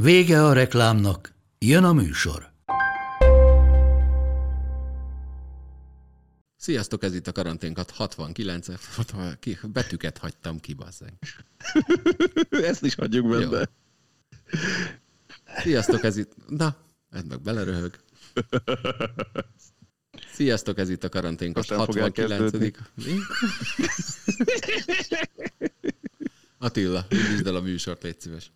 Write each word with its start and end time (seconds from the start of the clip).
Vége 0.00 0.44
a 0.44 0.52
reklámnak, 0.52 1.34
jön 1.58 1.84
a 1.84 1.92
műsor. 1.92 2.52
Sziasztok, 6.56 7.02
ez 7.02 7.14
itt 7.14 7.26
a 7.26 7.32
karanténkat 7.32 7.90
69 7.90 8.66
betűket 9.72 10.18
hagytam 10.18 10.60
ki, 10.60 10.74
bazzeg. 10.74 11.12
Ezt 12.50 12.82
is 12.82 12.94
hagyjuk 12.94 13.28
benne. 13.28 13.58
Jó. 13.58 13.62
Sziasztok, 15.56 16.04
ez 16.04 16.16
itt... 16.16 16.32
Na, 16.48 16.76
ez 17.10 17.22
meg 17.22 17.40
beleröhög. 17.40 17.98
Sziasztok, 20.32 20.78
ez 20.78 20.88
itt 20.88 21.04
a 21.04 21.08
karanténkat 21.08 21.66
69 21.66 22.52
Attila, 26.58 27.06
indítsd 27.08 27.46
el 27.46 27.56
a 27.56 27.60
műsort, 27.60 28.02
légy 28.02 28.20
szíves. 28.20 28.50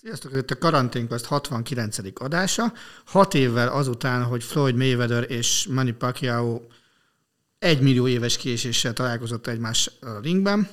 Sziasztok, 0.00 0.36
itt 0.36 0.50
a 0.50 0.58
Karanténkast 0.58 1.24
69. 1.24 1.98
adása. 2.14 2.72
Hat 3.04 3.34
évvel 3.34 3.68
azután, 3.68 4.24
hogy 4.24 4.44
Floyd 4.44 4.76
Mayweather 4.76 5.30
és 5.30 5.66
Manny 5.70 5.96
Pacquiao 5.96 6.60
egy 7.58 7.80
millió 7.80 8.08
éves 8.08 8.36
késéssel 8.36 8.92
találkozott 8.92 9.46
egymás 9.46 9.90
a 10.00 10.20
ringben, 10.20 10.68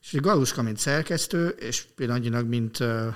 és 0.00 0.20
Galuska, 0.20 0.62
mint 0.62 0.78
szerkesztő, 0.78 1.48
és 1.48 1.86
pillanatnyilag, 1.94 2.46
mint 2.46 2.80
uh, 2.80 3.14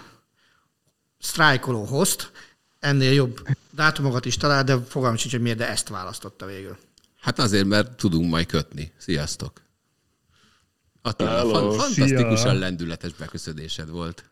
sztrájkoló 1.18 1.84
host, 1.84 2.32
ennél 2.78 3.12
jobb 3.12 3.48
dátumokat 3.70 4.24
is 4.24 4.36
talál, 4.36 4.64
de 4.64 4.78
fogalmam 4.78 5.18
sincs, 5.18 5.32
hogy 5.32 5.42
miért, 5.42 5.58
de 5.58 5.68
ezt 5.68 5.88
választotta 5.88 6.46
végül. 6.46 6.76
Hát 7.20 7.38
azért, 7.38 7.66
mert 7.66 7.96
tudunk 7.96 8.30
majd 8.30 8.46
kötni. 8.46 8.92
Sziasztok! 8.96 9.62
Attila, 11.02 11.28
Hello, 11.30 11.50
fan- 11.52 11.74
fantasztikusan 11.74 12.36
szia. 12.36 12.52
lendületes 12.52 13.12
beköszönésed 13.12 13.90
volt. 13.90 14.29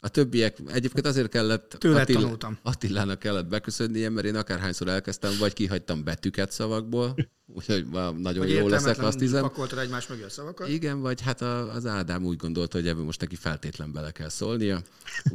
A 0.00 0.08
többiek, 0.08 0.56
egyébként 0.66 1.06
azért 1.06 1.28
kellett 1.28 1.76
Tőle 1.78 2.00
Attil, 2.00 2.14
tanultam. 2.14 2.58
Attilának 2.62 3.18
kellett 3.18 3.46
beköszönnie, 3.46 4.08
mert 4.08 4.26
én 4.26 4.36
akárhányszor 4.36 4.88
elkezdtem, 4.88 5.32
vagy 5.38 5.52
kihagytam 5.52 6.04
betűket 6.04 6.52
szavakból, 6.52 7.14
úgyhogy 7.56 7.86
nagyon 8.16 8.38
vagy 8.38 8.50
jó 8.50 8.68
leszek, 8.68 9.02
azt 9.02 9.20
hiszem. 9.20 9.42
pakoltad 9.42 9.78
egymás 9.78 10.06
mögé 10.06 10.22
a 10.22 10.28
szavakat. 10.28 10.68
Igen, 10.68 11.00
vagy 11.00 11.20
hát 11.20 11.40
az 11.40 11.86
Ádám 11.86 12.24
úgy 12.24 12.36
gondolta, 12.36 12.76
hogy 12.78 12.88
ebből 12.88 13.04
most 13.04 13.20
neki 13.20 13.36
feltétlen 13.36 13.92
bele 13.92 14.10
kell 14.10 14.28
szólnia, 14.28 14.80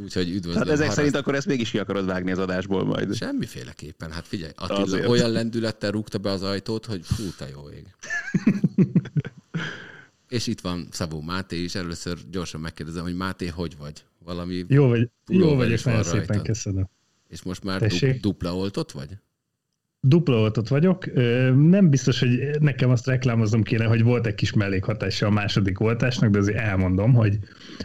úgyhogy 0.02 0.28
üdvözlöm. 0.28 0.62
Hát 0.62 0.66
ezek 0.66 0.78
haraszt... 0.78 0.96
szerint 0.96 1.16
akkor 1.16 1.34
ezt 1.34 1.46
mégis 1.46 1.70
ki 1.70 1.78
akarod 1.78 2.06
vágni 2.06 2.30
az 2.30 2.38
adásból 2.38 2.84
majd. 2.84 3.14
Semmiféleképpen, 3.14 4.10
hát 4.10 4.26
figyelj, 4.26 4.52
Attila 4.56 4.80
azért. 4.80 5.06
olyan 5.06 5.30
lendülettel 5.30 5.90
rúgta 5.90 6.18
be 6.18 6.30
az 6.30 6.42
ajtót, 6.42 6.86
hogy 6.86 7.00
fú, 7.04 7.22
te 7.36 7.48
jó 7.48 7.68
ég. 7.70 7.86
És 10.28 10.46
itt 10.46 10.60
van 10.60 10.88
Szabó 10.90 11.20
Máté 11.20 11.62
is, 11.62 11.74
először 11.74 12.18
gyorsan 12.30 12.60
megkérdezem, 12.60 13.02
hogy 13.02 13.16
Máté, 13.16 13.46
hogy 13.46 13.76
vagy? 13.76 14.04
Valami 14.24 14.64
Jó, 14.68 14.88
vagy, 14.88 15.10
jó 15.28 15.54
vagyok, 15.54 15.84
nagyon 15.84 16.02
szépen 16.02 16.26
rajta. 16.26 16.42
köszönöm. 16.42 16.88
És 17.28 17.42
most 17.42 17.64
már 17.64 17.78
Tessék? 17.78 18.20
dupla 18.20 18.56
oltott 18.56 18.90
vagy? 18.90 19.08
Dupla 20.00 20.36
oltott 20.40 20.68
vagyok. 20.68 21.12
Nem 21.54 21.90
biztos, 21.90 22.18
hogy 22.20 22.50
nekem 22.60 22.90
azt 22.90 23.06
reklámozom 23.06 23.62
kéne, 23.62 23.84
hogy 23.84 24.02
volt 24.02 24.26
egy 24.26 24.34
kis 24.34 24.52
mellékhatása 24.52 25.26
a 25.26 25.30
második 25.30 25.80
oltásnak, 25.80 26.30
de 26.30 26.38
azért 26.38 26.58
elmondom, 26.58 27.12
hogy, 27.14 27.38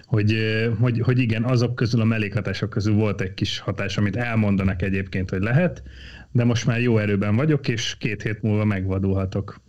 hogy, 0.06 0.36
hogy, 0.80 1.00
hogy 1.00 1.20
igen, 1.20 1.44
azok 1.44 1.76
közül, 1.76 2.02
a 2.02 2.06
mellékhatások 2.06 2.70
közül 2.70 2.94
volt 2.94 3.22
egy 3.22 3.34
kis 3.34 3.60
hatás, 3.60 3.98
amit 3.98 4.16
elmondanak 4.16 4.82
egyébként, 4.82 5.30
hogy 5.30 5.42
lehet, 5.42 5.84
de 6.32 6.44
most 6.44 6.66
már 6.66 6.82
jó 6.82 6.98
erőben 6.98 7.36
vagyok, 7.36 7.68
és 7.68 7.96
két 8.00 8.22
hét 8.22 8.42
múlva 8.42 8.66
megvadulhatok. 8.66 9.62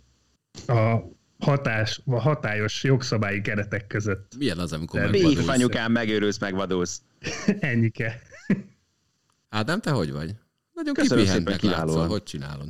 A 0.67 0.97
hatás, 1.39 2.01
a 2.05 2.19
hatályos 2.19 2.83
jogszabályi 2.83 3.41
keretek 3.41 3.87
között. 3.87 4.35
Milyen 4.37 4.57
az, 4.57 4.73
amikor 4.73 4.99
megvadulsz? 4.99 5.35
Még 5.35 5.49
anyukám, 5.49 5.91
megőrülsz, 5.91 6.39
megvadulsz. 6.39 7.01
Ennyike. 7.59 8.21
Ádám, 9.49 9.79
te 9.79 9.91
hogy 9.91 10.11
vagy? 10.11 10.35
Nagyon 10.73 10.93
Köszönöm 10.93 11.23
kipihentnek 11.23 11.61
látszol, 11.61 12.07
hogy 12.07 12.23
csinálod? 12.23 12.67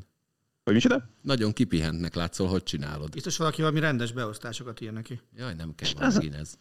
Hogy 0.63 0.74
micsoda? 0.74 1.09
Nagyon 1.22 1.53
kipihentnek 1.53 2.16
látszol, 2.16 2.47
hogy 2.47 2.63
csinálod. 2.63 3.09
Biztos 3.09 3.38
valaki 3.38 3.62
valami 3.62 3.79
rendes 3.79 4.12
beosztásokat 4.12 4.81
ír 4.81 4.91
neki. 4.91 5.19
Jaj, 5.35 5.53
nem 5.53 5.75
kell 5.75 5.90
valami 5.97 6.34
ez. 6.34 6.58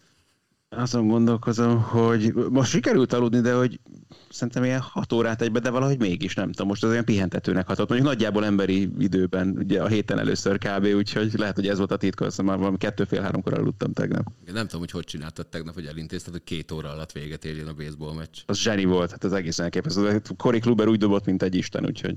Azon 0.71 1.07
gondolkozom, 1.07 1.83
hogy 1.83 2.33
most 2.35 2.71
sikerült 2.71 3.13
aludni, 3.13 3.41
de 3.41 3.55
hogy 3.55 3.81
szerintem 4.29 4.65
ilyen 4.65 4.81
hat 4.81 5.13
órát 5.13 5.43
egybe, 5.43 5.59
de 5.59 5.71
valahogy 5.71 5.99
mégis 5.99 6.35
nem 6.35 6.51
tudom. 6.51 6.67
Most 6.67 6.85
az 6.85 6.91
olyan 6.91 7.05
pihentetőnek 7.05 7.67
hatott. 7.67 7.89
Mondjuk 7.89 8.11
nagyjából 8.11 8.45
emberi 8.45 8.91
időben, 8.99 9.57
ugye 9.59 9.83
a 9.83 9.87
héten 9.87 10.19
először 10.19 10.59
kb. 10.59 10.85
Úgyhogy 10.85 11.33
lehet, 11.37 11.55
hogy 11.55 11.69
ez 11.69 11.79
volt 11.79 11.91
a 11.91 11.97
titka, 11.97 12.25
azt 12.25 12.43
már 12.43 12.59
valami 12.59 12.77
kettő-fél-háromkor 12.77 13.55
aludtam 13.55 13.93
tegnap. 13.93 14.33
Én 14.47 14.53
nem 14.53 14.65
tudom, 14.65 14.81
hogy 14.81 14.91
hogy 14.91 15.05
csináltad 15.05 15.47
tegnap, 15.47 15.75
hogy 15.75 15.87
elintézted, 15.87 16.33
hogy 16.33 16.45
két 16.45 16.71
óra 16.71 16.91
alatt 16.91 17.13
véget 17.13 17.45
érjen 17.45 17.67
a 17.67 17.75
baseball 17.75 18.15
meccs. 18.15 18.39
Az 18.47 18.59
zseni 18.59 18.85
volt, 18.85 19.11
hát 19.11 19.25
az 19.25 19.33
egészen 19.33 19.65
elképesztő. 19.65 20.23
Cory 20.37 20.59
Kluber 20.59 20.89
úgy 20.89 20.99
dobott, 20.99 21.25
mint 21.25 21.43
egy 21.43 21.55
isten, 21.55 21.87
úgyhogy. 21.87 22.17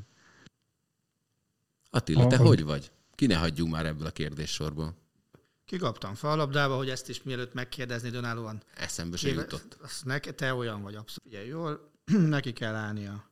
Attila, 1.90 2.28
te 2.28 2.38
hogy 2.38 2.64
vagy? 2.64 2.92
Ki 3.16 3.26
ne 3.26 3.36
hagyjunk 3.36 3.72
már 3.72 3.86
ebből 3.86 4.08
a 4.08 4.12
kérdéssorból? 4.12 5.01
Kikaptam 5.72 6.16
fallabdába, 6.16 6.76
hogy 6.76 6.90
ezt 6.90 7.10
is 7.10 7.24
mielőtt 7.24 7.54
megkérdezni 7.54 8.10
dönállóan. 8.10 8.64
Eszembe 8.76 9.18
se 9.18 9.30
jutott. 9.30 9.78
Azt 9.82 10.06
ne, 10.06 10.20
te 10.20 10.54
olyan 10.54 10.82
vagy 10.82 10.96
abszolút. 10.96 11.34
Ugye 11.34 11.46
jól, 11.46 11.92
neki 12.38 12.54
kell 12.54 12.74
állnia. 12.74 13.32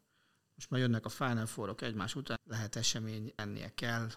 Most 0.56 0.70
már 0.70 0.80
jönnek 0.80 1.06
a 1.06 1.10
Final 1.10 1.46
four 1.46 1.76
egymás 1.80 2.16
után. 2.16 2.40
Lehet 2.50 2.76
esemény, 2.76 3.34
ennie 3.36 3.72
kell. 3.76 4.10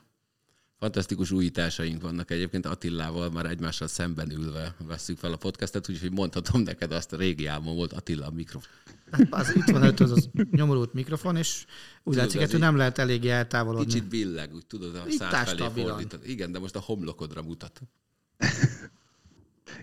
Fantasztikus 0.78 1.30
újításaink 1.30 2.02
vannak 2.02 2.30
egyébként 2.30 2.66
Attilával 2.66 3.30
már 3.30 3.46
egymással 3.46 3.88
szemben 3.88 4.30
ülve 4.30 4.74
veszük 4.78 5.18
fel 5.18 5.32
a 5.32 5.36
podcastet, 5.36 5.88
úgyhogy 5.88 6.12
mondhatom 6.12 6.60
neked 6.60 6.92
azt 6.92 7.12
a 7.12 7.16
régi 7.16 7.46
álmom 7.46 7.74
volt 7.76 7.92
Attila 7.92 8.26
a 8.26 8.30
mikrofon. 8.30 8.70
Hát 9.10 9.26
az, 9.30 9.54
itt 9.54 9.70
van 9.70 9.82
előtt 9.82 10.00
az, 10.00 10.10
az 10.10 10.30
nyomorult 10.50 10.92
mikrofon, 10.92 11.36
és 11.36 11.64
úgy 12.02 12.14
látszik, 12.14 12.40
hogy 12.40 12.58
nem 12.58 12.76
lehet 12.76 12.98
eléggé 12.98 13.28
eltávolodni. 13.28 13.86
Kicsit 13.86 14.08
billeg, 14.08 14.54
úgy 14.54 14.66
tudod, 14.66 14.94
a 14.94 15.04
szád 15.08 15.48
felé 15.48 15.82
fordítani. 15.82 16.28
Igen, 16.28 16.52
de 16.52 16.58
most 16.58 16.76
a 16.76 16.80
homlokodra 16.80 17.42
mutat. 17.42 17.82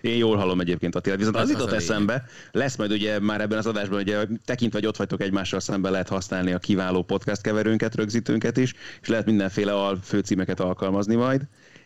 Én 0.00 0.16
jól 0.16 0.36
hallom 0.36 0.60
egyébként 0.60 0.94
Attila, 0.94 1.16
viszont 1.16 1.36
az, 1.36 1.42
az 1.42 1.50
jutott 1.50 1.72
eszembe, 1.72 2.24
lesz 2.52 2.76
majd 2.76 2.92
ugye 2.92 3.20
már 3.20 3.40
ebben 3.40 3.58
az 3.58 3.66
adásban, 3.66 4.00
ugye 4.00 4.26
tekintve, 4.44 4.78
hogy 4.78 4.88
ott 4.88 4.96
vagytok 4.96 5.20
egymással 5.20 5.60
szemben 5.60 5.92
lehet 5.92 6.08
használni 6.08 6.52
a 6.52 6.58
kiváló 6.58 7.02
podcast 7.02 7.40
keverőnket, 7.40 7.94
rögzítőnket 7.94 8.56
is, 8.56 8.74
és 9.02 9.08
lehet 9.08 9.26
mindenféle 9.26 9.72
al 9.72 9.98
főcímeket 10.02 10.60
alkalmazni 10.60 11.14
majd. 11.14 11.42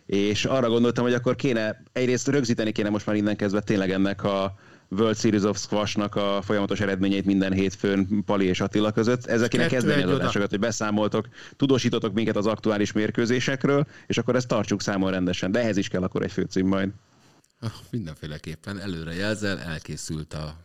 És 0.07 0.45
arra 0.45 0.69
gondoltam, 0.69 1.05
hogy 1.05 1.15
akkor 1.15 1.37
kéne, 1.37 1.83
egyrészt 1.93 2.29
rögzíteni 2.29 2.73
kéne 2.73 2.89
most 2.89 3.07
már 3.07 3.17
innen 3.17 3.37
kezdve 3.37 3.61
tényleg 3.61 3.91
ennek 3.91 4.25
a 4.25 4.55
World 4.99 5.17
Series 5.17 5.43
of 5.43 5.59
Squashnak 5.59 6.15
a 6.15 6.43
folyamatos 6.43 6.81
eredményeit 6.81 7.25
minden 7.25 7.53
hétfőn 7.53 8.25
Pali 8.25 8.47
és 8.47 8.61
Attila 8.61 8.93
között. 8.93 9.27
Ezzel 9.27 9.49
kéne 9.49 9.67
kezdeni 9.67 10.03
az 10.03 10.11
adásokat, 10.11 10.51
hogy 10.51 10.59
beszámoltok, 10.59 11.29
tudósítotok 11.57 12.13
minket 12.13 12.37
az 12.37 12.47
aktuális 12.47 12.93
mérkőzésekről, 12.93 13.87
és 14.07 14.19
akkor 14.19 14.37
ezt 14.37 14.49
tartsuk 14.49 14.81
számon 14.81 15.11
rendesen. 15.11 15.53
De 15.53 15.61
ehhez 15.61 15.77
is 15.77 15.89
kell 15.89 16.03
akkor 16.03 16.23
egy 16.23 16.33
főcím 16.33 16.67
majd. 16.67 16.91
Ah, 17.61 17.71
mindenféleképpen 17.91 18.81
előre 18.81 19.15
jelzel, 19.15 19.59
elkészült 19.59 20.35
a 20.35 20.57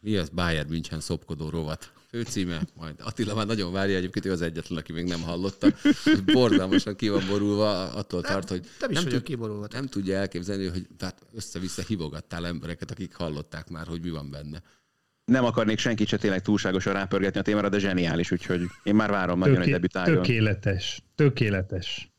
mi 0.00 0.16
az 0.16 0.28
Bayern 0.28 0.68
München 0.68 1.00
szopkodó 1.00 1.48
rovat 1.48 1.92
főcíme, 2.10 2.60
majd 2.76 2.94
Attila 3.02 3.34
már 3.34 3.46
nagyon 3.46 3.72
várja, 3.72 3.96
egyébként 3.96 4.24
ő 4.24 4.30
az 4.30 4.42
egyetlen, 4.42 4.78
aki 4.78 4.92
még 4.92 5.04
nem 5.04 5.22
hallotta. 5.22 5.68
Borzalmasan 6.32 6.96
ki 6.96 7.08
van 7.08 7.22
borulva, 7.28 7.92
attól 7.92 8.22
tart, 8.22 8.48
hogy 8.48 8.66
nem, 8.80 8.90
nem, 8.90 9.04
tud, 9.04 9.22
kiborulva. 9.22 9.66
nem 9.72 9.86
tudja 9.86 10.16
elképzelni, 10.16 10.66
hogy 10.66 10.86
tehát 10.96 11.26
össze-vissza 11.34 11.82
hívogattál 11.82 12.46
embereket, 12.46 12.90
akik 12.90 13.14
hallották 13.14 13.68
már, 13.68 13.86
hogy 13.86 14.00
mi 14.02 14.10
van 14.10 14.30
benne. 14.30 14.62
Nem 15.24 15.44
akarnék 15.44 15.78
senkit 15.78 16.08
se 16.08 16.16
tényleg 16.16 16.42
túlságosan 16.42 16.92
rápörgetni 16.92 17.40
a 17.40 17.42
témára, 17.42 17.68
de 17.68 17.78
zseniális, 17.78 18.30
úgyhogy 18.30 18.62
én 18.82 18.94
már 18.94 19.10
várom 19.10 19.38
Töké- 19.38 19.48
nagyon, 19.48 19.62
hogy 19.62 19.72
debütáljon. 19.72 20.22
Tökéletes, 20.22 21.02
tökéletes 21.14 22.10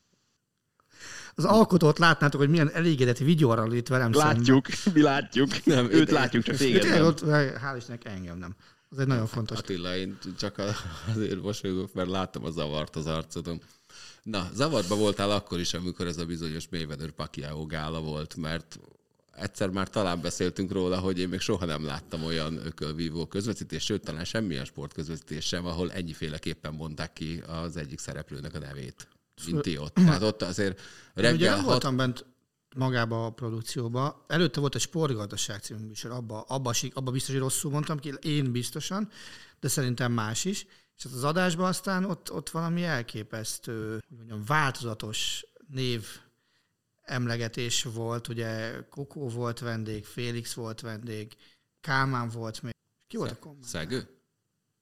az 1.36 1.46
alkotót 1.46 2.00
látnátok, 2.00 2.40
hogy 2.40 2.50
milyen 2.50 2.72
elégedett 2.74 3.18
videóra 3.18 3.76
itt 3.76 3.88
velem 3.88 4.12
Látjuk, 4.14 4.68
szemben. 4.70 5.02
mi 5.02 5.08
látjuk. 5.08 5.66
Nem, 5.66 5.92
őt 5.92 6.12
látjuk, 6.12 6.44
csak 6.44 6.56
téged 6.56 6.90
nem. 6.90 7.06
Ott, 7.06 7.20
hál' 7.26 7.74
Istennek 7.78 8.06
engem 8.06 8.38
nem. 8.38 8.56
Az 8.92 9.00
egy 9.00 9.08
nagyon 9.08 9.28
fontos. 9.28 9.58
Attila, 9.58 9.96
én 9.96 10.18
csak 10.38 10.62
azért 11.16 11.42
mosolygok, 11.42 11.94
mert 11.94 12.10
láttam 12.10 12.46
a 12.46 12.50
zavart 12.50 12.96
az 12.96 13.06
arcodon. 13.06 13.62
Na, 14.24 14.50
zavarba 14.54 14.96
voltál 14.96 15.32
akkor 15.32 15.60
is, 15.60 15.74
amikor 15.74 16.08
ez 16.08 16.18
a 16.18 16.26
bizonyos 16.26 16.68
Mayweather 16.70 17.12
Pacquiao 17.12 17.66
gála 17.66 18.02
volt, 18.02 18.36
mert 18.36 18.80
egyszer 19.36 19.70
már 19.70 19.90
talán 19.90 20.22
beszéltünk 20.22 20.72
róla, 20.72 21.00
hogy 21.00 21.20
én 21.20 21.30
még 21.30 21.40
soha 21.40 21.66
nem 21.66 21.86
láttam 21.86 22.24
olyan 22.24 22.66
ökölvívó 22.66 23.26
közvetítést, 23.26 23.86
sőt, 23.86 24.04
talán 24.04 24.26
semmilyen 24.26 24.66
sportközvetítés 24.66 25.46
sem, 25.46 25.66
ahol 25.66 25.92
ennyiféleképpen 25.92 26.74
mondták 26.74 27.14
ki 27.14 27.44
az 27.48 27.78
egyik 27.78 28.00
szereplőnek 28.00 28.54
a 28.56 28.60
nevét, 28.60 29.08
mint 29.46 29.62
ti 29.62 29.78
ott. 29.78 29.94
Tehát 29.94 30.22
ott 30.22 30.42
azért 30.42 30.82
Reggel 31.14 31.34
ugye 31.34 31.46
reggel 31.46 31.56
nem 31.56 31.60
hat... 31.60 31.70
voltam 31.70 31.96
bent 31.96 32.26
magába 32.76 33.26
a 33.26 33.30
produkcióba. 33.30 34.26
Előtte 34.28 34.60
volt 34.60 34.76
egy 34.76 34.82
sportgazdaság 34.82 35.60
című 35.62 35.86
műsor, 35.86 36.12
abba, 36.12 36.42
abba, 36.42 36.74
abba 36.94 37.12
biztos, 37.12 37.34
hogy 37.34 37.44
rosszul 37.44 37.72
mondtam 37.72 38.00
ki, 38.00 38.14
én 38.22 38.52
biztosan, 38.52 39.10
de 39.60 39.68
szerintem 39.68 40.12
más 40.12 40.46
is. 40.46 40.66
És 40.98 41.04
hát 41.04 41.14
az 41.14 41.24
adásban 41.24 41.66
aztán 41.66 42.06
ott, 42.06 42.32
ott 42.32 42.50
valami 42.50 42.84
elképesztő, 42.84 44.04
mondjam, 44.08 44.44
változatos 44.46 45.46
név 45.68 46.06
emlegetés 47.02 47.84
volt, 47.84 48.28
ugye 48.28 48.82
Kokó 48.90 49.30
volt 49.30 49.60
vendég, 49.60 50.06
Félix 50.06 50.54
volt 50.54 50.82
vendég, 50.82 51.38
Kálmán 51.82 52.30
volt 52.30 52.62
még. 52.62 52.74
Ki 53.08 53.18
volt 53.18 53.32
a 53.32 53.40
kommentátor? 53.40 53.70
Szegő? 53.70 54.08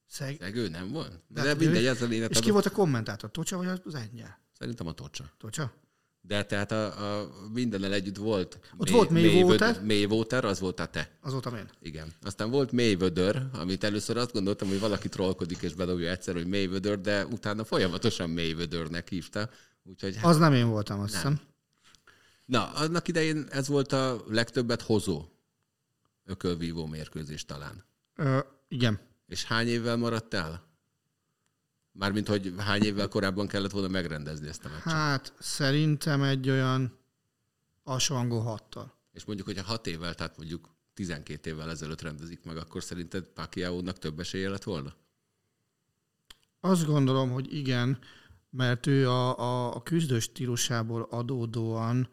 Szeg... 0.06 0.36
Szegő 0.40 0.68
nem 0.68 0.90
volt? 0.90 1.22
De, 1.28 1.42
de 1.42 1.54
mindegy, 1.54 1.86
ez 1.86 2.02
a 2.02 2.06
lényeg. 2.06 2.30
És 2.30 2.40
ki 2.40 2.50
volt 2.50 2.66
a 2.66 2.70
kommentátor? 2.70 3.30
Tocsa 3.30 3.56
vagy 3.56 3.80
az 3.84 3.94
ennyel? 3.94 4.40
Szerintem 4.58 4.86
a 4.86 4.92
Tocsa. 4.92 5.32
Tocsa? 5.38 5.72
De 6.22 6.44
tehát 6.44 6.72
a, 6.72 7.20
a 7.20 7.30
mindennel 7.52 7.92
együtt 7.92 8.16
volt. 8.16 8.58
Ott 8.76 8.90
volt 8.90 9.10
Mayweather. 9.10 9.82
Mayweather, 9.82 10.44
az 10.44 10.60
volt 10.60 10.80
a 10.80 10.86
te. 10.86 11.10
Az 11.20 11.32
voltam 11.32 11.54
én. 11.56 11.70
Igen. 11.80 12.12
Aztán 12.22 12.50
volt 12.50 12.72
Mayweather, 12.72 13.46
amit 13.52 13.84
először 13.84 14.16
azt 14.16 14.32
gondoltam, 14.32 14.68
hogy 14.68 14.80
valaki 14.80 15.08
trollkodik 15.08 15.62
és 15.62 15.74
bedobja 15.74 16.10
egyszer, 16.10 16.34
hogy 16.34 16.46
Mayweather, 16.46 17.00
de 17.00 17.26
utána 17.26 17.64
folyamatosan 17.64 18.30
Mayweathernek 18.30 19.08
hívta. 19.08 19.50
Úgyhogy 19.82 20.16
hát, 20.16 20.24
Az 20.24 20.36
nem 20.38 20.52
én 20.52 20.68
voltam, 20.68 21.00
azt 21.00 21.14
hiszem. 21.14 21.40
Na, 22.44 22.72
annak 22.72 23.08
idején 23.08 23.46
ez 23.50 23.68
volt 23.68 23.92
a 23.92 24.24
legtöbbet 24.26 24.82
hozó 24.82 25.24
ökölvívó 26.24 26.86
mérkőzés 26.86 27.44
talán. 27.44 27.84
Ö, 28.16 28.38
igen. 28.68 29.00
És 29.26 29.44
hány 29.44 29.68
évvel 29.68 29.96
maradt 29.96 30.34
el? 30.34 30.68
Mármint, 31.92 32.28
hogy 32.28 32.54
hány 32.58 32.82
évvel 32.82 33.08
korábban 33.08 33.46
kellett 33.46 33.70
volna 33.70 33.88
megrendezni 33.88 34.48
ezt 34.48 34.64
a 34.64 34.68
meccset. 34.68 34.92
Hát 34.92 35.34
szerintem 35.38 36.22
egy 36.22 36.50
olyan 36.50 36.98
alsóhangú 37.82 38.36
hattal. 38.36 38.98
És 39.12 39.24
mondjuk, 39.24 39.46
hogyha 39.46 39.64
hat 39.64 39.86
évvel, 39.86 40.14
tehát 40.14 40.36
mondjuk 40.36 40.68
12 40.94 41.50
évvel 41.50 41.70
ezelőtt 41.70 42.00
rendezik 42.00 42.44
meg, 42.44 42.56
akkor 42.56 42.82
szerinted 42.82 43.24
Pacquiao-nak 43.24 43.98
több 43.98 44.20
esélye 44.20 44.48
lett 44.48 44.62
volna? 44.62 44.94
Azt 46.60 46.84
gondolom, 46.86 47.30
hogy 47.30 47.54
igen, 47.54 47.98
mert 48.50 48.86
ő 48.86 49.08
a, 49.08 49.38
a, 49.38 49.74
a 49.74 49.82
küzdő 49.82 50.18
stílusából 50.18 51.06
adódóan, 51.10 52.08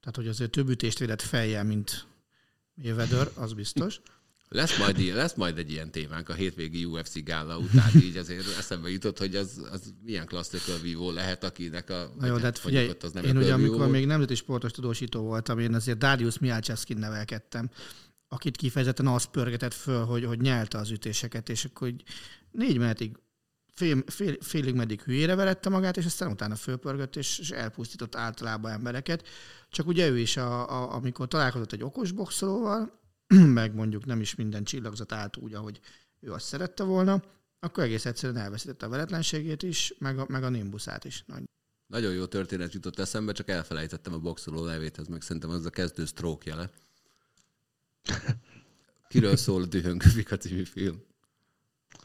tehát 0.00 0.16
hogy 0.16 0.28
azért 0.28 0.50
több 0.50 0.68
ütést 0.68 0.98
védett 0.98 1.22
fejjel, 1.22 1.64
mint 1.64 2.06
Mayweather, 2.74 3.30
az 3.34 3.52
biztos. 3.52 4.00
Lesz 4.54 4.78
majd, 4.78 4.98
ilyen, 4.98 5.16
lesz 5.16 5.34
majd 5.34 5.58
egy 5.58 5.70
ilyen 5.70 5.90
témánk 5.90 6.28
a 6.28 6.32
hétvégi 6.32 6.84
UFC 6.84 7.24
gála 7.24 7.58
után, 7.58 7.90
így 7.94 8.16
azért 8.16 8.58
eszembe 8.58 8.90
jutott, 8.90 9.18
hogy 9.18 9.36
az, 9.36 9.68
az 9.70 9.94
milyen 10.04 10.26
klassz 10.26 10.54
ökölvívó 10.54 11.10
lehet, 11.10 11.44
akinek 11.44 11.90
a... 11.90 12.12
Na 12.18 12.26
jó, 12.26 12.36
de 12.36 12.42
hát 12.42 12.58
figyelj, 12.58 12.90
az 13.00 13.12
nem 13.12 13.24
én 13.24 13.36
ugye 13.36 13.52
amikor 13.52 13.76
volt. 13.76 13.90
még 13.90 14.06
nemzeti 14.06 14.34
sportos 14.34 14.70
tudósító 14.70 15.22
voltam, 15.22 15.58
én 15.58 15.74
azért 15.74 15.98
Darius 15.98 16.38
Mialczewskin 16.38 16.96
nevelkedtem, 16.96 17.70
akit 18.28 18.56
kifejezetten 18.56 19.06
azt 19.06 19.30
pörgetett 19.30 19.74
föl, 19.74 20.04
hogy, 20.04 20.24
hogy 20.24 20.40
nyelte 20.40 20.78
az 20.78 20.90
ütéseket, 20.90 21.48
és 21.48 21.64
akkor 21.64 21.88
hogy 21.88 22.02
négy 22.50 22.78
menetig 22.78 23.16
fél, 23.72 24.02
fél, 24.06 24.36
félig 24.40 24.74
meddig 24.74 25.00
hülyére 25.02 25.34
verette 25.34 25.68
magát, 25.68 25.96
és 25.96 26.04
aztán 26.04 26.30
utána 26.30 26.54
fölpörgött, 26.54 27.16
és, 27.16 27.38
és 27.38 27.50
elpusztított 27.50 28.16
általában 28.16 28.72
embereket. 28.72 29.28
Csak 29.70 29.86
ugye 29.86 30.08
ő 30.08 30.18
is, 30.18 30.36
a, 30.36 30.70
a, 30.70 30.94
amikor 30.94 31.28
találkozott 31.28 31.72
egy 31.72 31.82
okos 31.82 32.12
boxolóval, 32.12 33.02
meg 33.60 33.74
mondjuk 33.74 34.04
nem 34.06 34.20
is 34.20 34.34
minden 34.34 34.64
csillagzat 34.64 35.12
állt 35.12 35.36
úgy, 35.36 35.54
ahogy 35.54 35.80
ő 36.20 36.32
azt 36.32 36.46
szerette 36.46 36.82
volna, 36.82 37.22
akkor 37.60 37.84
egész 37.84 38.06
egyszerűen 38.06 38.38
elveszítette 38.38 38.86
a 38.86 38.88
veretlenségét 38.88 39.62
is, 39.62 39.94
meg 39.98 40.18
a, 40.18 40.26
meg 40.28 40.44
a 40.44 40.48
nimbuszát 40.48 41.04
is. 41.04 41.24
Nagy. 41.26 41.42
Nagyon 41.86 42.12
jó 42.12 42.24
történet 42.24 42.72
jutott 42.72 42.98
eszembe, 42.98 43.32
csak 43.32 43.48
elfelejtettem 43.48 44.12
a 44.12 44.18
boxoló 44.18 44.64
nevét, 44.64 44.98
ez 44.98 45.06
meg 45.06 45.22
szerintem 45.22 45.50
az 45.50 45.66
a 45.66 45.70
kezdő 45.70 46.04
stroke 46.04 46.50
jele. 46.50 46.70
Kiről 49.08 49.36
szól 49.36 49.62
a 49.62 49.66
Dühöngő 49.66 50.10
Vika 50.14 50.36
című 50.36 50.64
film? 50.64 51.02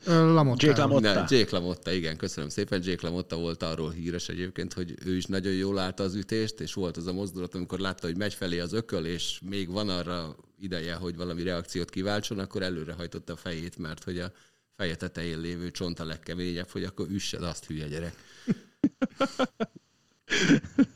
Lamotta. 0.05 0.67
Jake 0.67 0.81
LaMotta. 0.81 1.13
Ne, 1.13 1.25
Jake 1.29 1.57
LaMotta, 1.57 1.91
igen, 1.91 2.17
köszönöm 2.17 2.49
szépen. 2.49 2.81
Jake 2.83 3.07
LaMotta 3.07 3.35
volt 3.37 3.63
arról 3.63 3.91
híres 3.91 4.29
egyébként, 4.29 4.73
hogy 4.73 4.95
ő 5.05 5.15
is 5.15 5.25
nagyon 5.25 5.53
jól 5.53 5.73
látta 5.73 6.03
az 6.03 6.15
ütést, 6.15 6.59
és 6.59 6.73
volt 6.73 6.97
az 6.97 7.07
a 7.07 7.13
mozdulat, 7.13 7.55
amikor 7.55 7.79
látta, 7.79 8.07
hogy 8.07 8.17
megy 8.17 8.33
felé 8.33 8.59
az 8.59 8.73
ököl, 8.73 9.05
és 9.05 9.39
még 9.43 9.69
van 9.69 9.89
arra 9.89 10.35
ideje, 10.59 10.95
hogy 10.95 11.15
valami 11.15 11.43
reakciót 11.43 11.89
kiváltson, 11.89 12.39
akkor 12.39 12.61
előrehajtotta 12.61 13.33
a 13.33 13.37
fejét, 13.37 13.77
mert 13.77 14.03
hogy 14.03 14.19
a 14.19 14.31
feje 14.75 14.95
tetején 14.95 15.39
lévő 15.39 15.71
csont 15.71 15.99
a 15.99 16.05
legkeményebb, 16.05 16.69
hogy 16.69 16.83
akkor 16.83 17.09
üssed 17.09 17.43
azt, 17.43 17.65
hülye 17.65 17.87
gyerek. 17.87 18.15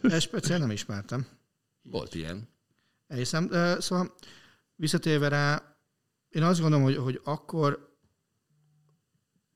Ezt 0.01 0.25
speciál 0.25 0.59
nem 0.59 0.71
ismertem. 0.71 1.27
Volt 1.81 2.15
ilyen. 2.15 2.49
Elhiszem. 3.07 3.49
Szóval 3.79 4.15
visszatérve 4.75 5.27
rá, 5.27 5.77
én 6.29 6.43
azt 6.43 6.59
gondolom, 6.59 6.85
hogy, 6.85 6.95
hogy 6.95 7.21
akkor 7.23 7.97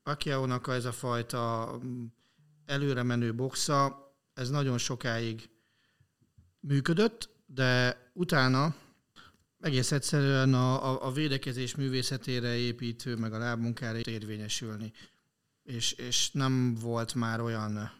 Pacquiao-nak 0.02 0.68
ez 0.68 0.84
a 0.84 0.92
fajta 0.92 1.78
mm, 1.84 2.04
előre 2.66 3.02
menő 3.02 3.34
boxa, 3.34 4.06
ez 4.34 4.50
nagyon 4.50 4.78
sokáig 4.78 5.50
működött, 6.60 7.28
de 7.46 7.96
utána 8.12 8.74
egész 9.60 9.92
egyszerűen 9.92 10.54
a, 10.54 10.90
a, 10.90 11.06
a 11.06 11.12
védekezés 11.12 11.74
művészetére 11.74 12.54
építő, 12.54 13.16
meg 13.16 13.32
a 13.32 13.38
lábmunkára 13.38 13.98
érvényesülni. 13.98 14.92
És, 15.62 15.92
és 15.92 16.30
nem 16.30 16.74
volt 16.74 17.14
már 17.14 17.40
olyan 17.40 17.92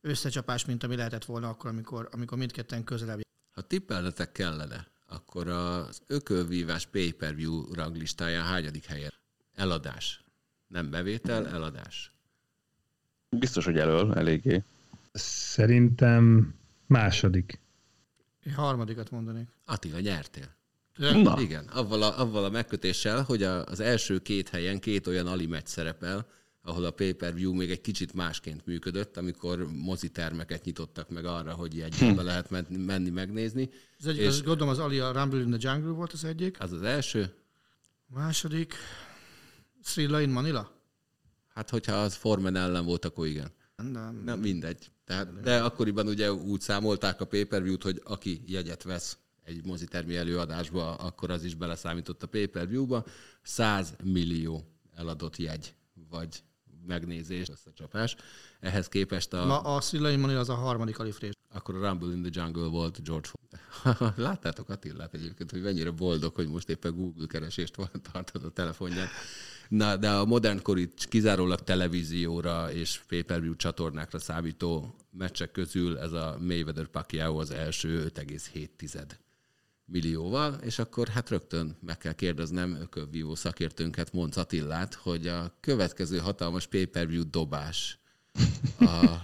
összecsapás, 0.00 0.64
mint 0.64 0.84
ami 0.84 0.96
lehetett 0.96 1.24
volna 1.24 1.48
akkor, 1.48 1.70
amikor, 1.70 2.08
amikor 2.12 2.38
mindketten 2.38 2.84
közelebb 2.84 3.20
Ha 3.50 3.60
tippelnetek 3.60 4.32
kellene, 4.32 4.86
akkor 5.06 5.48
az 5.48 6.02
ökölvívás 6.06 6.86
pay-per-view 6.86 7.74
ranglistáján 7.74 8.44
hányadik 8.44 8.84
helyen? 8.84 9.12
Eladás. 9.54 10.24
Nem 10.66 10.90
bevétel, 10.90 11.48
eladás. 11.48 12.12
Biztos, 13.28 13.64
hogy 13.64 13.78
elől 13.78 14.14
eléggé. 14.14 14.64
Szerintem 15.12 16.54
második. 16.86 17.60
Én 18.44 18.54
harmadikat 18.54 19.10
mondanék. 19.10 19.48
Attila, 19.64 20.00
nyertél. 20.00 20.58
Na, 21.00 21.40
Igen, 21.40 21.64
avval 21.68 22.02
a, 22.02 22.18
avval 22.20 22.44
a 22.44 22.50
megkötéssel, 22.50 23.22
hogy 23.22 23.42
a, 23.42 23.64
az 23.64 23.80
első 23.80 24.18
két 24.18 24.48
helyen 24.48 24.78
két 24.80 25.06
olyan 25.06 25.26
ali 25.26 25.46
meccs 25.46 25.66
szerepel, 25.66 26.26
ahol 26.62 26.84
a 26.84 26.90
pay-per-view 26.90 27.52
még 27.54 27.70
egy 27.70 27.80
kicsit 27.80 28.12
másként 28.12 28.66
működött, 28.66 29.16
amikor 29.16 29.66
mozitermeket 29.72 30.64
nyitottak 30.64 31.08
meg 31.08 31.24
arra, 31.24 31.52
hogy 31.52 31.76
jegybe 31.76 32.22
lehet 32.22 32.50
men- 32.50 32.66
menni 32.70 33.10
megnézni. 33.10 33.70
Az 33.98 34.06
egyik, 34.06 34.20
És- 34.20 34.26
az, 34.26 34.42
gondolom 34.42 34.68
az 34.68 34.78
Ali 34.78 34.98
a 34.98 35.12
Rumble 35.12 35.40
in 35.40 35.50
the 35.58 35.70
Jungle 35.72 35.90
volt 35.92 36.12
az 36.12 36.24
egyik. 36.24 36.60
Az 36.60 36.72
az 36.72 36.82
első, 36.82 37.34
második, 38.06 38.74
Thrilla 39.84 40.20
in 40.20 40.28
Manila. 40.30 40.70
hát 41.48 41.70
hogyha 41.70 41.92
az 41.92 42.14
Forman 42.14 42.56
ellen 42.56 42.84
volt, 42.84 43.04
akkor 43.04 43.26
igen. 43.26 43.50
Nem, 43.76 44.22
Nem, 44.24 44.38
mindegy. 44.40 44.90
Tehát, 45.04 45.40
de 45.40 45.62
akkoriban 45.62 46.06
ugye 46.06 46.32
úgy 46.32 46.60
számolták 46.60 47.20
a 47.20 47.24
pay-per-view-t, 47.24 47.82
hogy 47.82 48.00
aki 48.04 48.42
jegyet 48.46 48.82
vesz 48.82 49.18
egy 49.50 49.64
mozitermi 49.64 50.16
előadásba, 50.16 50.94
akkor 50.94 51.30
az 51.30 51.44
is 51.44 51.54
beleszámított 51.54 52.22
a 52.22 52.26
pay-per-view-ba. 52.26 53.04
100 53.42 53.94
millió 54.04 54.64
eladott 54.94 55.36
jegy, 55.36 55.74
vagy 56.10 56.42
megnézés, 56.86 57.48
összecsapás. 57.48 58.16
Ehhez 58.60 58.88
képest 58.88 59.32
a, 59.32 59.44
Ma 59.44 59.60
a 59.60 59.82
Manila 60.00 60.38
az 60.38 60.48
a 60.48 60.54
harmadik 60.54 60.98
Ali 60.98 61.10
Fraser. 61.10 61.36
akkor 61.52 61.74
a 61.74 61.88
Rumble 61.88 62.12
in 62.12 62.22
the 62.22 62.30
Jungle 62.34 62.68
volt 62.68 63.02
George. 63.02 63.28
Láttátok 64.26 64.68
Attilát 64.68 65.14
egyébként, 65.14 65.50
hogy 65.50 65.62
mennyire 65.62 65.90
boldog, 65.90 66.34
hogy 66.34 66.48
most 66.48 66.68
éppen 66.68 66.94
Google 66.94 67.26
keresést 67.26 67.76
tartod 68.12 68.44
a 68.44 68.50
telefonján. 68.50 69.08
Na, 69.68 69.96
de 69.96 70.10
a 70.10 70.24
modernkori 70.24 70.92
kizárólag 71.08 71.60
televízióra 71.60 72.72
és 72.72 73.00
pay-per-view 73.08 73.56
csatornákra 73.56 74.18
számító 74.18 74.94
meccsek 75.10 75.50
közül 75.50 75.98
ez 75.98 76.12
a 76.12 76.36
Mayweather 76.40 76.86
Pacquiao 76.86 77.38
az 77.38 77.50
első 77.50 78.10
5,7 78.14 79.29
millióval, 79.90 80.54
és 80.54 80.78
akkor 80.78 81.08
hát 81.08 81.28
rögtön 81.28 81.76
meg 81.80 81.98
kell 81.98 82.12
kérdeznem 82.12 82.78
ökölvívó 82.80 83.34
szakértőnket, 83.34 84.12
Monc 84.12 84.36
Attillát, 84.36 84.94
hogy 84.94 85.26
a 85.26 85.56
következő 85.60 86.18
hatalmas 86.18 86.66
pay-per-view 86.66 87.30
dobás 87.30 87.98
a 88.78 89.20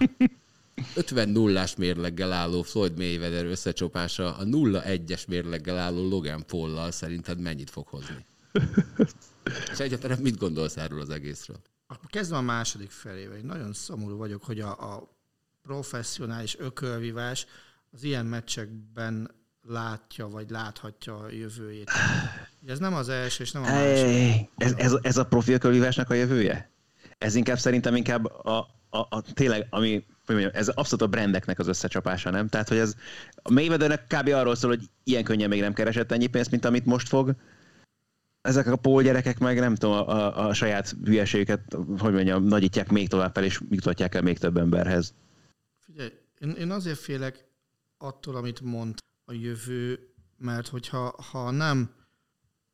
50 0.94 1.28
nullás 1.28 1.76
mérleggel 1.76 2.32
álló 2.32 2.62
Floyd 2.62 2.96
Mayweather 2.96 3.44
összecsapása 3.44 4.36
a 4.36 4.44
0-1-es 4.44 5.28
mérleggel 5.28 5.78
álló 5.78 6.08
Logan 6.08 6.46
Paul-lal 6.46 6.90
szerinted 6.90 7.40
mennyit 7.40 7.70
fog 7.70 7.86
hozni? 7.86 8.26
És 9.72 9.78
egyáltalán 9.78 10.18
mit 10.18 10.36
gondolsz 10.36 10.76
erről 10.76 11.00
az 11.00 11.10
egészről? 11.10 11.56
Kezdem 12.06 12.38
a 12.38 12.42
második 12.42 12.90
felével. 12.90 13.36
Én 13.36 13.44
nagyon 13.44 13.72
szomorú 13.72 14.16
vagyok, 14.16 14.44
hogy 14.44 14.60
a, 14.60 14.94
a 14.94 15.18
professzionális 15.62 16.58
ökölvívás 16.58 17.46
az 17.90 18.02
ilyen 18.02 18.26
meccsekben 18.26 19.30
látja, 19.68 20.28
vagy 20.28 20.50
láthatja 20.50 21.18
a 21.18 21.30
jövőjét. 21.30 21.90
Ez 22.66 22.78
nem 22.78 22.94
az 22.94 23.08
első, 23.08 23.42
és 23.42 23.52
nem 23.52 23.62
a 23.62 23.66
második. 23.66 24.50
Ez, 24.56 24.72
ez, 24.76 24.92
ez 25.02 25.16
a 25.16 25.24
profi 25.24 25.54
a 25.54 26.14
jövője? 26.14 26.70
Ez 27.18 27.34
inkább 27.34 27.58
szerintem 27.58 27.96
inkább 27.96 28.24
a, 28.24 28.58
a, 28.90 28.98
a 28.98 29.22
tényleg, 29.34 29.66
ami, 29.70 29.90
hogy 30.26 30.34
mondjam, 30.34 30.50
ez 30.54 30.68
abszolút 30.68 31.04
a 31.04 31.06
brandeknek 31.06 31.58
az 31.58 31.68
összecsapása, 31.68 32.30
nem? 32.30 32.48
Tehát, 32.48 32.68
hogy 32.68 32.78
ez 32.78 32.94
a 33.42 33.52
Mayweathernek 33.52 34.06
kb. 34.06 34.28
arról 34.28 34.54
szól, 34.54 34.70
hogy 34.70 34.88
ilyen 35.04 35.24
könnyen 35.24 35.48
még 35.48 35.60
nem 35.60 35.72
keresett 35.72 36.12
ennyi 36.12 36.26
pénzt, 36.26 36.50
mint 36.50 36.64
amit 36.64 36.84
most 36.84 37.08
fog. 37.08 37.34
Ezek 38.40 38.66
a 38.66 38.76
pól 38.76 39.02
gyerekek 39.02 39.38
meg 39.38 39.58
nem 39.58 39.74
tudom, 39.74 39.96
a, 39.96 40.08
a, 40.08 40.46
a 40.48 40.54
saját 40.54 40.96
hülyeségüket, 41.04 41.76
hogy 41.98 42.12
mondjam, 42.12 42.44
nagyítják 42.44 42.90
még 42.90 43.08
tovább 43.08 43.34
fel, 43.34 43.44
és 43.44 43.60
mutatják 43.68 44.14
el 44.14 44.22
még 44.22 44.38
több 44.38 44.56
emberhez. 44.56 45.14
Figyelj, 45.80 46.12
én, 46.40 46.50
én 46.50 46.70
azért 46.70 46.98
félek 46.98 47.44
attól, 47.98 48.36
amit 48.36 48.60
mond 48.60 48.98
a 49.28 49.32
jövő, 49.32 50.14
mert 50.36 50.68
hogyha 50.68 51.22
ha 51.30 51.50
nem 51.50 51.94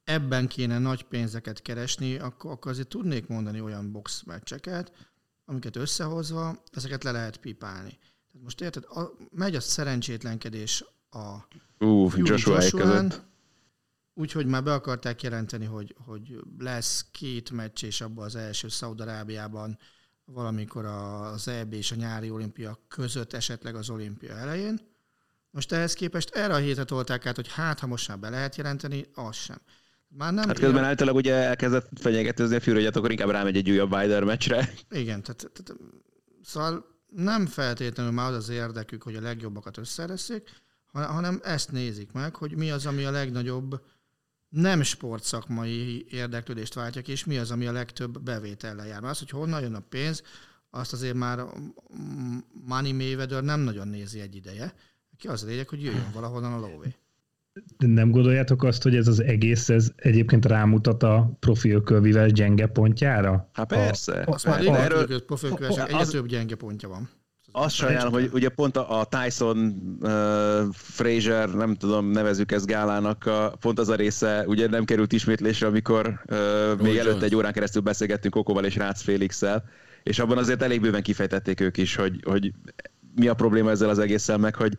ebben 0.04 0.49
kéne 0.49 0.78
nagy 0.78 1.02
pénzeket 1.02 1.62
keresni, 1.62 2.18
akkor, 2.18 2.50
akkor 2.50 2.71
azért 2.71 2.88
tudnék 2.88 3.26
mondani 3.26 3.61
olyan 3.61 3.92
box 3.92 4.23
meccseket, 4.23 5.11
amiket 5.44 5.76
összehozva, 5.76 6.62
ezeket 6.71 7.04
le 7.04 7.11
lehet 7.11 7.37
pipálni. 7.37 7.99
Tehát 7.99 8.42
most 8.42 8.61
érted, 8.61 8.85
a, 8.85 9.16
megy 9.30 9.54
a 9.54 9.61
szerencsétlenkedés 9.61 10.85
a 11.11 11.37
Ú, 11.85 12.11
Joshua 12.16 12.59
között. 12.71 13.23
Úgyhogy 14.14 14.47
már 14.47 14.62
be 14.62 14.73
akarták 14.73 15.23
jelenteni, 15.23 15.64
hogy, 15.64 15.94
hogy 16.04 16.40
lesz 16.59 17.06
két 17.11 17.50
meccs, 17.50 17.85
és 17.85 18.00
abban 18.00 18.25
az 18.25 18.37
első 18.37 18.68
Szaudarábiában 18.68 19.78
valamikor 20.25 20.85
az 20.85 21.49
EB 21.49 21.73
és 21.73 21.92
a 21.92 21.94
nyári 21.94 22.30
olimpia 22.30 22.78
között, 22.88 23.32
esetleg 23.32 23.75
az 23.75 23.90
olimpia 23.90 24.37
elején. 24.37 24.91
Most 25.52 25.73
ehhez 25.73 25.92
képest 25.92 26.35
erre 26.35 26.54
a 26.54 26.59
hétre 26.59 26.85
tolták 26.85 27.26
át, 27.26 27.37
hogy 27.37 27.52
hát, 27.52 27.78
ha 27.78 27.87
most 27.87 28.09
már 28.09 28.18
be 28.18 28.30
lehet 28.30 28.56
jelenteni, 28.56 29.06
az 29.14 29.37
sem. 29.37 29.61
Már 30.09 30.32
nem 30.32 30.49
Hát 30.49 30.59
közben 30.59 30.85
általában 30.85 31.21
ugye 31.21 31.35
elkezdett 31.35 31.88
fenyegetőzni 31.94 32.56
a 32.56 32.61
Fury, 32.61 32.75
hogy 32.75 32.85
hát 32.85 32.97
akkor 32.97 33.11
inkább 33.11 33.30
rámegy 33.30 33.56
egy 33.56 33.71
újabb 33.71 33.92
Wilder 33.92 34.25
meccsre. 34.25 34.73
Igen, 34.90 35.23
tehát, 35.23 35.50
tehát 35.52 35.80
szóval 36.42 36.87
nem 37.06 37.47
feltétlenül 37.47 38.12
már 38.12 38.30
az 38.30 38.37
az 38.37 38.49
érdekük, 38.49 39.02
hogy 39.02 39.14
a 39.14 39.21
legjobbakat 39.21 39.76
összereszék, 39.76 40.50
hanem 40.92 41.40
ezt 41.44 41.73
nézik 41.73 42.12
meg, 42.12 42.37
hogy 42.37 42.56
mi 42.56 42.71
az, 42.71 42.87
ami 42.87 43.04
a 43.04 43.11
legnagyobb 43.11 43.82
nem 44.49 44.82
sportszakmai 44.82 46.06
érdeklődést 46.11 46.75
váltja 46.75 47.02
ki, 47.02 47.11
és 47.11 47.25
mi 47.25 47.38
az, 47.38 47.50
ami 47.50 47.66
a 47.66 47.73
legtöbb 47.73 48.23
bevétellel 48.23 48.87
jár. 48.87 49.00
Mert 49.00 49.12
az, 49.12 49.18
hogy 49.18 49.30
honnan 49.30 49.61
jön 49.61 49.75
a 49.75 49.80
pénz, 49.80 50.23
azt 50.71 50.92
azért 50.92 51.14
már 51.14 51.44
Money 52.52 52.92
Mayweather 52.92 53.42
nem 53.42 53.61
nagyon 53.61 53.88
nézi 53.88 54.21
egy 54.21 54.35
ideje. 54.35 54.75
Ki 55.19 55.28
az 55.28 55.42
a 55.42 55.47
lényeg, 55.47 55.69
hogy 55.69 55.83
jöjjön 55.83 56.11
valahonnan 56.14 56.52
a 56.52 56.59
lóvé. 56.59 56.95
De 57.78 57.87
nem 57.87 58.11
gondoljátok 58.11 58.62
azt, 58.62 58.83
hogy 58.83 58.97
ez 58.97 59.09
az 59.09 59.23
egész, 59.23 59.69
ez 59.69 59.90
egyébként 59.97 60.47
rámutat 60.47 61.02
a 61.02 61.37
profi 61.40 61.71
ökölvívás 61.71 62.33
gyenge 62.33 62.66
pontjára? 62.66 63.50
Hát 63.52 63.69
persze. 63.69 64.23
Azt 64.26 64.45
már 64.47 64.61
régóta 64.61 64.78
Erről- 64.78 65.25
profilkövesek 65.25 65.88
egyre 65.88 66.04
több 66.04 66.26
gyenge 66.26 66.54
pontja 66.54 66.88
van. 66.88 67.11
Azt 67.54 67.75
sajnálom, 67.75 68.12
hogy 68.12 68.31
ugye 68.33 68.49
pont 68.49 68.76
a 68.76 69.00
a 69.00 69.04
Tyson 69.04 69.57
uh, 70.00 70.11
Fraser, 70.73 71.54
nem 71.54 71.75
tudom, 71.75 72.11
nevezük 72.11 72.52
ezt 72.52 72.66
gálának, 72.66 73.26
a, 73.26 73.57
pont 73.61 73.78
az 73.78 73.88
a 73.88 73.95
része 73.95 74.45
ugye 74.47 74.69
nem 74.69 74.85
került 74.85 75.12
ismétlésre, 75.12 75.66
amikor 75.66 76.21
uh, 76.31 76.81
még 76.81 76.97
előtte 76.97 77.25
egy 77.25 77.35
órán 77.35 77.52
keresztül 77.52 77.83
beszélgettünk 77.83 78.35
Kokóval 78.35 78.64
és 78.64 78.76
Rácz 78.76 79.02
Félix-szel, 79.02 79.64
és 80.02 80.19
abban 80.19 80.38
azért 80.38 80.62
elég 80.62 80.81
bőven 80.81 81.02
kifejtették 81.02 81.61
ők 81.61 81.76
is, 81.76 81.95
hogy, 81.95 82.21
hogy 82.25 82.52
mi 83.14 83.28
a 83.28 83.35
probléma 83.35 83.71
ezzel 83.71 83.88
az 83.88 83.99
egésszel, 83.99 84.38
meg 84.38 84.54
hogy 84.54 84.78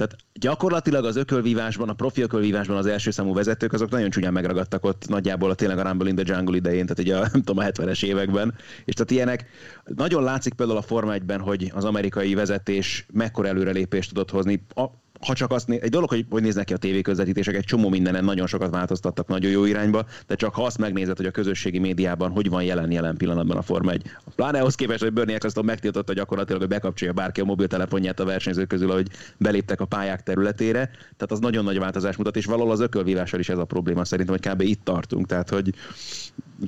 tehát 0.00 0.16
gyakorlatilag 0.32 1.04
az 1.04 1.16
ökölvívásban, 1.16 1.88
a 1.88 1.92
profi 1.92 2.22
ökölvívásban 2.22 2.76
az 2.76 2.86
első 2.86 3.10
számú 3.10 3.34
vezetők, 3.34 3.72
azok 3.72 3.90
nagyon 3.90 4.10
csúnyán 4.10 4.32
megragadtak 4.32 4.84
ott 4.84 5.08
nagyjából 5.08 5.50
a 5.50 5.54
tényleg 5.54 5.78
a 5.78 5.82
Rumble 5.82 6.08
in 6.08 6.14
the 6.14 6.34
Jungle 6.34 6.56
idején, 6.56 6.86
tehát 6.86 6.98
ugye 6.98 7.16
a, 7.16 7.20
nem 7.32 7.42
tudom, 7.42 7.58
a 7.58 7.68
70-es 7.68 8.04
években. 8.04 8.54
És 8.84 8.94
tehát 8.94 9.10
ilyenek, 9.10 9.48
nagyon 9.84 10.22
látszik 10.22 10.54
például 10.54 10.78
a 10.78 10.82
Forma 10.82 11.14
1-ben, 11.16 11.40
hogy 11.40 11.70
az 11.74 11.84
amerikai 11.84 12.34
vezetés 12.34 13.06
mekkora 13.12 13.48
előrelépést 13.48 14.08
tudott 14.08 14.30
hozni. 14.30 14.66
A, 14.74 14.84
ha 15.26 15.34
csak 15.34 15.50
azt, 15.50 15.66
né- 15.66 15.82
egy 15.82 15.90
dolog, 15.90 16.08
hogy, 16.08 16.26
hogy 16.30 16.42
néznek 16.42 16.64
ki 16.64 16.72
a 16.72 16.76
tévéközvetítések, 16.76 17.54
egy 17.54 17.64
csomó 17.64 17.88
mindenen 17.88 18.24
nagyon 18.24 18.46
sokat 18.46 18.70
változtattak 18.70 19.28
nagyon 19.28 19.50
jó 19.50 19.64
irányba, 19.64 20.06
de 20.26 20.34
csak 20.34 20.54
ha 20.54 20.64
azt 20.64 20.78
megnézed, 20.78 21.16
hogy 21.16 21.26
a 21.26 21.30
közösségi 21.30 21.78
médiában 21.78 22.30
hogy 22.30 22.48
van 22.48 22.62
jelen 22.62 22.90
jelen 22.90 23.16
pillanatban 23.16 23.56
a 23.56 23.62
Forma 23.62 23.90
1. 23.90 24.02
Pláne 24.34 24.58
ahhoz 24.58 24.74
képest, 24.74 25.02
hogy 25.02 25.12
Bernie 25.12 25.34
Eccleston 25.34 25.64
megtiltotta 25.64 26.12
gyakorlatilag, 26.12 26.60
hogy 26.60 26.70
bekapcsolja 26.70 27.12
bárki 27.12 27.40
a 27.40 27.44
mobiltelefonját 27.44 28.20
a 28.20 28.24
versenyzők 28.24 28.68
közül, 28.68 28.90
ahogy 28.90 29.08
beléptek 29.36 29.80
a 29.80 29.84
pályák 29.84 30.22
területére. 30.22 30.84
Tehát 30.90 31.30
az 31.30 31.38
nagyon 31.38 31.64
nagy 31.64 31.78
változás 31.78 32.16
mutat, 32.16 32.36
és 32.36 32.44
valahol 32.44 32.72
az 32.72 32.80
ökölvívással 32.80 33.40
is 33.40 33.48
ez 33.48 33.58
a 33.58 33.64
probléma 33.64 34.04
szerintem, 34.04 34.36
hogy 34.40 34.52
kb. 34.52 34.60
itt 34.60 34.84
tartunk. 34.84 35.26
Tehát, 35.26 35.50
hogy 35.50 35.74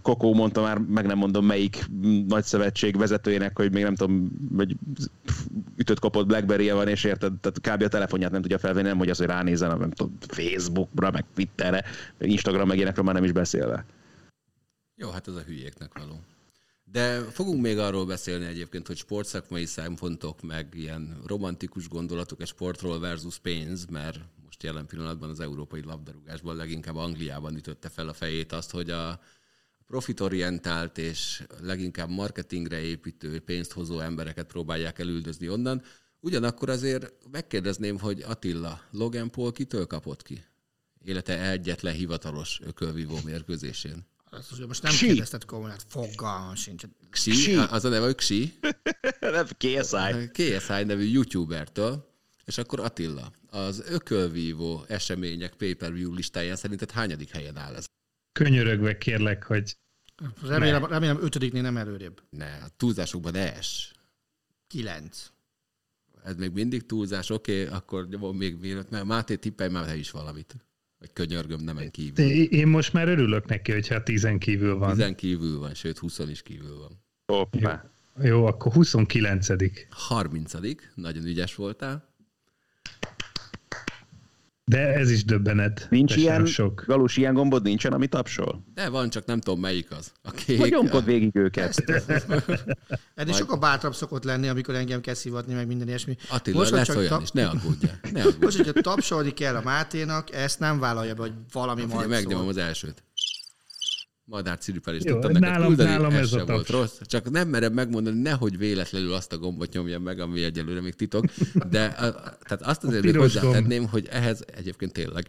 Kokó 0.03 0.35
mondta 0.35 0.63
már, 0.63 0.79
meg 0.79 1.07
nem 1.07 1.19
mondom 1.19 1.47
melyik 1.47 1.87
nagy 2.27 2.45
szövetség 2.45 2.97
vezetőjének, 2.97 3.57
hogy 3.57 3.73
még 3.73 3.83
nem 3.83 3.95
tudom, 3.95 4.31
hogy 4.57 4.77
ütött 5.77 5.99
kapott 5.99 6.27
blackberry 6.27 6.71
van, 6.71 6.89
és 6.89 7.05
érted, 7.05 7.33
tehát 7.41 7.61
kb. 7.79 7.83
a 7.83 7.89
telefonját 7.89 8.31
nem 8.31 8.41
tudja 8.41 8.59
felvenni, 8.59 8.89
nem 8.89 8.99
hogy 8.99 9.11
az, 9.11 9.19
hogy 9.19 9.27
ránézzen, 9.27 9.79
nem 9.79 9.91
tudom, 9.91 10.17
Facebookra, 10.21 11.11
meg 11.11 11.25
Twitterre, 11.35 11.85
meg 12.19 12.31
Instagram, 12.31 12.69
meg 12.69 12.77
ilyenekről 12.77 13.05
már 13.05 13.15
nem 13.15 13.25
is 13.25 13.33
beszélve. 13.33 13.85
Jó, 14.95 15.11
hát 15.11 15.29
ez 15.29 15.35
a 15.35 15.41
hülyéknek 15.41 15.99
való. 15.99 16.21
De 16.85 17.21
fogunk 17.21 17.63
még 17.63 17.79
arról 17.79 18.07
beszélni 18.07 18.45
egyébként, 18.45 18.87
hogy 18.87 18.97
sportszakmai 18.97 19.65
szempontok, 19.65 20.43
meg 20.43 20.69
ilyen 20.73 21.21
romantikus 21.27 21.89
gondolatok 21.89 22.41
egy 22.41 22.47
sportról 22.47 23.01
versus 23.01 23.39
pénz, 23.39 23.87
mert 23.87 24.19
most 24.45 24.63
jelen 24.63 24.87
pillanatban 24.87 25.31
az 25.31 25.41
európai 25.41 25.83
labdarúgásban 25.83 26.57
leginkább 26.57 26.97
Angliában 26.97 27.57
ütötte 27.57 27.89
fel 27.89 28.09
a 28.09 28.13
fejét 28.13 28.53
azt, 28.53 28.71
hogy 28.71 28.91
a 28.91 29.21
profitorientált 29.93 30.99
és 30.99 31.43
leginkább 31.61 32.09
marketingre 32.09 32.81
építő, 32.81 33.41
pénzt 33.41 33.73
hozó 33.73 34.01
embereket 34.01 34.47
próbálják 34.47 34.99
elüldözni 34.99 35.49
onnan. 35.49 35.83
Ugyanakkor 36.21 36.69
azért 36.69 37.13
megkérdezném, 37.31 37.99
hogy 37.99 38.23
Attila, 38.23 38.81
Logan 38.91 39.31
Paul 39.31 39.53
kitől 39.53 39.87
kapott 39.87 40.23
ki? 40.23 40.45
Élete 41.05 41.51
egyetlen 41.51 41.95
hivatalos 41.95 42.61
ökölvívó 42.65 43.19
mérkőzésén. 43.25 44.07
Most 44.67 44.83
nem 44.83 44.93
Xi. 44.93 45.07
kérdezted 45.07 45.45
komolyan, 45.45 45.71
hát 45.71 45.85
fogalmam 45.89 46.55
sincs. 46.55 46.85
Xi, 47.11 47.31
Xi. 47.31 47.57
az 47.57 47.85
a 47.85 47.89
neve, 47.89 48.05
hogy 48.05 48.15
Xi, 48.15 48.59
Nem, 49.21 49.47
KSI. 49.59 50.31
KSI 50.33 50.85
nevű 50.85 51.05
youtubertől, 51.05 52.13
és 52.45 52.59
akkor 52.59 52.81
Attila, 52.81 53.33
az 53.47 53.83
ökölvívó 53.87 54.85
események 54.89 55.55
pay-per-view 55.55 56.15
listáján 56.15 56.57
szerinted 56.57 56.91
hányadik 56.91 57.31
helyen 57.31 57.57
áll 57.57 57.75
ez? 57.75 57.85
Könyörögve 58.33 58.99
kérlek, 58.99 59.45
hogy 59.45 59.77
Remélem, 60.47 60.85
remélem 60.85 61.23
ötödiknél 61.23 61.63
nem 61.63 61.77
előrébb. 61.77 62.23
Ne, 62.31 62.55
a 62.55 62.69
túlzásokban 62.77 63.33
ne 63.33 63.57
es. 63.57 63.93
Kilenc. 64.67 65.31
Ez 66.25 66.37
még 66.37 66.53
mindig 66.53 66.87
túlzás, 66.87 67.31
oké, 67.31 67.63
okay, 67.63 67.75
akkor 67.75 68.07
van 68.19 68.35
még 68.35 68.59
mielőtt, 68.61 68.91
mert 68.91 69.05
Máté 69.05 69.37
tippelj 69.37 69.71
már 69.71 69.85
te 69.85 69.97
is 69.97 70.11
valamit. 70.11 70.57
Vagy 70.99 71.13
könyörgöm, 71.13 71.61
nemen 71.61 71.91
kívül. 71.91 72.25
Én 72.25 72.47
én 72.51 72.67
most 72.67 72.93
már 72.93 73.09
örülök 73.09 73.47
neki, 73.47 73.73
hogyha 73.73 74.03
tizen 74.03 74.39
kívül 74.39 74.75
van. 74.79 74.91
Tizen 74.91 75.15
kívül 75.15 75.59
van, 75.59 75.75
sőt 75.75 75.99
20 75.99 76.19
is 76.19 76.43
kívül 76.43 76.79
van. 76.79 77.05
Hoppá. 77.27 77.91
Jó, 78.21 78.47
akkor 78.47 78.73
29 78.73 79.47
30 79.91 80.53
nagyon 80.95 81.25
ügyes 81.25 81.55
voltál. 81.55 82.15
De 84.65 84.95
ez 84.95 85.11
is 85.11 85.25
döbbenet. 85.25 85.87
Nincs 85.91 86.17
ilyen, 86.17 86.47
sok. 86.47 86.85
galus 86.87 87.17
ilyen 87.17 87.35
gombod 87.35 87.63
nincsen, 87.63 87.93
ami 87.93 88.07
tapsol? 88.07 88.65
De 88.75 88.89
van, 88.89 89.11
csak 89.11 89.25
nem 89.25 89.41
tudom 89.41 89.61
melyik 89.61 89.91
az. 89.91 90.13
A 90.23 90.31
kék. 90.31 90.71
Nyomkod 90.71 91.05
végig 91.05 91.37
őket. 91.37 91.85
Ennél 93.15 93.35
sokkal 93.43 93.59
bátrabb 93.59 93.95
szokott 93.95 94.25
lenni, 94.25 94.49
amikor 94.49 94.75
engem 94.75 95.01
kell 95.01 95.15
szivatni, 95.15 95.55
meg 95.55 95.67
minden 95.67 95.89
ilyesmi. 95.89 96.17
Attila, 96.31 96.59
Most, 96.59 96.71
lesz 96.71 96.87
csak 96.87 96.97
olyan 96.97 97.09
ta- 97.09 97.23
is, 97.23 97.31
ne 97.31 97.47
aggódjál. 97.47 97.99
Ne 98.13 98.21
aggódjál. 98.21 98.41
Most, 98.47 98.57
hogyha 98.57 98.81
tapsolni 98.81 99.31
kell 99.31 99.57
a 99.57 99.63
Máténak, 99.63 100.33
ezt 100.33 100.59
nem 100.59 100.79
vállalja 100.79 101.15
be, 101.15 101.21
hogy 101.21 101.33
valami 101.53 101.85
majd 101.85 102.09
megnyomom 102.09 102.49
az 102.49 102.57
elsőt. 102.57 103.03
Madár 104.33 104.59
ciripel 104.59 104.95
is 104.95 105.05
Jó, 105.05 105.13
tudtam 105.13 105.33
neked 105.33 105.49
nálam- 105.49 105.67
küldeni, 105.67 105.91
nálam 105.91 106.13
ez, 106.13 106.19
ez 106.19 106.33
a 106.33 106.37
sem 106.37 106.47
volt 106.47 106.69
rossz. 106.69 106.99
Csak 107.01 107.31
nem 107.31 107.49
merem 107.49 107.73
megmondani, 107.73 108.21
nehogy 108.21 108.59
véletlenül 108.59 109.13
azt 109.13 109.33
a 109.33 109.39
gombot 109.39 109.73
nyomjam 109.73 110.03
meg, 110.03 110.21
ami 110.21 110.43
egyelőre 110.43 110.81
még 110.81 110.95
titok. 110.95 111.25
De 111.71 111.85
a, 111.85 112.13
tehát 112.45 112.63
azt 112.63 112.85
azért 112.85 113.05
még 113.05 113.17
hozzátenném, 113.17 113.89
hogy 113.89 114.07
ehhez 114.11 114.45
egyébként 114.55 114.93
tényleg, 114.93 115.29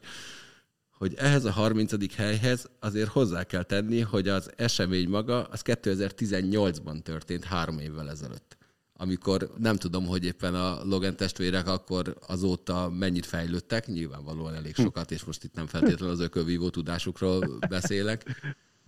hogy 0.97 1.13
ehhez 1.17 1.45
a 1.45 1.51
30. 1.51 2.15
helyhez 2.15 2.69
azért 2.79 3.09
hozzá 3.09 3.43
kell 3.43 3.63
tenni, 3.63 3.99
hogy 3.99 4.27
az 4.27 4.49
esemény 4.55 5.09
maga 5.09 5.43
az 5.43 5.61
2018-ban 5.63 7.01
történt 7.01 7.43
három 7.43 7.79
évvel 7.79 8.09
ezelőtt 8.09 8.57
amikor 8.95 9.53
nem 9.57 9.75
tudom, 9.75 10.05
hogy 10.05 10.25
éppen 10.25 10.55
a 10.55 10.83
Logan 10.83 11.15
testvérek 11.15 11.67
akkor 11.67 12.17
azóta 12.27 12.89
mennyit 12.89 13.25
fejlődtek, 13.25 13.87
nyilvánvalóan 13.87 14.53
elég 14.53 14.75
sokat, 14.75 15.11
és 15.11 15.23
most 15.23 15.43
itt 15.43 15.53
nem 15.53 15.67
feltétlenül 15.67 16.13
az 16.13 16.19
ökölvívó 16.19 16.69
tudásukról 16.69 17.57
beszélek, 17.69 18.23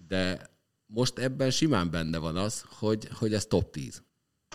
de 0.08 0.54
most 0.86 1.20
ebben 1.20 1.52
simán 1.52 1.92
benne 1.92 2.18
van 2.18 2.36
az, 2.36 2.66
hogy, 2.70 3.08
hogy 3.12 3.34
ez 3.34 3.46
top 3.46 3.72
10. 3.72 4.04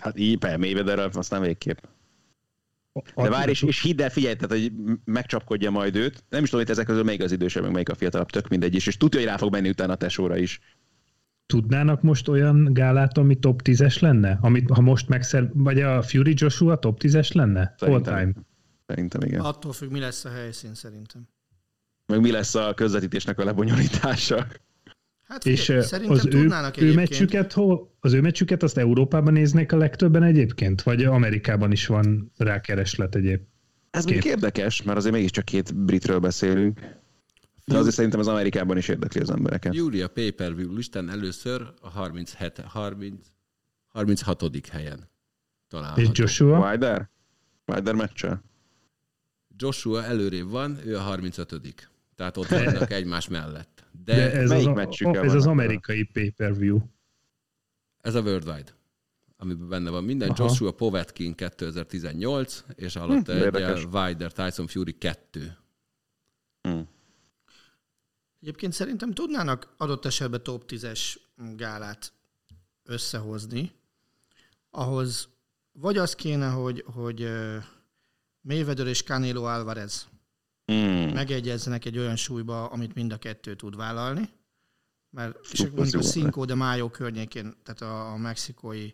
Hát 0.01 0.19
így, 0.19 0.37
per 0.37 0.57
Mayweather, 0.57 1.09
azt 1.13 1.31
nem 1.31 1.41
végképp. 1.41 1.77
De 3.15 3.29
várj, 3.29 3.49
és, 3.49 3.61
és 3.61 3.81
hidd 3.81 4.01
el, 4.01 4.09
figyelj, 4.09 4.35
tehát, 4.35 4.51
hogy 4.51 4.71
megcsapkodja 5.05 5.71
majd 5.71 5.95
őt. 5.95 6.23
Nem 6.29 6.43
is 6.43 6.49
tudom, 6.49 6.65
hogy 6.65 6.73
ezek 6.73 6.85
közül 6.85 7.03
melyik 7.03 7.21
az 7.21 7.31
idősebb, 7.31 7.63
meg 7.63 7.71
melyik 7.71 7.89
a 7.89 7.95
fiatalabb, 7.95 8.29
tök 8.29 8.47
mindegy 8.47 8.75
is. 8.75 8.87
És 8.87 8.97
tudja, 8.97 9.19
hogy 9.19 9.27
rá 9.27 9.37
fog 9.37 9.51
menni 9.51 9.69
utána 9.69 9.93
a 9.93 9.95
tesóra 9.95 10.37
is. 10.37 10.59
Tudnának 11.45 12.01
most 12.01 12.27
olyan 12.27 12.73
gálát, 12.73 13.17
ami 13.17 13.35
top 13.35 13.61
10-es 13.63 14.01
lenne? 14.01 14.37
Amit, 14.41 14.69
ha 14.69 14.81
most 14.81 15.07
megszer... 15.07 15.49
Vagy 15.53 15.81
a 15.81 16.01
Fury 16.01 16.33
Joshua 16.35 16.79
top 16.79 16.99
10-es 17.03 17.33
lenne? 17.33 17.75
Szerintem. 17.77 18.13
All 18.13 18.19
time. 18.19 18.33
Szerintem 18.87 19.21
igen. 19.21 19.39
Attól 19.39 19.73
függ, 19.73 19.91
mi 19.91 19.99
lesz 19.99 20.25
a 20.25 20.29
helyszín 20.29 20.73
szerintem. 20.73 21.27
Meg 22.05 22.21
mi 22.21 22.31
lesz 22.31 22.55
a 22.55 22.73
közvetítésnek 22.73 23.39
a 23.39 23.43
lebonyolítása. 23.43 24.47
Hát 25.31 25.45
És 25.45 25.69
az 25.69 26.25
ő, 26.25 26.29
tudnának 26.29 26.77
ő 26.81 26.93
meccsüket, 26.93 27.53
hol, 27.53 27.95
az 27.99 28.13
ő 28.13 28.21
meccsüket 28.21 28.63
azt 28.63 28.77
Európában 28.77 29.33
néznék 29.33 29.71
a 29.71 29.77
legtöbben 29.77 30.23
egyébként? 30.23 30.81
Vagy 30.81 31.03
Amerikában 31.03 31.71
is 31.71 31.85
van 31.87 32.31
rákereslet 32.37 33.15
egyéb? 33.15 33.41
Ez 33.91 34.03
mondjuk 34.03 34.25
érdekes, 34.25 34.81
mert 34.81 34.97
azért 34.97 35.13
mégiscsak 35.13 35.45
két 35.45 35.75
britről 35.75 36.19
beszélünk. 36.19 36.79
De 37.65 37.77
azért 37.77 37.95
szerintem 37.95 38.19
az 38.19 38.27
Amerikában 38.27 38.77
is 38.77 38.87
érdekli 38.87 39.21
az 39.21 39.29
embereket. 39.29 39.73
Júlia 39.73 40.07
pay-per-view 40.07 40.75
listán 40.75 41.09
először 41.09 41.73
a 41.81 41.89
37, 41.89 42.59
30, 42.67 43.25
36. 43.87 44.67
helyen 44.71 45.09
található. 45.67 46.01
És 46.01 46.09
Joshua? 46.11 46.69
Wilder? 46.69 47.09
Wilder 47.65 47.93
meccsel? 47.93 48.43
Joshua 49.57 50.03
előrébb 50.03 50.49
van, 50.49 50.77
ő 50.85 50.97
a 50.97 51.01
35 51.01 51.89
Tehát 52.15 52.37
ott 52.37 52.47
vannak 52.47 52.91
egymás 52.99 53.27
mellett. 53.27 53.85
De, 54.03 54.15
De 54.15 54.31
ez, 54.31 54.49
melyik 54.49 54.67
az, 54.67 54.75
meccsükkel 54.75 55.21
a, 55.21 55.25
ez 55.25 55.27
van 55.31 55.37
az 55.37 55.45
amerikai 55.47 56.03
pay-per-view. 56.03 56.79
ez 58.01 58.15
a 58.15 58.21
Worldwide, 58.21 58.71
amiben 59.37 59.69
benne 59.69 59.89
van 59.89 60.03
minden. 60.03 60.29
Aha. 60.29 60.43
Joshua 60.43 60.71
Povetkin 60.71 61.35
2018, 61.35 62.63
és 62.75 62.95
alatta 62.95 63.31
Hm, 63.31 63.37
egy 63.37 63.43
érdekes. 63.43 63.83
Wilder 63.85 64.31
Tyson 64.31 64.67
Fury 64.67 64.97
2. 64.97 65.57
Hm. 66.61 66.79
Egyébként 68.41 68.73
szerintem 68.73 69.11
tudnának 69.13 69.73
adott 69.77 70.05
esetben 70.05 70.43
top 70.43 70.63
10-es 70.67 71.15
gálát 71.55 72.13
összehozni, 72.83 73.71
ahhoz 74.69 75.29
vagy 75.71 75.97
az 75.97 76.15
kéne, 76.15 76.49
hogy, 76.49 76.83
hogy 76.93 77.27
Mayweather 78.41 78.87
és 78.87 79.03
Canelo 79.03 79.43
Alvarez 79.43 80.07
Hmm. 80.71 81.13
megegyezzenek 81.13 81.85
egy 81.85 81.97
olyan 81.97 82.15
súlyba, 82.15 82.65
amit 82.65 82.93
mind 82.93 83.11
a 83.11 83.17
kettő 83.17 83.55
tud 83.55 83.75
vállalni, 83.75 84.29
mert 85.09 85.37
és 85.51 85.59
mondjuk 85.75 86.01
a 86.01 86.05
Cinco 86.05 86.45
de 86.45 86.55
Mayo 86.55 86.89
környékén, 86.89 87.55
tehát 87.63 87.81
a, 87.81 88.11
a 88.11 88.17
mexikói 88.17 88.91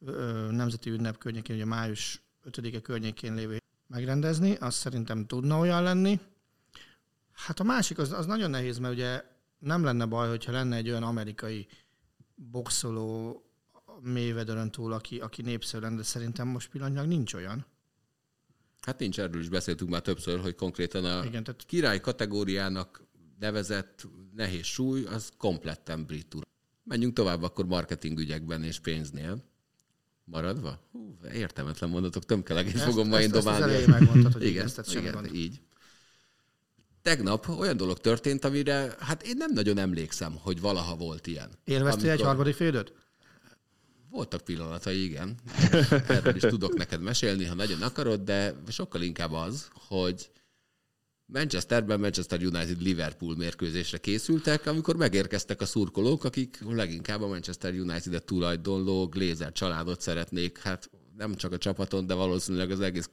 ö, 0.00 0.48
nemzeti 0.50 0.90
ünnep 0.90 1.18
környékén, 1.18 1.56
ugye 1.56 1.64
május 1.64 2.22
5-e 2.44 2.80
környékén 2.80 3.34
lévő 3.34 3.58
megrendezni, 3.86 4.54
az 4.54 4.74
szerintem 4.74 5.26
tudna 5.26 5.58
olyan 5.58 5.82
lenni. 5.82 6.20
Hát 7.32 7.60
a 7.60 7.64
másik 7.64 7.98
az, 7.98 8.12
az 8.12 8.26
nagyon 8.26 8.50
nehéz, 8.50 8.78
mert 8.78 8.94
ugye 8.94 9.24
nem 9.58 9.84
lenne 9.84 10.06
baj, 10.06 10.28
hogyha 10.28 10.52
lenne 10.52 10.76
egy 10.76 10.88
olyan 10.88 11.02
amerikai 11.02 11.66
boxoló 12.34 13.42
Mayweatheren 14.02 14.70
túl, 14.70 14.92
aki, 14.92 15.18
aki 15.18 15.42
népszerű 15.42 15.82
lenne, 15.82 15.96
de 15.96 16.02
szerintem 16.02 16.48
most 16.48 16.70
pillanatnyilag 16.70 17.08
nincs 17.08 17.34
olyan. 17.34 17.66
Hát 18.80 18.98
nincs, 18.98 19.20
erről 19.20 19.40
is 19.40 19.48
beszéltünk 19.48 19.90
már 19.90 20.00
többször, 20.02 20.40
hogy 20.40 20.54
konkrétan 20.54 21.04
a 21.04 21.24
Igen, 21.24 21.44
tehát 21.44 21.64
király 21.66 22.00
kategóriának 22.00 23.02
nevezett 23.38 24.06
nehéz 24.34 24.64
súly, 24.64 25.04
az 25.04 25.30
kompletten 25.36 26.04
brit 26.06 26.34
ura. 26.34 26.44
Menjünk 26.84 27.14
tovább 27.14 27.42
akkor 27.42 27.66
marketing 27.66 28.18
ügyekben 28.18 28.62
és 28.64 28.78
pénznél. 28.78 29.44
Maradva? 30.24 30.80
Hú, 30.92 31.16
értelmetlen 31.32 31.90
mondatok, 31.90 32.24
tömkelegét 32.24 32.74
Ezt- 32.74 32.84
fogom 32.84 33.08
ma 33.08 33.20
én 33.20 33.24
ezt- 33.26 33.34
ezt 33.34 33.44
dobálni. 33.44 33.64
elején 33.72 33.88
megmondtad, 33.88 34.32
hogy 34.32 34.44
igen, 34.50 34.64
ezt 34.64 34.94
igen, 34.94 35.12
gond. 35.12 35.34
így. 35.34 35.60
Tegnap 37.02 37.48
olyan 37.48 37.76
dolog 37.76 37.98
történt, 37.98 38.44
amire 38.44 38.94
hát 38.98 39.22
én 39.22 39.34
nem 39.36 39.52
nagyon 39.52 39.78
emlékszem, 39.78 40.36
hogy 40.42 40.60
valaha 40.60 40.96
volt 40.96 41.26
ilyen. 41.26 41.50
élveztél 41.64 42.02
egy 42.04 42.08
Amikor- 42.10 42.26
harmadik 42.26 42.54
félidőt? 42.54 42.92
Voltak 44.10 44.40
pillanatai, 44.40 45.04
igen. 45.04 45.34
Erről 46.08 46.36
is 46.36 46.42
tudok 46.42 46.76
neked 46.76 47.00
mesélni, 47.00 47.44
ha 47.44 47.54
nagyon 47.54 47.82
akarod, 47.82 48.20
de 48.20 48.54
sokkal 48.68 49.02
inkább 49.02 49.32
az, 49.32 49.68
hogy 49.72 50.30
Manchesterben 51.26 52.00
Manchester 52.00 52.44
United 52.44 52.82
Liverpool 52.82 53.36
mérkőzésre 53.36 53.98
készültek, 53.98 54.66
amikor 54.66 54.96
megérkeztek 54.96 55.60
a 55.60 55.66
szurkolók, 55.66 56.24
akik 56.24 56.58
leginkább 56.68 57.22
a 57.22 57.26
Manchester 57.26 57.74
United-et 57.74 58.24
tulajdonló 58.24 59.06
Glazer 59.06 59.52
családot 59.52 60.00
szeretnék, 60.00 60.58
hát 60.58 60.90
nem 61.16 61.34
csak 61.34 61.52
a 61.52 61.58
csapaton, 61.58 62.06
de 62.06 62.14
valószínűleg 62.14 62.70
az 62.70 62.80
egész 62.80 63.10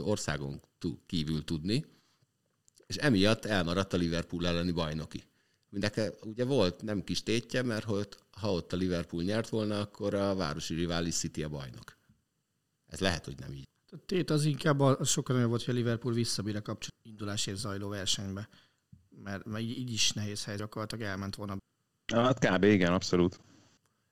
országon 0.00 0.62
kívül 1.06 1.44
tudni. 1.44 1.84
És 2.86 2.96
emiatt 2.96 3.44
elmaradt 3.44 3.92
a 3.92 3.96
Liverpool 3.96 4.46
elleni 4.46 4.70
bajnoki. 4.70 5.22
Mindeke, 5.76 6.12
ugye 6.22 6.44
volt 6.44 6.82
nem 6.82 7.04
kis 7.04 7.22
tétje, 7.22 7.62
mert 7.62 7.84
hogy 7.84 8.08
ha 8.40 8.52
ott 8.52 8.72
a 8.72 8.76
Liverpool 8.76 9.22
nyert 9.22 9.48
volna, 9.48 9.80
akkor 9.80 10.14
a 10.14 10.34
városi 10.34 10.74
rivális 10.74 11.14
City 11.14 11.42
a 11.42 11.48
bajnok. 11.48 11.98
Ez 12.86 13.00
lehet, 13.00 13.24
hogy 13.24 13.38
nem 13.38 13.52
így. 13.52 13.68
A 13.92 13.96
tét 14.06 14.30
az 14.30 14.44
inkább 14.44 14.80
a- 14.80 14.98
az 14.98 15.08
sokkal 15.08 15.34
nagyobb 15.34 15.50
volt, 15.50 15.64
hogy 15.64 15.74
a 15.74 15.76
Liverpool 15.76 16.14
visszabír 16.14 16.56
a 16.56 16.62
kapcsolat 16.62 16.94
indulásért 17.02 17.56
zajló 17.56 17.88
versenybe. 17.88 18.48
Mert, 19.08 19.44
mert 19.44 19.62
így 19.64 19.78
így 19.78 19.92
is 19.92 20.12
nehéz 20.12 20.44
hely 20.44 20.56
gyakorlatilag 20.56 21.04
elment 21.04 21.34
volna. 21.34 21.56
Hát 22.14 22.38
kb. 22.38 22.64
igen, 22.64 22.92
abszolút. 22.92 23.40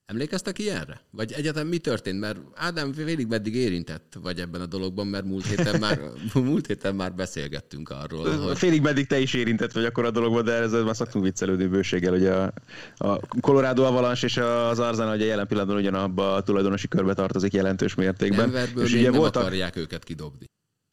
Emlékeztek 0.07 0.59
ilyenre? 0.59 1.01
Vagy 1.11 1.33
egyetem 1.33 1.67
mi 1.67 1.79
történt? 1.79 2.21
Mert 2.21 2.39
Ádám 2.55 2.93
félig 2.93 3.27
meddig 3.27 3.55
érintett 3.55 4.17
vagy 4.23 4.41
ebben 4.41 4.61
a 4.61 4.67
dologban, 4.67 5.07
mert 5.07 5.25
múlt 5.25 5.47
héten 5.47 5.81
már, 5.81 6.01
múlt 6.35 6.67
héten 6.67 6.95
már 6.95 7.15
beszélgettünk 7.15 7.89
arról, 7.89 8.37
hogy 8.37 8.59
Félig 8.59 8.83
meddig 8.83 9.07
te 9.07 9.19
is 9.19 9.35
érintett 9.35 9.73
vagy 9.73 9.85
akkor 9.85 10.05
a 10.05 10.11
dologban, 10.11 10.45
de 10.45 10.53
ezzel 10.53 10.85
már 10.85 10.97
szoktunk 10.97 11.25
viccelődni 11.25 11.67
bőséggel, 11.67 12.13
hogy 12.13 12.27
a, 12.27 12.53
a 12.97 13.27
Colorado 13.41 13.83
Avalanche 13.83 14.27
és 14.27 14.37
az 14.37 14.79
Arsenal 14.79 15.15
ugye 15.15 15.25
jelen 15.25 15.47
pillanatban 15.47 15.77
ugyanabba 15.77 16.35
a 16.35 16.43
tulajdonosi 16.43 16.89
körbe 16.89 17.15
tartozik 17.15 17.53
jelentős 17.53 17.95
mértékben. 17.95 18.51
Denverből 18.51 18.85
és 18.85 18.91
még 18.91 19.01
ugye 19.01 19.11
nem 19.11 19.21
voltak, 19.21 19.43
akarják 19.43 19.77
őket 19.77 20.05
kidobni. 20.05 20.47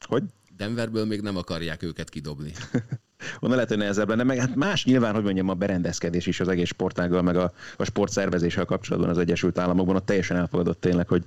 hogy? 0.08 0.22
Denverből 0.56 1.04
még 1.04 1.20
nem 1.20 1.36
akarják 1.36 1.82
őket 1.82 2.08
kidobni. 2.08 2.52
Onnan 3.40 3.54
lehet, 3.54 3.70
hogy 3.70 3.78
nehezebb 3.78 4.08
lenne, 4.08 4.22
meg 4.22 4.38
hát 4.38 4.54
más 4.54 4.84
nyilván, 4.84 5.14
hogy 5.14 5.22
mondjam, 5.22 5.48
a 5.48 5.54
berendezkedés 5.54 6.26
is 6.26 6.40
az 6.40 6.48
egész 6.48 6.68
sportággal, 6.68 7.22
meg 7.22 7.36
a, 7.36 7.52
a 7.76 7.84
sportszervezéssel 7.84 8.64
kapcsolatban 8.64 9.10
az 9.10 9.18
Egyesült 9.18 9.58
Államokban, 9.58 9.96
ott 9.96 10.06
teljesen 10.06 10.36
elfogadott 10.36 10.80
tényleg, 10.80 11.08
hogy, 11.08 11.22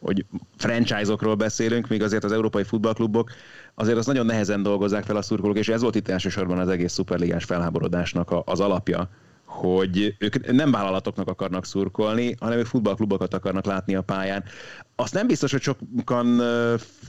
hogy 0.00 0.24
franchise-okról 0.56 1.34
beszélünk, 1.34 1.88
míg 1.88 2.02
azért 2.02 2.24
az 2.24 2.32
európai 2.32 2.64
futballklubok 2.64 3.30
azért 3.74 3.98
az 3.98 4.06
nagyon 4.06 4.26
nehezen 4.26 4.62
dolgozzák 4.62 5.04
fel 5.04 5.16
a 5.16 5.22
szurkolók, 5.22 5.58
és 5.58 5.68
ez 5.68 5.80
volt 5.80 5.94
itt 5.94 6.08
elsősorban 6.08 6.58
az 6.58 6.68
egész 6.68 6.92
szuperligás 6.92 7.44
felháborodásnak 7.44 8.30
a, 8.30 8.42
az 8.46 8.60
alapja, 8.60 9.08
hogy 9.48 10.14
ők 10.18 10.52
nem 10.52 10.70
vállalatoknak 10.70 11.28
akarnak 11.28 11.64
szurkolni, 11.64 12.34
hanem 12.40 12.58
ők 12.58 12.66
futballklubokat 12.66 13.34
akarnak 13.34 13.64
látni 13.64 13.94
a 13.94 14.02
pályán. 14.02 14.44
Azt 14.96 15.14
nem 15.14 15.26
biztos, 15.26 15.50
hogy 15.50 15.62
sokan 15.62 16.40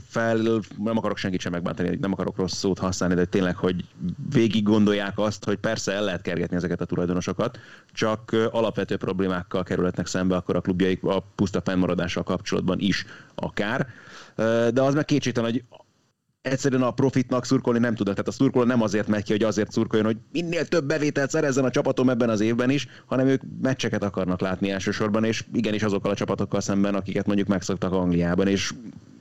fel, 0.06 0.36
nem 0.78 0.96
akarok 0.96 1.16
senkit 1.16 1.40
sem 1.40 1.52
megbántani, 1.52 1.96
nem 2.00 2.12
akarok 2.12 2.36
rossz 2.36 2.56
szót 2.56 2.78
használni, 2.78 3.14
de 3.14 3.24
tényleg, 3.24 3.56
hogy 3.56 3.84
végig 4.32 4.62
gondolják 4.62 5.18
azt, 5.18 5.44
hogy 5.44 5.56
persze 5.56 5.92
el 5.92 6.04
lehet 6.04 6.22
kergetni 6.22 6.56
ezeket 6.56 6.80
a 6.80 6.84
tulajdonosokat, 6.84 7.58
csak 7.92 8.36
alapvető 8.50 8.96
problémákkal 8.96 9.62
kerülhetnek 9.62 10.06
szembe 10.06 10.36
akkor 10.36 10.56
a 10.56 10.60
klubjaik 10.60 11.04
a 11.04 11.24
puszta 11.34 11.60
fennmaradással 11.60 12.22
kapcsolatban 12.22 12.78
is 12.78 13.04
akár. 13.34 13.86
De 14.72 14.82
az 14.82 14.94
meg 14.94 15.04
kétségtelen, 15.04 15.50
hogy 15.50 15.64
egyszerűen 16.42 16.82
a 16.82 16.90
profitnak 16.90 17.44
szurkolni 17.44 17.78
nem 17.78 17.94
tudnak. 17.94 18.14
Tehát 18.14 18.30
a 18.30 18.34
szurkoló 18.34 18.64
nem 18.64 18.82
azért 18.82 19.08
megy 19.08 19.22
ki, 19.22 19.32
hogy 19.32 19.42
azért 19.42 19.72
szurkoljon, 19.72 20.06
hogy 20.06 20.16
minél 20.32 20.66
több 20.66 20.84
bevételt 20.84 21.30
szerezzen 21.30 21.64
a 21.64 21.70
csapatom 21.70 22.10
ebben 22.10 22.28
az 22.28 22.40
évben 22.40 22.70
is, 22.70 22.88
hanem 23.06 23.26
ők 23.26 23.42
meccseket 23.62 24.02
akarnak 24.04 24.40
látni 24.40 24.70
elsősorban, 24.70 25.24
és 25.24 25.44
igenis 25.52 25.82
azokkal 25.82 26.10
a 26.10 26.14
csapatokkal 26.14 26.60
szemben, 26.60 26.94
akiket 26.94 27.26
mondjuk 27.26 27.48
megszoktak 27.48 27.92
Angliában, 27.92 28.46
és 28.46 28.72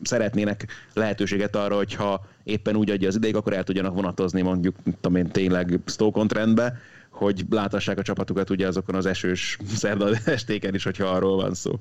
szeretnének 0.02 0.68
lehetőséget 0.94 1.56
arra, 1.56 1.76
hogy 1.76 1.94
ha 1.94 2.26
éppen 2.44 2.76
úgy 2.76 2.90
adja 2.90 3.08
az 3.08 3.16
ideig, 3.16 3.36
akkor 3.36 3.54
el 3.54 3.64
tudjanak 3.64 3.94
vonatozni 3.94 4.42
mondjuk, 4.42 4.76
tudom 4.84 5.16
én, 5.16 5.28
tényleg 5.28 5.80
Stoke-on-trendbe, 5.86 6.78
hogy 7.10 7.46
láthassák 7.50 7.98
a 7.98 8.02
csapatukat 8.02 8.50
ugye 8.50 8.68
azokon 8.68 8.96
az 8.96 9.06
esős 9.06 9.58
szerda 9.76 10.10
estéken 10.26 10.76
is, 10.76 10.84
hogyha 10.84 11.06
arról 11.06 11.36
van 11.36 11.54
szó. 11.54 11.80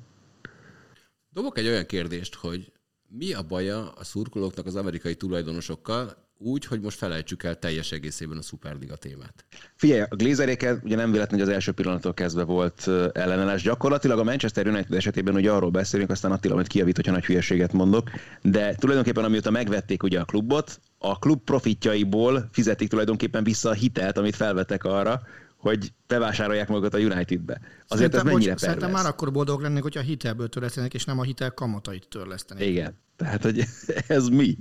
Dobok 1.33 1.57
egy 1.57 1.67
olyan 1.67 1.85
kérdést, 1.85 2.35
hogy 2.35 2.71
mi 3.09 3.33
a 3.33 3.43
baja 3.43 3.91
a 3.91 4.03
szurkolóknak 4.03 4.65
az 4.65 4.75
amerikai 4.75 5.15
tulajdonosokkal, 5.15 6.27
úgy, 6.41 6.65
hogy 6.65 6.81
most 6.81 6.97
felejtsük 6.97 7.43
el 7.43 7.59
teljes 7.59 7.91
egészében 7.91 8.37
a 8.37 8.41
Superliga 8.41 8.95
témát. 8.95 9.45
Figyelj, 9.75 10.01
a 10.01 10.15
Glazeréket 10.15 10.83
ugye 10.83 10.95
nem 10.95 11.11
véletlen, 11.11 11.39
hogy 11.39 11.49
az 11.49 11.53
első 11.55 11.71
pillanattól 11.71 12.13
kezdve 12.13 12.43
volt 12.43 12.87
ellenállás. 13.13 13.61
Gyakorlatilag 13.61 14.19
a 14.19 14.23
Manchester 14.23 14.67
United 14.67 14.93
esetében 14.93 15.35
ugye 15.35 15.51
arról 15.51 15.69
beszélünk, 15.69 16.09
aztán 16.09 16.31
Attila 16.31 16.55
majd 16.55 16.67
kijavít, 16.67 16.95
hogyha 16.95 17.11
nagy 17.11 17.25
hülyeséget 17.25 17.73
mondok, 17.73 18.09
de 18.41 18.75
tulajdonképpen 18.75 19.23
amióta 19.23 19.51
megvették 19.51 20.03
ugye 20.03 20.19
a 20.19 20.25
klubot, 20.25 20.79
a 20.97 21.19
klub 21.19 21.43
profitjaiból 21.43 22.49
fizetik 22.51 22.89
tulajdonképpen 22.89 23.43
vissza 23.43 23.69
a 23.69 23.73
hitelt, 23.73 24.17
amit 24.17 24.35
felvettek 24.35 24.83
arra, 24.83 25.21
hogy 25.59 25.93
bevásárolják 26.07 26.67
magukat 26.67 26.93
a 26.93 26.97
Unitedbe. 26.97 27.53
Azért 27.53 27.87
Szerintem, 27.87 28.19
ez 28.19 28.33
mennyire 28.33 28.51
bocs, 28.51 28.61
Szerintem 28.61 28.91
már 28.91 29.05
akkor 29.05 29.31
boldog 29.31 29.61
lennék, 29.61 29.81
hogyha 29.81 29.99
a 29.99 30.03
hitelből 30.03 30.49
törlesztenek, 30.49 30.93
és 30.93 31.05
nem 31.05 31.19
a 31.19 31.23
hitel 31.23 31.51
kamatait 31.51 32.07
törlesztenék. 32.07 32.67
Igen. 32.67 32.97
Tehát, 33.15 33.43
hogy 33.43 33.63
ez 34.07 34.27
mi? 34.27 34.57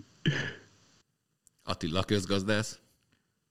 Attila 1.64 2.04
közgazdász. 2.04 2.78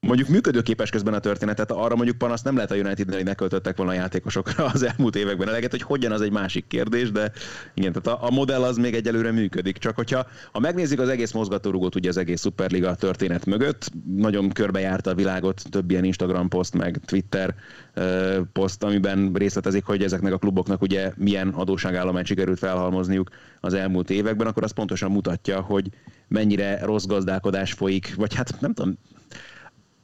Mondjuk 0.08 0.28
működőképes 0.28 0.90
közben 0.90 1.14
a 1.14 1.20
történetet, 1.20 1.72
arra 1.72 1.96
mondjuk 1.96 2.18
panaszt 2.18 2.44
nem 2.44 2.56
lehet 2.56 2.72
a 2.72 2.76
united 2.76 3.14
hogy 3.14 3.24
ne 3.24 3.34
költöttek 3.34 3.78
volna 3.78 3.92
a 3.92 3.96
játékosokra 3.96 4.66
az 4.66 4.84
elmúlt 4.84 5.16
években 5.16 5.48
eleget, 5.48 5.72
hogy 5.72 5.82
hogyan 5.82 6.12
az 6.12 6.22
egy 6.22 6.32
másik 6.32 6.68
kérdés, 6.68 7.12
de 7.12 7.32
igen, 7.74 7.92
tehát 7.92 8.20
a, 8.20 8.26
a 8.26 8.32
modell 8.32 8.64
az 8.64 8.78
még 8.78 8.94
egyelőre 8.94 9.32
működik. 9.32 9.78
Csak 9.78 9.96
hogyha 9.96 10.26
ha 10.52 10.60
megnézzük 10.60 11.00
az 11.00 11.10
egész 11.10 11.32
mozgatórugót 11.32 11.96
ugye 11.96 12.10
az 12.10 12.18
egész 12.18 12.42
Superliga 12.42 12.96
történet 12.96 13.46
mögött, 13.46 13.92
nagyon 14.16 14.50
körbejárta 14.50 15.10
a 15.10 15.16
világot 15.16 15.62
több 15.70 15.92
ilyen 15.92 16.04
Instagram 16.04 16.48
poszt, 16.48 16.74
meg 16.74 17.00
Twitter 17.06 17.56
uh, 17.96 18.38
poszt, 18.54 18.84
amiben 18.84 19.32
részletezik, 19.34 19.86
hogy 19.86 20.04
ezeknek 20.04 20.34
a 20.34 20.38
kluboknak 20.38 20.82
ugye 20.82 21.12
milyen 21.16 21.48
adósságállományt 21.48 22.28
sikerült 22.28 22.60
felhalmozniuk 22.60 23.30
az 23.60 23.74
elmúlt 23.74 24.10
években, 24.10 24.48
akkor 24.48 24.64
az 24.64 24.72
pontosan 24.72 25.12
mutatja, 25.12 25.62
hogy 25.62 25.90
mennyire 26.28 26.86
rossz 26.86 27.06
gazdálkodás 27.06 27.74
folyik, 27.74 28.16
vagy 28.16 28.36
hát 28.36 28.56
nem 28.60 28.74
tudom, 28.74 28.98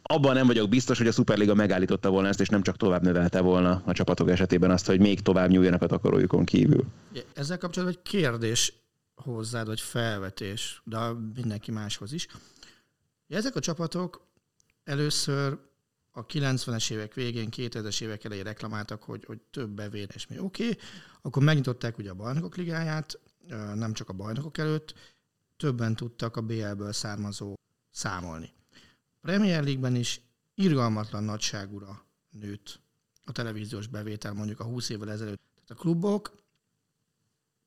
abban 0.04 0.34
nem 0.34 0.48
vagyok 0.48 0.70
biztos, 0.70 0.98
hogy 0.98 1.08
a 1.08 1.12
Superliga 1.12 1.54
megállította 1.54 2.10
volna 2.10 2.28
ezt, 2.28 2.40
és 2.40 2.50
nem 2.50 2.62
csak 2.62 2.78
tovább 2.78 3.02
növelte 3.02 3.42
volna 3.42 3.82
a 3.86 3.94
csapatok 3.94 4.30
esetében 4.30 4.72
azt, 4.72 4.86
hogy 4.86 5.00
még 5.00 5.22
tovább 5.22 5.50
nyúljanak 5.50 5.82
a 5.82 5.88
takarójukon 5.88 6.46
kívül. 6.46 6.86
Ezzel 7.34 7.58
kapcsolatban 7.58 7.98
egy 7.98 8.12
kérdés 8.12 8.74
hozzád, 9.16 9.68
vagy 9.68 9.82
felvetés, 9.82 10.82
de 10.84 10.98
mindenki 11.36 11.72
máshoz 11.72 12.14
is. 12.14 12.28
Ezek 13.28 13.56
a 13.56 13.60
csapatok 13.60 14.28
először 14.84 15.58
a 16.12 16.26
90-es 16.26 16.92
évek 16.92 17.14
végén, 17.14 17.50
2000-es 17.56 18.02
évek 18.02 18.24
elején 18.24 18.44
reklamáltak, 18.44 19.04
hogy, 19.04 19.26
hogy 19.26 19.42
több 19.52 19.70
bevéres, 19.70 20.28
mi 20.28 20.40
oké, 20.40 20.64
okay. 20.64 20.78
akkor 21.22 21.44
megnyitották 21.44 21.98
ugye 21.98 22.10
a 22.10 22.14
bajnokok 22.14 22.56
ligáját, 22.56 23.20
nem 23.74 23.94
csak 23.94 24.10
a 24.10 24.14
bajnokok 24.14 24.58
előtt, 24.58 24.94
többen 25.58 25.96
tudtak 25.96 26.38
a 26.38 26.42
BL-ből 26.42 26.94
származó 26.94 27.54
számolni. 27.92 28.54
Premier 29.24 29.64
League-ben 29.64 29.96
is 29.96 30.22
irgalmatlan 30.56 31.24
nagyságúra 31.24 32.06
nőtt 32.30 32.80
a 33.26 33.32
televíziós 33.32 33.88
bevétel 33.88 34.34
mondjuk 34.34 34.60
a 34.60 34.64
20 34.64 34.90
évvel 34.90 35.12
ezelőtt. 35.12 35.42
Tehát 35.54 35.72
a 35.72 35.76
klubok 35.76 36.44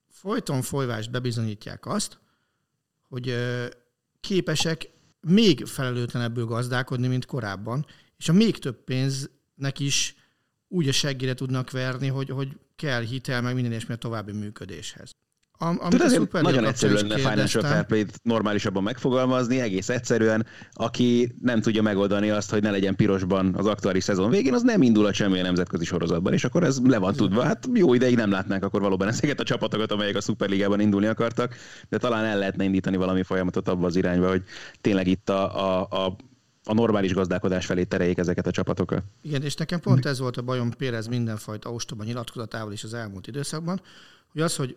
folyton 0.09 0.63
folyvást 0.63 1.11
bebizonyítják 1.11 1.87
azt, 1.87 2.19
hogy 3.09 3.35
képesek 4.21 4.91
még 5.21 5.65
felelőtlenebbül 5.65 6.45
gazdálkodni, 6.45 7.07
mint 7.07 7.27
korábban, 7.27 7.87
és 8.17 8.29
a 8.29 8.33
még 8.33 8.59
több 8.59 8.85
pénznek 8.85 9.79
is 9.79 10.15
úgy 10.69 10.89
a 10.89 10.93
seggére 10.93 11.35
tudnak 11.35 11.71
verni, 11.71 12.09
hogy, 12.09 12.29
hogy 12.29 12.59
kell 12.77 13.03
hitel, 13.03 13.43
meg 13.43 13.55
minden 13.55 13.73
ilyesmi 13.73 13.95
a 13.95 13.99
további 13.99 14.33
működéshez. 14.33 15.17
Am, 15.59 15.77
Tehát 15.79 16.01
azért 16.01 16.33
nagyon 16.33 16.65
egyszerű 16.65 16.95
lenne 16.95 17.17
Financial 17.17 17.65
Fair 17.65 17.85
Play-t 17.85 18.21
normálisabban 18.23 18.83
megfogalmazni, 18.83 19.61
egész 19.61 19.89
egyszerűen, 19.89 20.47
aki 20.73 21.35
nem 21.43 21.61
tudja 21.61 21.83
megoldani 21.83 22.31
azt, 22.31 22.51
hogy 22.51 22.63
ne 22.63 22.71
legyen 22.71 22.97
pirosban 22.97 23.55
az 23.57 23.67
aktuális 23.67 24.05
szezon 24.05 24.31
végén, 24.31 24.55
az 24.55 24.63
nem 24.63 24.83
indul 24.83 25.07
a 25.07 25.13
semmilyen 25.13 25.45
nemzetközi 25.45 25.85
sorozatban, 25.85 26.33
és 26.33 26.45
akkor 26.45 26.65
ez 26.65 26.79
le 26.85 26.99
van 26.99 27.15
tudva. 27.15 27.43
Hát 27.43 27.69
jó 27.75 27.95
ideig 27.95 28.17
nem 28.17 28.31
látnánk 28.31 28.65
akkor 28.65 28.81
valóban 28.81 29.09
ezeket 29.09 29.41
a 29.41 29.45
csapatokat, 29.45 29.93
amelyek 29.93 30.17
a 30.17 30.21
Superligában 30.21 30.81
indulni 30.81 31.07
akartak, 31.07 31.55
de 31.89 31.99
talán 31.99 32.25
el 32.25 32.39
lehetne 32.39 32.65
indítani 32.65 32.97
valami 32.97 33.23
folyamatot 33.23 33.69
abba 33.69 33.87
az 33.87 33.97
irányba, 33.97 34.29
hogy 34.29 34.43
tényleg 34.81 35.07
itt 35.07 35.29
a, 35.29 35.81
a, 35.81 36.05
a 36.05 36.17
a 36.69 36.75
normális 36.75 37.13
gazdálkodás 37.13 37.67
felé 37.67 37.85
tereljék 37.85 38.19
ezeket 38.19 38.47
a 38.47 38.51
csapatokat. 38.51 39.03
Igen, 39.23 39.43
és 39.43 39.55
nekem 39.55 39.81
pont 39.81 40.07
ez 40.07 40.19
volt 40.19 40.37
a 40.37 40.43
bajom 40.43 40.71
Pérez 40.71 41.07
mindenfajta 41.07 41.73
ostoba 41.73 42.05
nyilatkozatával 42.05 42.73
is 42.73 42.85
az 42.85 42.95
elmúlt 42.95 43.27
időszakban, 43.27 43.81
hogy 44.33 44.41
az, 44.41 44.57
hogy 44.57 44.77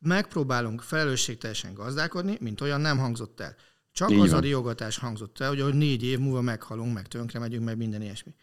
megpróbálunk 0.00 0.80
felelősségteljesen 0.82 1.74
gazdálkodni, 1.74 2.36
mint 2.40 2.60
olyan 2.60 2.80
nem 2.80 2.98
hangzott 2.98 3.40
el. 3.40 3.56
Csak 3.92 4.10
Így 4.10 4.18
az 4.18 4.32
a 4.32 4.40
riogatás 4.40 4.98
hangzott 4.98 5.40
el, 5.40 5.48
hogy, 5.48 5.60
hogy 5.60 5.74
négy 5.74 6.02
év 6.02 6.18
múlva 6.18 6.40
meghalunk, 6.40 6.94
meg 6.94 7.08
tönkre 7.08 7.38
megyünk, 7.38 7.64
meg 7.64 7.76
minden 7.76 8.02
ilyesmi. 8.02 8.34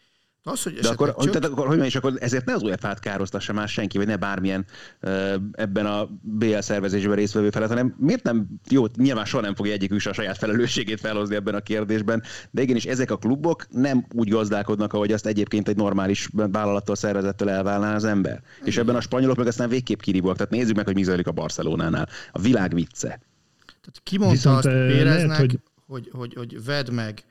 Az, 0.42 0.62
hogy 0.62 0.72
De 0.72 0.88
akkor, 0.88 1.14
csak... 1.14 1.30
tehát 1.30 1.44
akkor, 1.44 1.66
hogy 1.66 1.84
és 1.84 1.94
akkor 1.94 2.12
ezért 2.20 2.44
ne 2.44 2.54
az 2.54 2.62
UEFA-t 2.62 3.00
károztassa 3.00 3.52
már 3.52 3.68
senki, 3.68 3.98
vagy 3.98 4.06
ne 4.06 4.16
bármilyen 4.16 4.66
ebben 5.52 5.86
a 5.86 6.08
BL 6.20 6.58
szervezésben 6.58 7.16
résztvevő 7.16 7.50
felett, 7.50 7.68
hanem 7.68 7.94
miért 7.98 8.22
nem, 8.22 8.46
jó, 8.68 8.84
nyilván 8.96 9.24
soha 9.24 9.42
nem 9.42 9.54
fogja 9.54 9.72
egyikük 9.72 10.06
a 10.06 10.12
saját 10.12 10.38
felelősségét 10.38 11.00
felhozni 11.00 11.34
ebben 11.34 11.54
a 11.54 11.60
kérdésben, 11.60 12.22
de 12.50 12.62
igenis 12.62 12.84
ezek 12.84 13.10
a 13.10 13.16
klubok 13.16 13.66
nem 13.70 14.06
úgy 14.14 14.28
gazdálkodnak, 14.28 14.92
ahogy 14.92 15.12
azt 15.12 15.26
egyébként 15.26 15.68
egy 15.68 15.76
normális 15.76 16.28
vállalattól, 16.32 16.96
szervezettől 16.96 17.48
elválná 17.50 17.94
az 17.94 18.04
ember. 18.04 18.42
Igen. 18.54 18.66
És 18.66 18.76
ebben 18.76 18.96
a 18.96 19.00
spanyolok 19.00 19.36
meg 19.36 19.46
aztán 19.46 19.68
végképp 19.68 20.00
kirívóak. 20.00 20.36
Tehát 20.36 20.52
nézzük 20.52 20.76
meg, 20.76 20.84
hogy 20.84 20.94
mi 20.94 21.02
zajlik 21.02 21.26
a 21.26 21.32
Barcelonánál. 21.32 22.08
A 22.32 22.40
világ 22.40 22.74
vicce. 22.74 23.08
Tehát 23.66 24.00
ki 24.02 24.18
mondta 24.18 24.34
Viszont, 24.34 24.56
azt 24.56 24.66
lehet, 24.66 25.36
hogy... 25.36 25.58
Hogy, 25.86 26.08
hogy, 26.12 26.34
hogy 26.34 26.64
vedd 26.64 26.92
meg 26.92 27.24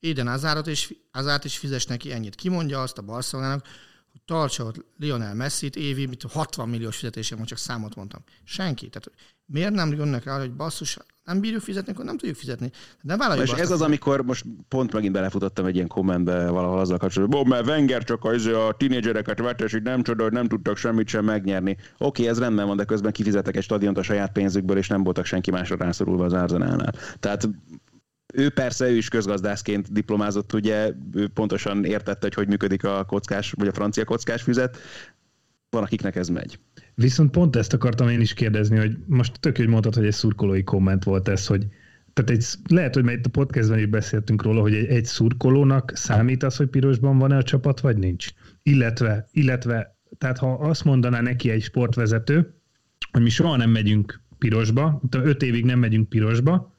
Éden 0.00 0.26
Azárat 0.26 0.66
és, 0.66 0.94
Azárt 1.12 1.44
is 1.44 1.58
fizes 1.58 1.86
neki 1.86 2.12
ennyit. 2.12 2.34
Kimondja 2.34 2.82
azt 2.82 2.98
a 2.98 3.02
Barcelonának, 3.02 3.66
hogy 4.12 4.20
tartsa 4.24 4.64
ott 4.64 4.84
Lionel 4.98 5.34
Messi-t 5.34 5.76
évi, 5.76 6.06
mit 6.06 6.22
60 6.22 6.68
milliós 6.68 6.96
fizetésem, 6.96 7.38
most 7.38 7.50
csak 7.50 7.58
számot 7.58 7.94
mondtam. 7.94 8.22
Senki. 8.44 8.88
Tehát 8.88 9.10
miért 9.46 9.72
nem 9.72 9.92
jönnek 9.92 10.24
rá, 10.24 10.38
hogy 10.38 10.52
basszus, 10.52 10.98
nem 11.24 11.40
bírjuk 11.40 11.62
fizetni, 11.62 11.92
akkor 11.92 12.04
nem 12.04 12.16
tudjuk 12.16 12.36
fizetni. 12.36 12.70
De 13.02 13.16
vállaljuk 13.16 13.46
És 13.46 13.52
ez 13.52 13.70
az, 13.70 13.80
amikor 13.80 14.24
most 14.24 14.44
pont 14.68 14.92
megint 14.92 15.12
belefutottam 15.12 15.64
egy 15.64 15.74
ilyen 15.74 15.86
kommentbe 15.86 16.48
valahol 16.48 16.78
azzal 16.78 16.98
kapcsolatban, 16.98 17.40
hogy 17.40 17.50
mert 17.50 17.66
Wenger 17.66 18.04
csak 18.04 18.24
az, 18.24 18.46
a 18.46 18.74
tínédzsereket 18.76 19.38
vett, 19.38 19.60
és 19.60 19.74
így 19.74 19.82
nem 19.82 20.02
csoda, 20.02 20.22
hogy 20.22 20.32
nem 20.32 20.46
tudtak 20.46 20.76
semmit 20.76 21.08
sem 21.08 21.24
megnyerni. 21.24 21.76
Oké, 21.98 22.26
ez 22.26 22.38
rendben 22.38 22.66
van, 22.66 22.76
de 22.76 22.84
közben 22.84 23.12
kifizetek 23.12 23.56
egy 23.56 23.62
stadiont 23.62 23.98
a 23.98 24.02
saját 24.02 24.32
pénzükből, 24.32 24.76
és 24.76 24.88
nem 24.88 25.02
voltak 25.02 25.24
senki 25.24 25.50
másra 25.50 25.76
rászorulva 25.76 26.24
az 26.24 26.32
Arzenálnál. 26.32 26.94
Tehát 27.20 27.48
ő 28.32 28.48
persze, 28.48 28.88
ő 28.88 28.96
is 28.96 29.08
közgazdászként 29.08 29.92
diplomázott, 29.92 30.52
ugye, 30.52 30.92
ő 31.12 31.28
pontosan 31.28 31.84
értette, 31.84 32.18
hogy 32.20 32.34
hogy 32.34 32.48
működik 32.48 32.84
a 32.84 33.04
kockás, 33.04 33.52
vagy 33.52 33.68
a 33.68 33.72
francia 33.72 34.04
kockás 34.04 34.42
füzet. 34.42 34.78
Van, 35.70 35.82
akiknek 35.82 36.16
ez 36.16 36.28
megy. 36.28 36.58
Viszont 36.94 37.30
pont 37.30 37.56
ezt 37.56 37.72
akartam 37.72 38.08
én 38.08 38.20
is 38.20 38.34
kérdezni, 38.34 38.76
hogy 38.76 38.96
most 39.06 39.40
tök, 39.40 39.56
hogy 39.56 39.68
mondtad, 39.68 39.94
hogy 39.94 40.06
egy 40.06 40.12
szurkolói 40.12 40.64
komment 40.64 41.04
volt 41.04 41.28
ez, 41.28 41.46
hogy 41.46 41.66
tehát 42.12 42.30
egy, 42.30 42.46
lehet, 42.68 42.94
hogy 42.94 43.10
itt 43.10 43.26
a 43.26 43.30
podcastben 43.30 43.78
is 43.78 43.86
beszéltünk 43.86 44.42
róla, 44.42 44.60
hogy 44.60 44.74
egy, 44.74 44.86
egy 44.86 45.04
szurkolónak 45.04 45.92
számít 45.94 46.42
az, 46.42 46.56
hogy 46.56 46.68
pirosban 46.68 47.18
van-e 47.18 47.36
a 47.36 47.42
csapat, 47.42 47.80
vagy 47.80 47.96
nincs. 47.96 48.28
Illetve, 48.62 49.28
illetve 49.32 49.98
tehát 50.18 50.38
ha 50.38 50.52
azt 50.52 50.84
mondaná 50.84 51.20
neki 51.20 51.50
egy 51.50 51.62
sportvezető, 51.62 52.54
hogy 53.10 53.22
mi 53.22 53.28
soha 53.28 53.56
nem 53.56 53.70
megyünk 53.70 54.20
pirosba, 54.38 55.00
öt 55.10 55.42
évig 55.42 55.64
nem 55.64 55.78
megyünk 55.78 56.08
pirosba, 56.08 56.74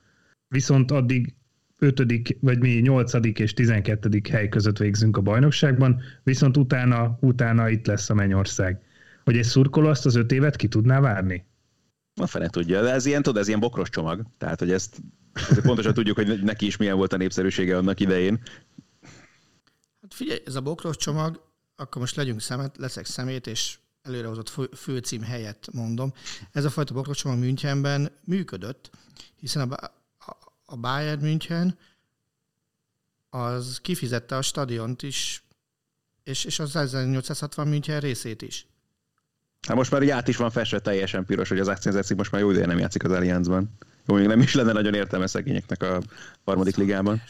viszont 0.47 0.91
addig 0.91 1.35
ötödik, 1.83 2.37
vagy 2.41 2.59
mi 2.59 2.69
nyolcadik 2.69 3.39
és 3.39 3.53
tizenkettedik 3.53 4.27
hely 4.27 4.49
között 4.49 4.77
végzünk 4.77 5.17
a 5.17 5.21
bajnokságban, 5.21 6.01
viszont 6.23 6.57
utána, 6.57 7.17
utána 7.21 7.69
itt 7.69 7.85
lesz 7.85 8.09
a 8.09 8.13
Mennyország. 8.13 8.81
Hogy 9.23 9.37
egy 9.37 9.43
szurkoló 9.43 9.87
azt 9.87 10.05
az 10.05 10.15
öt 10.15 10.31
évet 10.31 10.55
ki 10.55 10.67
tudná 10.67 10.99
várni? 10.99 11.45
A 12.21 12.27
fene 12.27 12.49
tudja, 12.49 12.81
de 12.81 12.91
ez 12.91 13.05
ilyen, 13.05 13.21
tudod, 13.21 13.41
ez 13.41 13.47
ilyen 13.47 13.59
bokros 13.59 13.89
csomag. 13.89 14.25
Tehát, 14.37 14.59
hogy 14.59 14.71
ezt, 14.71 14.97
ezt 15.33 15.61
pontosan 15.61 15.93
tudjuk, 15.93 16.15
hogy 16.15 16.43
neki 16.43 16.65
is 16.65 16.77
milyen 16.77 16.97
volt 16.97 17.13
a 17.13 17.17
népszerűsége 17.17 17.77
annak 17.77 17.99
idején. 17.99 18.39
Hát 20.01 20.13
figyelj, 20.13 20.39
ez 20.45 20.55
a 20.55 20.61
bokros 20.61 20.97
csomag, 20.97 21.41
akkor 21.75 22.01
most 22.01 22.15
legyünk 22.15 22.41
szemet, 22.41 22.77
leszek 22.77 23.05
szemét, 23.05 23.47
és 23.47 23.77
előrehozott 24.01 24.49
fő, 24.49 24.69
főcím 24.75 25.21
helyett 25.21 25.69
mondom. 25.73 26.13
Ez 26.51 26.65
a 26.65 26.69
fajta 26.69 26.93
bokros 26.93 27.17
csomag 27.17 27.39
Münchenben 27.39 28.11
működött, 28.25 28.89
hiszen 29.35 29.71
a 29.71 29.99
a 30.71 30.75
Bayern 30.75 31.21
München 31.21 31.77
az 33.29 33.79
kifizette 33.81 34.35
a 34.37 34.41
stadiont 34.41 35.01
is, 35.01 35.43
és, 36.23 36.45
és 36.45 36.59
az 36.59 36.75
1860 36.75 37.67
München 37.67 37.99
részét 37.99 38.41
is. 38.41 38.67
Hát 39.67 39.75
most 39.75 39.91
már 39.91 40.09
át 40.09 40.27
is 40.27 40.37
van 40.37 40.51
festve 40.51 40.79
teljesen 40.79 41.25
piros, 41.25 41.49
hogy 41.49 41.59
az 41.59 41.67
akciózetszik 41.67 42.17
most 42.17 42.31
már 42.31 42.41
jó 42.41 42.49
ideje 42.49 42.65
nem 42.65 42.79
játszik 42.79 43.03
az 43.03 43.11
Allianzban. 43.11 43.77
Jó, 44.05 44.15
még 44.15 44.27
nem 44.27 44.39
is 44.39 44.53
lenne 44.53 44.71
nagyon 44.71 44.93
értelme 44.93 45.27
szegényeknek 45.27 45.83
a 45.83 46.01
harmadik 46.43 46.75
ligában. 46.75 47.21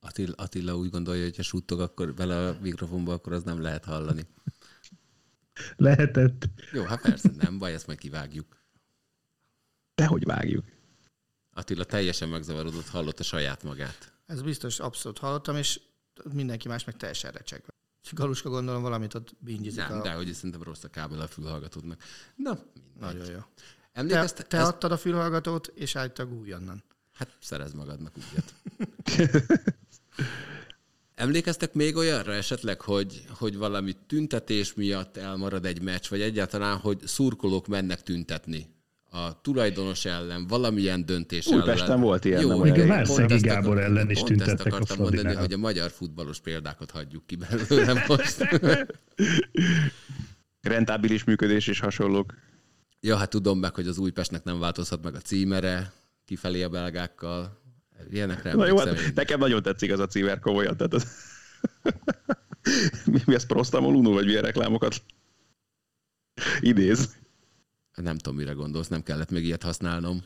Attila, 0.00 0.32
Attila 0.36 0.76
úgy 0.76 0.90
gondolja, 0.90 1.22
hogy 1.22 1.36
ha 1.36 1.42
suttog 1.42 1.80
akkor 1.80 2.14
vele 2.14 2.48
a 2.48 2.56
mikrofonba, 2.60 3.12
akkor 3.12 3.32
az 3.32 3.42
nem 3.42 3.60
lehet 3.60 3.84
hallani. 3.84 4.26
Lehetett. 5.76 6.48
Jó, 6.72 6.82
hát 6.82 7.00
persze, 7.00 7.30
nem 7.38 7.58
baj, 7.58 7.72
ezt 7.72 7.86
majd 7.86 7.98
kivágjuk. 7.98 8.56
Dehogy 9.94 10.24
vágjuk. 10.24 10.64
Attila 11.54 11.84
teljesen 11.84 12.28
megzavarodott, 12.28 12.88
hallotta 12.88 13.22
saját 13.22 13.62
magát. 13.62 14.12
Ez 14.26 14.42
biztos, 14.42 14.78
abszolút 14.80 15.18
hallottam, 15.18 15.56
és 15.56 15.80
mindenki 16.32 16.68
más 16.68 16.84
meg 16.84 16.96
teljesen 16.96 17.30
recsegve. 17.30 17.72
Galuska 18.10 18.48
gondolom 18.48 18.82
valamit 18.82 19.14
ott 19.14 19.34
bingyizik. 19.38 19.88
Nem, 19.88 19.98
a... 19.98 20.02
de 20.02 20.12
hogy 20.12 20.32
szerintem 20.32 20.62
rossz 20.62 20.84
a 20.84 20.88
kábel 20.88 21.20
a 21.20 21.26
fülhallgatódnak. 21.26 22.02
Na, 22.36 22.50
mindegy. 22.50 23.00
Nagyon 23.00 23.30
jó. 23.30 23.38
Emlékezte, 23.92 24.42
te, 24.42 24.48
te 24.48 24.56
ez... 24.56 24.66
adtad 24.66 24.92
a 24.92 24.96
fülhallgatót, 24.96 25.66
és 25.66 25.96
állítag 25.96 26.32
újonnan. 26.32 26.84
Hát 27.12 27.36
szerez 27.40 27.72
magadnak 27.72 28.12
újat. 28.16 28.54
Emlékeztek 31.14 31.72
még 31.72 31.96
olyanra 31.96 32.32
esetleg, 32.32 32.80
hogy, 32.80 33.24
hogy 33.28 33.56
valami 33.56 33.96
tüntetés 34.06 34.74
miatt 34.74 35.16
elmarad 35.16 35.64
egy 35.64 35.82
meccs, 35.82 36.08
vagy 36.08 36.20
egyáltalán, 36.20 36.76
hogy 36.76 37.06
szurkolók 37.06 37.66
mennek 37.66 38.02
tüntetni 38.02 38.73
a 39.14 39.40
tulajdonos 39.40 40.04
ellen, 40.04 40.46
valamilyen 40.46 41.06
döntés 41.06 41.46
Újpesten 41.46 41.86
ellen. 41.88 42.00
volt 42.00 42.24
ilyen, 42.24 42.40
Jó, 42.40 42.62
rég. 42.62 42.86
Várszegi 42.86 43.38
Gábor 43.38 43.76
akar- 43.76 43.88
ellen 43.90 44.10
is 44.10 44.18
pont 44.18 44.30
ezt 44.30 44.38
tüntettek 44.40 44.72
a 44.72 44.76
akartam 44.76 44.96
mondani, 44.96 45.20
Fradinál. 45.20 45.42
hogy 45.44 45.52
a 45.52 45.56
magyar 45.58 45.90
futballos 45.90 46.40
példákat 46.40 46.90
hagyjuk 46.90 47.26
ki 47.26 47.36
belőle 47.36 48.04
most. 48.06 48.36
Rentábilis 50.60 51.24
működés 51.24 51.66
és 51.66 51.80
hasonlók. 51.80 52.34
ja, 53.00 53.16
hát 53.16 53.30
tudom 53.30 53.58
meg, 53.58 53.74
hogy 53.74 53.86
az 53.88 53.98
Újpestnek 53.98 54.44
nem 54.44 54.58
változhat 54.58 55.02
meg 55.04 55.14
a 55.14 55.20
címere, 55.20 55.92
kifelé 56.24 56.62
a 56.62 56.68
belgákkal. 56.68 57.62
Ilyenekre 58.10 58.52
Na 58.52 58.66
jó, 58.66 58.76
hát 58.76 59.14
nekem 59.14 59.38
nagyon 59.38 59.62
tetszik 59.62 59.92
az 59.92 59.98
a 59.98 60.06
címer 60.06 60.38
komolyan. 60.38 60.76
Tehát 60.76 60.94
az... 60.94 61.06
mi, 63.12 63.18
mi 63.26 63.34
ez 63.34 63.46
Prostamol 63.46 63.94
Uno, 63.94 64.12
vagy 64.12 64.24
milyen 64.24 64.42
reklámokat 64.42 65.02
idéz? 66.60 67.22
Nem 67.94 68.16
tudom, 68.18 68.38
mire 68.38 68.52
gondolsz, 68.52 68.88
nem 68.88 69.02
kellett 69.02 69.30
még 69.30 69.44
ilyet 69.44 69.62
használnom. 69.62 70.24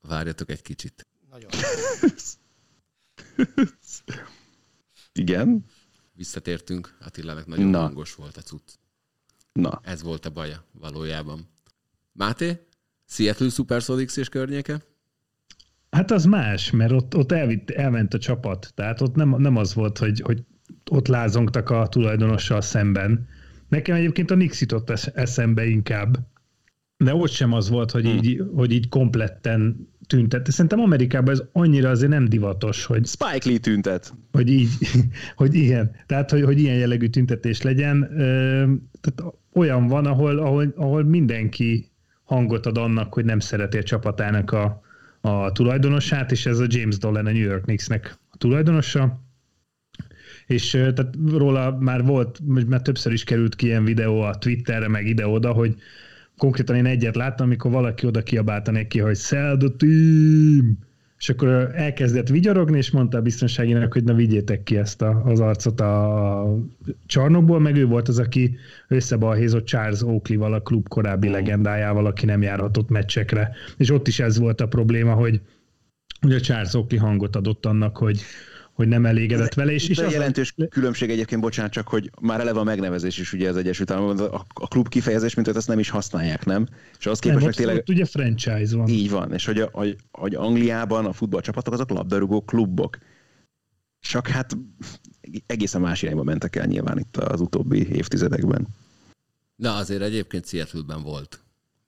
Várjatok 0.00 0.50
egy 0.50 0.62
kicsit. 0.62 1.06
Nagyon. 1.30 1.50
Igen? 5.12 5.64
Visszatértünk, 6.12 6.96
Attilának 7.00 7.46
nagyon 7.46 7.66
Na. 7.68 7.80
hangos 7.80 8.14
volt 8.14 8.36
a 8.36 8.40
cucc. 8.40 8.68
Na, 9.52 9.80
Ez 9.84 10.02
volt 10.02 10.26
a 10.26 10.30
baja 10.30 10.64
valójában. 10.72 11.48
Máté? 12.12 12.66
Seattle 13.06 13.48
Supersonics 13.48 14.16
és 14.16 14.28
környéke? 14.28 14.82
Hát 15.90 16.10
az 16.10 16.24
más, 16.24 16.70
mert 16.70 16.92
ott, 16.92 17.16
ott 17.16 17.32
elvitt, 17.32 17.70
elment 17.70 18.14
a 18.14 18.18
csapat. 18.18 18.72
Tehát 18.74 19.00
ott 19.00 19.14
nem, 19.14 19.28
nem 19.40 19.56
az 19.56 19.74
volt, 19.74 19.98
hogy, 19.98 20.20
hogy 20.20 20.44
ott 20.90 21.06
lázongtak 21.06 21.70
a 21.70 21.88
tulajdonossal 21.88 22.60
szemben. 22.60 23.28
Nekem 23.68 23.96
egyébként 23.96 24.30
a 24.30 24.34
Nix 24.34 24.60
jutott 24.60 24.90
esz- 24.90 25.16
eszembe 25.16 25.66
inkább. 25.66 26.18
De 27.04 27.14
ott 27.14 27.30
sem 27.30 27.52
az 27.52 27.68
volt, 27.68 27.90
hogy, 27.90 28.04
így, 28.04 28.42
hogy 28.54 28.72
így 28.72 28.88
kompletten 28.88 29.88
tüntet. 30.06 30.50
Szerintem 30.50 30.80
Amerikában 30.80 31.34
ez 31.34 31.42
annyira 31.52 31.90
azért 31.90 32.10
nem 32.10 32.28
divatos, 32.28 32.84
hogy, 32.84 33.06
Spike 33.06 33.48
Lee 33.48 33.58
tüntet. 33.58 34.14
hogy 34.32 34.50
így, 34.50 34.68
hogy 35.36 35.54
ilyen, 35.54 35.90
tehát 36.06 36.30
hogy, 36.30 36.42
hogy 36.42 36.60
ilyen 36.60 36.76
jellegű 36.76 37.06
tüntetés 37.06 37.62
legyen. 37.62 38.08
Tehát 39.00 39.34
olyan 39.52 39.86
van, 39.86 40.06
ahol, 40.06 40.38
ahol, 40.38 40.72
ahol 40.76 41.04
mindenki 41.04 41.90
hangot 42.24 42.66
ad 42.66 42.78
annak, 42.78 43.14
hogy 43.14 43.24
nem 43.24 43.40
szereti 43.40 43.78
a 43.78 43.82
csapatának 43.82 44.52
a, 44.52 44.80
a 45.20 45.52
tulajdonosát, 45.52 46.32
és 46.32 46.46
ez 46.46 46.58
a 46.58 46.66
James 46.68 46.98
Dolan 46.98 47.26
a 47.26 47.32
New 47.32 47.42
York 47.42 47.62
Knicksnek 47.62 48.18
a 48.30 48.36
tulajdonosa. 48.36 49.20
És 50.46 50.70
tehát 50.70 51.14
róla 51.26 51.76
már 51.78 52.04
volt, 52.04 52.40
már 52.68 52.82
többször 52.82 53.12
is 53.12 53.24
került 53.24 53.54
ki 53.54 53.66
ilyen 53.66 53.84
videó 53.84 54.20
a 54.20 54.38
Twitterre, 54.38 54.88
meg 54.88 55.06
ide-oda, 55.06 55.52
hogy 55.52 55.76
konkrétan 56.40 56.76
én 56.76 56.86
egyet 56.86 57.16
láttam, 57.16 57.46
amikor 57.46 57.70
valaki 57.70 58.06
oda 58.06 58.22
kiabálta 58.22 58.70
neki, 58.70 58.98
hogy 58.98 59.16
sell 59.16 59.56
the 59.56 59.68
team, 59.76 60.78
és 61.18 61.28
akkor 61.28 61.48
elkezdett 61.74 62.28
vigyorogni, 62.28 62.76
és 62.76 62.90
mondta 62.90 63.18
a 63.18 63.22
biztonságinak, 63.22 63.92
hogy 63.92 64.04
na 64.04 64.14
vigyétek 64.14 64.62
ki 64.62 64.76
ezt 64.76 65.02
a, 65.02 65.22
az 65.24 65.40
arcot 65.40 65.80
a 65.80 66.56
csarnokból, 67.06 67.60
meg 67.60 67.76
ő 67.76 67.86
volt 67.86 68.08
az, 68.08 68.18
aki 68.18 68.56
összebalhézott 68.88 69.66
Charles 69.66 70.02
Oakley-val, 70.02 70.52
a 70.52 70.60
klub 70.60 70.88
korábbi 70.88 71.28
legendájával, 71.28 72.06
aki 72.06 72.26
nem 72.26 72.42
járhatott 72.42 72.88
meccsekre. 72.88 73.50
És 73.76 73.90
ott 73.90 74.08
is 74.08 74.20
ez 74.20 74.38
volt 74.38 74.60
a 74.60 74.68
probléma, 74.68 75.14
hogy, 75.14 75.40
hogy 76.20 76.32
a 76.32 76.40
Charles 76.40 76.74
Oakley 76.74 77.00
hangot 77.00 77.36
adott 77.36 77.66
annak, 77.66 77.96
hogy, 77.96 78.20
hogy 78.80 78.88
nem 78.88 79.06
elégedett 79.06 79.54
vele. 79.54 79.72
És, 79.72 79.88
és 79.88 79.96
De 79.96 80.02
az 80.04 80.08
a- 80.08 80.12
jelentős 80.12 80.54
különbség 80.70 81.10
egyébként, 81.10 81.40
bocsánat, 81.40 81.72
csak 81.72 81.88
hogy 81.88 82.10
már 82.20 82.40
eleve 82.40 82.58
a 82.60 82.64
megnevezés 82.64 83.18
is 83.18 83.32
ugye 83.32 83.48
az 83.48 83.56
Egyesült 83.56 83.90
Államokban, 83.90 84.28
a, 84.30 84.44
a 84.54 84.68
klub 84.68 84.88
kifejezés, 84.88 85.34
mint 85.34 85.46
hogy 85.46 85.56
ezt 85.56 85.68
nem 85.68 85.78
is 85.78 85.88
használják, 85.90 86.44
nem? 86.44 86.66
És 86.98 87.06
az 87.06 87.18
képest 87.18 87.46
ott, 87.46 87.52
tényleg 87.54 87.76
ott 87.76 87.88
ugye 87.88 88.04
franchise 88.04 88.76
van. 88.76 88.88
így 88.88 89.10
van, 89.10 89.32
és 89.32 89.44
hogy, 89.44 89.60
a, 89.60 89.68
hogy, 89.72 89.96
hogy 90.10 90.34
Angliában 90.34 91.06
a 91.06 91.12
futballcsapatok 91.12 91.72
azok 91.72 91.90
labdarúgó 91.90 92.40
klubok. 92.44 92.98
Csak 94.00 94.28
hát 94.28 94.56
egészen 95.46 95.80
más 95.80 96.02
irányba 96.02 96.22
mentek 96.22 96.56
el 96.56 96.66
nyilván 96.66 96.98
itt 96.98 97.16
az 97.16 97.40
utóbbi 97.40 97.88
évtizedekben. 97.92 98.66
Na 99.56 99.74
azért 99.76 100.02
egyébként 100.02 100.46
Seattle-ben 100.46 101.02
volt 101.02 101.40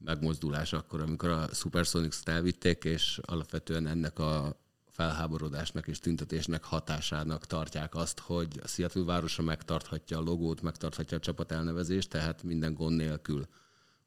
megmozdulás 0.05 0.73
akkor, 0.73 1.01
amikor 1.01 1.29
a 1.29 1.49
Supersonics-t 1.53 2.29
elvitték, 2.29 2.85
és 2.85 3.21
alapvetően 3.23 3.87
ennek 3.87 4.19
a 4.19 4.61
felháborodásnak 4.93 5.89
és 5.89 5.99
tüntetésnek 5.99 6.65
hatásának 6.65 7.47
tartják 7.47 7.95
azt, 7.95 8.21
hogy 8.21 8.61
a 8.63 8.67
Seattle 8.67 9.05
városa 9.05 9.43
megtarthatja 9.43 10.19
a 10.19 10.23
logót, 10.23 10.63
megtarthatja 10.63 11.17
a 11.17 11.21
csapat 11.21 11.53
elnevezést, 11.53 12.11
tehát 12.11 12.43
minden 12.43 12.75
gond 12.75 12.97
nélkül. 12.97 13.47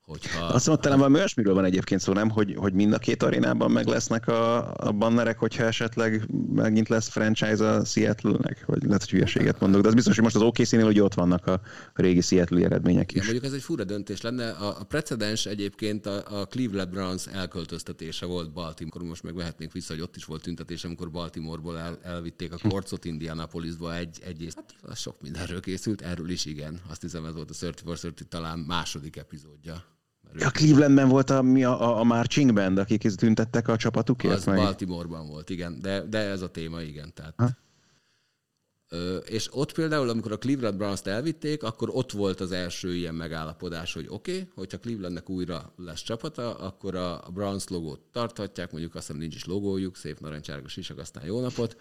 Hogyha, 0.05 0.45
Azt 0.45 0.67
mondta, 0.67 0.83
talán 0.83 0.97
valami 0.97 1.17
olyasmiről 1.17 1.53
van 1.53 1.65
egyébként 1.65 2.01
szó, 2.01 2.13
nem? 2.13 2.29
Hogy, 2.29 2.55
hogy 2.57 2.73
mind 2.73 2.93
a 2.93 2.97
két 2.97 3.23
arénában 3.23 3.71
meg 3.71 3.87
lesznek 3.87 4.27
a, 4.27 4.73
a 4.73 4.91
bannerek, 4.91 5.39
hogyha 5.39 5.63
esetleg 5.63 6.27
megint 6.53 6.89
lesz 6.89 7.07
franchise 7.07 7.69
a 7.69 7.85
Seattle-nek? 7.85 8.65
Vagy 8.65 8.83
lehet, 8.83 9.01
hogy 9.01 9.09
hülyeséget 9.09 9.59
mondok, 9.59 9.81
de 9.81 9.87
az 9.87 9.93
biztos, 9.93 10.15
hogy 10.15 10.23
most 10.23 10.35
az 10.35 10.41
OKC-nél 10.41 10.83
hogy 10.83 10.99
ott 10.99 11.13
vannak 11.13 11.47
a 11.47 11.61
régi 11.93 12.21
Seattle 12.21 12.65
eredmények 12.65 13.11
is. 13.11 13.21
mondjuk 13.21 13.43
ez 13.43 13.51
egy 13.51 13.61
fura 13.61 13.83
döntés 13.83 14.21
lenne. 14.21 14.49
A, 14.49 14.79
a 14.79 14.83
precedens 14.83 15.45
egyébként 15.45 16.05
a, 16.05 16.39
a 16.39 16.45
Cleveland 16.45 16.89
Browns 16.89 17.27
elköltöztetése 17.27 18.25
volt 18.25 18.51
Baltimore, 18.51 19.05
most 19.05 19.23
megvehetnénk 19.23 19.71
vissza, 19.71 19.93
hogy 19.93 20.01
ott 20.01 20.15
is 20.15 20.25
volt 20.25 20.41
tüntetés, 20.41 20.83
amikor 20.83 21.11
Baltimoreból 21.11 21.77
el, 21.79 21.97
elvitték 22.03 22.53
a 22.53 22.69
Korcot 22.69 23.05
Indianapolisba 23.05 23.95
egy, 23.95 24.19
egy 24.25 24.53
hát 24.55 24.75
az 24.81 24.99
sok 24.99 25.21
mindenről 25.21 25.59
készült, 25.59 26.01
erről 26.01 26.29
is 26.29 26.45
igen. 26.45 26.79
Azt 26.89 27.01
hiszem 27.01 27.25
ez 27.25 27.33
volt 27.33 27.49
a 27.49 27.55
30 27.59 27.81
for 27.81 27.97
30 28.01 28.27
talán 28.29 28.59
második 28.59 29.15
epizódja. 29.15 29.93
A 30.39 30.49
Clevelandben 30.49 31.09
volt 31.09 31.29
a, 31.29 31.41
mi 31.41 31.63
a, 31.63 31.81
a, 31.81 31.99
a 31.99 32.03
marching 32.03 32.53
band, 32.53 32.77
akik 32.77 33.01
tüntettek 33.01 33.67
a 33.67 33.75
csapatukért? 33.75 34.33
Az 34.33 34.45
meg? 34.45 34.55
Baltimoreban 34.55 35.27
volt, 35.27 35.49
igen, 35.49 35.79
de, 35.81 36.01
de 36.01 36.17
ez 36.17 36.41
a 36.41 36.49
téma, 36.49 36.81
igen. 36.81 37.13
Tehát, 37.13 37.57
ö, 38.89 39.15
és 39.15 39.47
ott 39.51 39.73
például, 39.73 40.09
amikor 40.09 40.31
a 40.31 40.37
Cleveland 40.37 40.77
Browns-t 40.77 41.07
elvitték, 41.07 41.63
akkor 41.63 41.89
ott 41.91 42.11
volt 42.11 42.39
az 42.39 42.51
első 42.51 42.95
ilyen 42.95 43.15
megállapodás, 43.15 43.93
hogy 43.93 44.05
oké, 44.09 44.31
okay, 44.31 44.49
hogyha 44.55 44.79
Clevelandnek 44.79 45.29
újra 45.29 45.73
lesz 45.77 46.01
csapata, 46.01 46.55
akkor 46.55 46.95
a 46.95 47.25
a 47.25 47.29
Browns 47.29 47.67
logót 47.67 47.99
tarthatják, 48.11 48.71
mondjuk 48.71 48.95
azt 48.95 49.05
hiszem 49.05 49.21
nincs 49.21 49.35
is 49.35 49.45
logójuk, 49.45 49.95
szép 49.95 50.19
narancsárga 50.19 50.67
sisak, 50.67 50.99
aztán 50.99 51.25
jó 51.25 51.41
napot, 51.41 51.77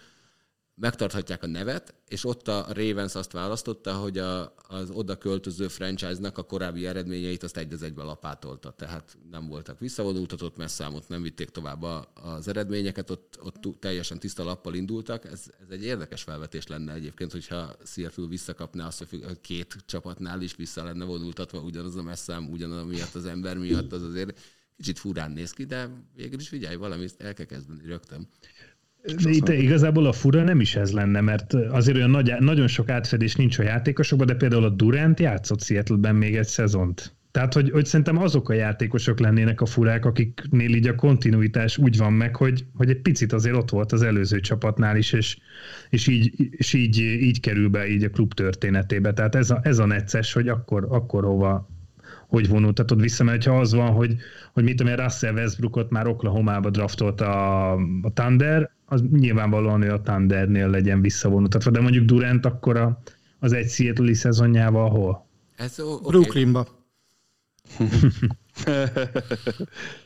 megtarthatják 0.75 1.43
a 1.43 1.47
nevet, 1.47 1.95
és 2.09 2.25
ott 2.25 2.49
a 2.49 2.67
Ravens 2.73 3.15
azt 3.15 3.33
választotta, 3.33 3.95
hogy 3.95 4.19
a, 4.19 4.55
az 4.69 4.91
oda 4.91 5.19
költöző 5.19 5.69
franchise-nak 5.69 6.39
a 6.39 6.43
korábbi 6.43 6.87
eredményeit 6.87 7.43
azt 7.43 7.57
egy 7.57 7.83
egybe 7.83 8.03
lapátolta. 8.03 8.71
Tehát 8.71 9.17
nem 9.31 9.47
voltak 9.49 9.79
visszavonultatott 9.79 10.57
messzámot, 10.57 11.09
nem 11.09 11.23
vitték 11.23 11.49
tovább 11.49 11.83
a, 11.83 12.13
az 12.15 12.49
eredményeket, 12.49 13.11
ott, 13.11 13.39
ott 13.43 13.81
teljesen 13.81 14.19
tiszta 14.19 14.45
lappal 14.45 14.75
indultak. 14.75 15.25
Ez, 15.25 15.45
ez 15.61 15.69
egy 15.71 15.85
érdekes 15.85 16.23
felvetés 16.23 16.67
lenne 16.67 16.93
egyébként, 16.93 17.33
hogyha 17.33 17.77
Seattle 17.85 18.27
visszakapná 18.27 18.87
azt, 18.87 18.99
hogy 18.99 19.25
hogy 19.25 19.41
két 19.41 19.77
csapatnál 19.87 20.43
is 20.43 20.57
vissza 20.57 20.85
lenne 20.85 21.05
vonultatva 21.05 21.59
ugyanaz 21.59 21.97
a 21.97 22.03
messzám, 22.03 22.51
ugyanaz 22.51 22.87
miatt 22.87 23.15
az 23.15 23.25
ember 23.25 23.59
miatt, 23.59 23.93
az 23.93 24.03
azért 24.03 24.39
kicsit 24.77 24.99
furán 24.99 25.31
néz 25.31 25.53
ki, 25.53 25.65
de 25.65 25.91
végül 26.15 26.41
is 26.41 26.49
figyelj, 26.49 26.77
valamit 26.77 27.15
el 27.19 27.35
kell 27.35 27.47
kezdeni 27.47 27.87
rögtön. 27.87 28.29
Itt 29.25 29.49
igazából 29.49 30.07
a 30.07 30.13
fura 30.13 30.43
nem 30.43 30.61
is 30.61 30.77
ez 30.77 30.93
lenne, 30.93 31.21
mert 31.21 31.55
azért 31.55 31.97
olyan 31.97 32.11
nagy, 32.11 32.35
nagyon 32.39 32.67
sok 32.67 32.89
átfedés 32.89 33.37
nincs 33.37 33.59
a 33.59 33.63
játékosokban, 33.63 34.27
de 34.27 34.35
például 34.35 34.65
a 34.65 34.69
Durant 34.69 35.21
játszott 35.21 35.63
Seattle-ben 35.63 36.15
még 36.15 36.37
egy 36.37 36.47
szezont. 36.47 37.15
Tehát, 37.31 37.55
hogy, 37.55 37.71
hogy 37.71 37.87
szerintem 37.87 38.19
azok 38.19 38.49
a 38.49 38.53
játékosok 38.53 39.19
lennének 39.19 39.61
a 39.61 39.67
furák, 39.67 40.05
akiknél 40.05 40.75
így 40.75 40.87
a 40.87 40.95
kontinuitás 40.95 41.79
úgy 41.79 41.97
van 41.97 42.13
meg, 42.13 42.37
hogy, 42.37 42.65
hogy 42.75 42.91
egy 42.91 43.01
picit 43.01 43.33
azért 43.33 43.57
ott 43.57 43.71
volt 43.71 43.93
az 43.93 44.03
előző 44.03 44.41
csapatnál 44.41 44.97
is, 44.97 45.13
és, 45.13 45.39
és, 45.91 46.07
így, 46.07 46.33
és 46.51 46.73
így, 46.73 46.99
így 47.01 47.41
kerül 47.41 47.69
be 47.69 47.89
így 47.89 48.05
a 48.05 48.11
klub 48.11 48.35
történetébe. 48.35 49.13
Tehát 49.13 49.35
ez 49.35 49.51
a, 49.51 49.61
ez 49.63 49.79
a 49.79 49.87
necces, 49.87 50.33
hogy 50.33 50.49
akkor, 50.49 50.87
akkor 50.91 51.25
hova, 51.25 51.69
hogy 52.35 52.49
vonultatod 52.49 53.01
vissza, 53.01 53.25
mert 53.25 53.45
ha 53.45 53.59
az 53.59 53.73
van, 53.75 53.93
hogy, 53.93 54.17
hogy 54.53 54.65
mit 54.65 54.77
tudom 54.77 54.93
én, 54.93 54.99
Russell 54.99 55.35
Westbrookot 55.35 55.91
már 55.91 56.07
Oklahoma-ba 56.07 56.71
draftolt 56.71 57.21
a, 57.21 57.73
a 57.73 58.13
Thunder, 58.15 58.71
az 58.87 59.03
nyilvánvalóan 59.13 59.83
ő 59.83 59.91
a 59.91 60.01
Thundernél 60.01 60.69
legyen 60.69 61.01
visszavonultatva, 61.01 61.71
de 61.71 61.81
mondjuk 61.81 62.05
Durant 62.05 62.47
akkor 62.47 62.77
a, 62.77 63.03
az 63.39 63.53
egy 63.53 63.69
Seattle 63.69 64.15
szezonjával 64.15 64.91
hol? 64.91 65.27
Ez, 65.57 65.81
o- 65.81 65.93
okay. 65.93 66.11
Brooklynba. 66.11 66.69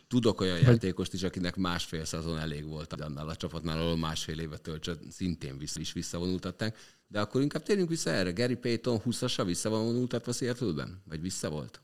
Tudok 0.09 0.41
olyan 0.41 0.59
játékost 0.59 1.13
is, 1.13 1.23
akinek 1.23 1.57
másfél 1.57 2.05
szezon 2.05 2.39
elég 2.39 2.67
volt 2.67 2.93
annál 2.93 3.29
a 3.29 3.37
csapatnál, 3.37 3.81
ahol 3.81 3.97
másfél 3.97 4.39
évet 4.39 4.63
töltsön, 4.63 4.99
szintén 5.11 5.59
vissza, 5.59 5.81
is 5.81 5.93
visszavonultatták. 5.93 6.77
De 7.09 7.21
akkor 7.21 7.41
inkább 7.41 7.63
térjünk 7.63 7.89
vissza 7.89 8.11
erre. 8.11 8.31
Gary 8.31 8.57
Payton 8.57 9.01
20-asa 9.05 9.43
visszavonultatva 9.47 10.33
Seattle-ben? 10.33 11.03
Vagy 11.09 11.21
vissza 11.21 11.51
volt? 11.51 11.83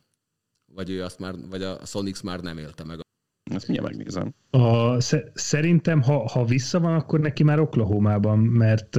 Vagy 0.74 0.90
ő 0.90 1.02
azt 1.02 1.18
már, 1.18 1.34
vagy 1.50 1.62
a 1.62 1.78
Sonics 1.84 2.22
már 2.22 2.40
nem 2.40 2.58
élte 2.58 2.84
meg? 2.84 2.98
Ezt 3.50 3.68
mindjárt 3.68 3.96
megnézem. 3.96 4.34
A, 4.50 5.00
sze- 5.00 5.30
szerintem, 5.34 6.02
ha, 6.02 6.28
ha 6.28 6.44
vissza 6.44 6.80
van, 6.80 6.94
akkor 6.94 7.20
neki 7.20 7.42
már 7.42 7.58
Oklahoma-ban, 7.58 8.38
mert, 8.38 8.98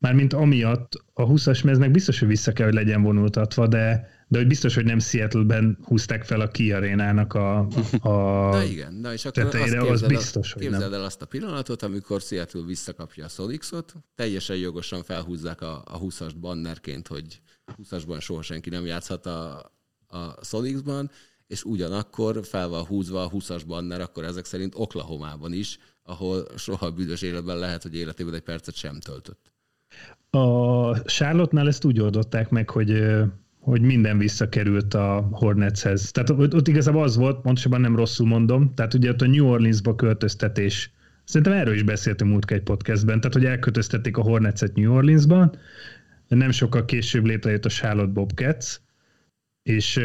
Mármint 0.00 0.32
amiatt 0.32 0.92
a 1.12 1.26
20-as 1.26 1.64
meznek 1.64 1.90
biztos, 1.90 2.18
hogy 2.18 2.28
vissza 2.28 2.52
kell, 2.52 2.66
hogy 2.66 2.74
legyen 2.74 3.02
vonultatva, 3.02 3.66
de, 3.66 4.08
de 4.28 4.38
hogy 4.38 4.46
biztos, 4.46 4.74
hogy 4.74 4.84
nem 4.84 4.98
Seattle-ben 4.98 5.78
húzták 5.84 6.24
fel 6.24 6.40
a 6.40 6.48
Ki 6.48 6.72
arénának 6.72 7.34
a, 7.34 7.58
a 8.00 8.10
Na 8.56 8.62
igen, 8.62 8.94
na 8.94 9.12
és 9.12 9.24
akkor 9.24 9.42
tetejére, 9.42 9.80
azt 9.80 9.90
az 9.90 10.00
képzeld, 10.00 10.12
biztos, 10.12 10.52
hogy 10.52 10.62
képzeld 10.62 10.90
nem. 10.90 11.00
el 11.00 11.04
azt 11.04 11.22
a 11.22 11.26
pillanatot, 11.26 11.82
amikor 11.82 12.20
Seattle 12.20 12.62
visszakapja 12.66 13.24
a 13.24 13.28
Sonicsot, 13.28 13.92
teljesen 14.14 14.56
jogosan 14.56 15.02
felhúzzák 15.02 15.60
a, 15.60 15.82
a 15.86 16.00
20-as 16.00 16.32
bannerként, 16.40 17.06
hogy 17.08 17.40
20-asban 17.82 18.20
soha 18.20 18.42
senki 18.42 18.70
nem 18.70 18.86
játszhat 18.86 19.26
a, 19.26 19.72
a 20.08 20.44
Sonicsban, 20.44 21.10
és 21.46 21.64
ugyanakkor 21.64 22.40
fel 22.44 22.68
van 22.68 22.84
húzva 22.84 23.24
a 23.24 23.30
20-as 23.30 23.62
banner, 23.66 24.00
akkor 24.00 24.24
ezek 24.24 24.44
szerint 24.44 24.74
Oklahomában 24.76 25.52
is, 25.52 25.78
ahol 26.02 26.46
soha 26.56 26.90
büdös 26.90 27.22
életben 27.22 27.58
lehet, 27.58 27.82
hogy 27.82 27.96
életében 27.96 28.34
egy 28.34 28.40
percet 28.40 28.74
sem 28.74 29.00
töltött. 29.00 29.52
A 30.30 31.02
Charlotte-nál 31.02 31.68
ezt 31.68 31.84
úgy 31.84 32.00
oldották 32.00 32.50
meg, 32.50 32.70
hogy 32.70 33.02
hogy 33.60 33.80
minden 33.80 34.18
visszakerült 34.18 34.94
a 34.94 35.28
Hornetshez. 35.32 36.10
Tehát 36.10 36.30
ott, 36.30 36.68
igazából 36.68 37.02
az 37.02 37.16
volt, 37.16 37.40
pontosabban 37.40 37.80
nem 37.80 37.96
rosszul 37.96 38.26
mondom, 38.26 38.74
tehát 38.74 38.94
ugye 38.94 39.10
ott 39.10 39.20
a 39.20 39.26
New 39.26 39.46
Orleansba 39.46 39.94
költöztetés, 39.94 40.92
szerintem 41.24 41.52
erről 41.52 41.74
is 41.74 41.82
beszéltünk 41.82 42.30
múltkor 42.30 42.56
egy 42.56 42.62
podcastben, 42.62 43.20
tehát 43.20 43.34
hogy 43.34 43.44
elköltöztették 43.44 44.16
a 44.16 44.22
Hornetset 44.22 44.74
New 44.74 44.92
Orleansban, 44.92 45.56
nem 46.28 46.50
sokkal 46.50 46.84
később 46.84 47.24
létrejött 47.24 47.64
a 47.64 47.68
Charlotte 47.68 48.12
Bobcats, 48.12 48.80
és, 49.68 50.00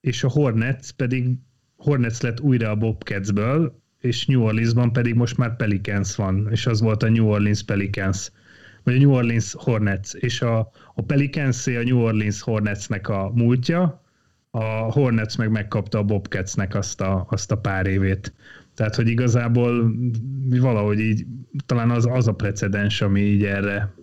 és 0.00 0.24
a 0.24 0.28
Hornets 0.28 0.90
pedig 0.90 1.28
Hornets 1.76 2.20
lett 2.20 2.40
újra 2.40 2.70
a 2.70 2.76
Bobcatsből, 2.76 3.80
és 4.00 4.26
New 4.26 4.42
Orleansban 4.42 4.92
pedig 4.92 5.14
most 5.14 5.36
már 5.36 5.56
Pelicans 5.56 6.16
van, 6.16 6.48
és 6.50 6.66
az 6.66 6.80
volt 6.80 7.02
a 7.02 7.08
New 7.08 7.26
Orleans 7.26 7.62
Pelicans 7.62 8.30
vagy 8.82 8.94
a 8.94 8.98
New 8.98 9.12
Orleans 9.12 9.52
Hornets, 9.58 10.14
és 10.14 10.40
a, 10.40 10.70
a 10.94 11.02
pelicans 11.02 11.66
a 11.66 11.82
New 11.82 11.98
Orleans 11.98 12.40
Hornetsnek 12.40 13.08
a 13.08 13.32
múltja, 13.34 14.04
a 14.50 14.64
Hornets 14.92 15.36
meg 15.36 15.50
megkapta 15.50 15.98
a 15.98 16.02
Bobcatsnek 16.02 16.74
azt 16.74 17.00
a, 17.00 17.26
azt 17.30 17.52
a 17.52 17.56
pár 17.56 17.86
évét. 17.86 18.32
Tehát, 18.74 18.94
hogy 18.94 19.08
igazából 19.08 19.92
valahogy 20.48 21.00
így, 21.00 21.26
talán 21.66 21.90
az, 21.90 22.06
az 22.10 22.28
a 22.28 22.34
precedens, 22.34 23.00
ami 23.02 23.20
így 23.20 23.44
erre 23.44 23.94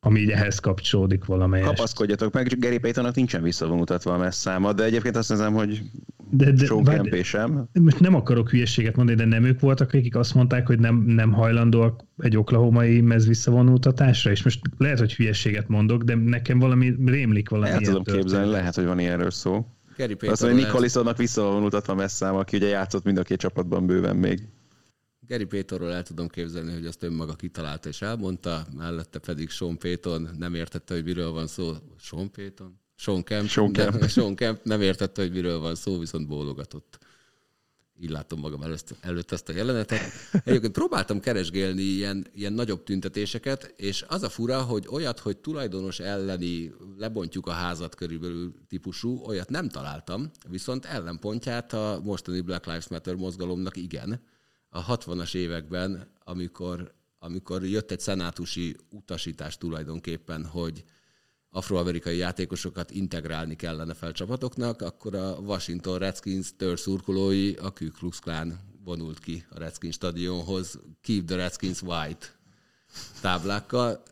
ami 0.00 0.20
így 0.20 0.30
ehhez 0.30 0.58
kapcsolódik 0.58 1.24
valamelyest. 1.24 1.68
Kapaszkodjatok 1.68 2.32
meg, 2.32 2.58
Gary 2.58 2.78
Paytonnak 2.78 3.14
nincsen 3.14 3.42
visszavonultatva 3.42 4.14
a 4.14 4.18
messzáma, 4.18 4.72
de 4.72 4.84
egyébként 4.84 5.16
azt 5.16 5.28
hiszem, 5.28 5.52
hogy 5.52 5.82
de, 6.30 6.50
de, 6.50 6.64
Sean 6.64 7.22
sem. 7.22 7.68
most 7.72 8.00
nem 8.00 8.14
akarok 8.14 8.50
hülyeséget 8.50 8.96
mondani, 8.96 9.18
de 9.18 9.24
nem 9.24 9.44
ők 9.44 9.60
voltak, 9.60 9.92
akik 9.92 10.16
azt 10.16 10.34
mondták, 10.34 10.66
hogy 10.66 10.78
nem, 10.78 10.96
nem 10.96 11.32
hajlandóak 11.32 12.04
egy 12.18 12.36
oklahomai 12.36 13.00
mez 13.00 13.26
visszavonultatásra, 13.26 14.30
és 14.30 14.42
most 14.42 14.60
lehet, 14.78 14.98
hogy 14.98 15.14
hülyeséget 15.14 15.68
mondok, 15.68 16.02
de 16.02 16.14
nekem 16.14 16.58
valami 16.58 16.94
rémlik 17.04 17.48
valami 17.48 17.70
El 17.70 17.80
tudom 17.80 18.04
képzelni, 18.04 18.50
lehet, 18.50 18.74
hogy 18.74 18.84
van 18.84 18.98
ilyenről 18.98 19.30
szó. 19.30 19.66
Gary 19.96 20.16
Azt 20.26 20.42
mondja, 20.42 20.70
Collisonnak 20.70 21.16
visszavonultatva 21.16 21.94
messzám, 21.94 22.34
aki 22.34 22.56
ugye 22.56 22.68
játszott 22.68 23.04
mind 23.04 23.18
a 23.18 23.22
két 23.22 23.38
csapatban 23.38 23.86
bőven 23.86 24.16
még. 24.16 24.48
Gary 25.30 25.44
Paytonról 25.44 25.92
el 25.92 26.02
tudom 26.02 26.28
képzelni, 26.28 26.72
hogy 26.72 26.86
azt 26.86 27.02
önmaga 27.02 27.34
kitalálta 27.34 27.88
és 27.88 28.02
elmondta, 28.02 28.66
mellette 28.76 29.18
pedig 29.18 29.50
Sean 29.50 29.78
Payton 29.78 30.28
nem 30.38 30.54
értette, 30.54 30.94
hogy 30.94 31.04
miről 31.04 31.30
van 31.30 31.46
szó. 31.46 31.74
Sean 31.98 32.30
Payton? 32.30 32.78
Sean 32.94 33.22
Kemp, 33.22 33.48
Sean 33.48 33.72
Kemp. 33.72 34.04
Sean 34.08 34.34
Kemp 34.34 34.60
nem 34.62 34.80
értette, 34.80 35.22
hogy 35.22 35.32
miről 35.32 35.58
van 35.58 35.74
szó, 35.74 35.98
viszont 35.98 36.26
bólogatott. 36.26 36.98
Így 38.00 38.10
látom 38.10 38.40
magam 38.40 38.62
előtt, 38.62 38.94
előtt 39.00 39.32
ezt 39.32 39.48
a 39.48 39.52
jelenetet. 39.52 40.00
Egyébként 40.44 40.72
próbáltam 40.72 41.20
keresgélni 41.20 41.82
ilyen, 41.82 42.26
ilyen 42.34 42.52
nagyobb 42.52 42.82
tüntetéseket, 42.82 43.74
és 43.76 44.04
az 44.08 44.22
a 44.22 44.28
fura, 44.28 44.62
hogy 44.62 44.86
olyat, 44.90 45.18
hogy 45.18 45.36
tulajdonos 45.36 46.00
elleni 46.00 46.72
lebontjuk 46.98 47.46
a 47.46 47.52
házat 47.52 47.94
körülbelül 47.94 48.54
típusú, 48.68 49.20
olyat 49.24 49.50
nem 49.50 49.68
találtam, 49.68 50.30
viszont 50.48 50.84
ellenpontját 50.84 51.72
a 51.72 52.00
mostani 52.04 52.40
Black 52.40 52.66
Lives 52.66 52.88
Matter 52.88 53.14
mozgalomnak 53.14 53.76
igen. 53.76 54.20
A 54.72 54.96
60-as 54.96 55.34
években, 55.34 56.10
amikor, 56.24 56.94
amikor 57.18 57.64
jött 57.64 57.90
egy 57.90 58.00
szenátusi 58.00 58.76
utasítás 58.90 59.56
tulajdonképpen, 59.56 60.44
hogy 60.44 60.84
afroamerikai 61.50 62.16
játékosokat 62.16 62.90
integrálni 62.90 63.56
kellene 63.56 63.94
fel 63.94 64.12
csapatoknak, 64.12 64.82
akkor 64.82 65.14
a 65.14 65.38
Washington 65.38 65.98
Redskins 65.98 66.56
törszurkolói, 66.56 67.54
a 67.54 67.70
Ku 67.70 67.90
Klux 67.90 68.18
Klan 68.18 68.60
vonult 68.84 69.18
ki 69.18 69.44
a 69.50 69.58
Redskins 69.58 69.94
stadionhoz, 69.94 70.78
Keep 71.00 71.24
the 71.26 71.36
Redskins 71.36 71.82
White 71.82 72.26
táblákkal. 73.20 74.02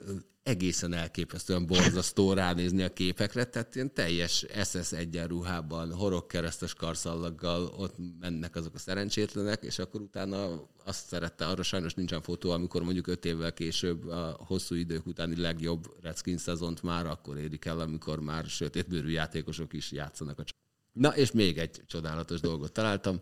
Egészen 0.48 0.92
elképesztően 0.92 1.66
borzasztó 1.66 2.32
ránézni 2.32 2.82
a 2.82 2.92
képekre, 2.92 3.44
tehát 3.44 3.74
ilyen 3.74 3.94
teljes 3.94 4.46
SS 4.64 4.92
egyenruhában, 4.92 5.92
horogkeresztes 5.92 6.74
karszallaggal 6.74 7.74
ott 7.76 7.94
mennek 8.20 8.56
azok 8.56 8.74
a 8.74 8.78
szerencsétlenek, 8.78 9.62
és 9.62 9.78
akkor 9.78 10.00
utána 10.00 10.68
azt 10.84 11.06
szerette, 11.06 11.46
arra 11.46 11.62
sajnos 11.62 11.94
nincsen 11.94 12.22
fotó, 12.22 12.50
amikor 12.50 12.82
mondjuk 12.82 13.06
öt 13.06 13.24
évvel 13.24 13.52
később 13.52 14.08
a 14.08 14.36
hosszú 14.46 14.74
idők 14.74 15.06
utáni 15.06 15.40
legjobb 15.40 15.84
Redskins 16.02 16.40
szezont 16.40 16.82
már 16.82 17.06
akkor 17.06 17.38
érik 17.38 17.64
el, 17.64 17.80
amikor 17.80 18.20
már 18.20 18.44
sötétbőrű 18.44 19.10
játékosok 19.10 19.72
is 19.72 19.92
játszanak 19.92 20.38
a 20.38 20.44
csapat. 20.44 20.62
Na, 20.92 21.16
és 21.16 21.32
még 21.32 21.58
egy 21.58 21.82
csodálatos 21.86 22.40
dolgot 22.40 22.72
találtam, 22.72 23.20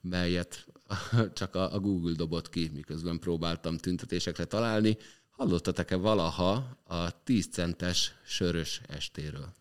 melyet 0.00 0.66
csak 1.32 1.54
a, 1.54 1.80
Google 1.80 2.12
dobott 2.12 2.48
ki, 2.48 2.70
miközben 2.74 3.18
próbáltam 3.18 3.76
tüntetésekre 3.76 4.44
találni. 4.44 4.96
Hallottatok-e 5.38 5.96
valaha 5.96 6.78
a 6.84 7.22
10 7.24 7.46
centes 7.46 8.14
sörös 8.24 8.80
estéről? 8.88 9.52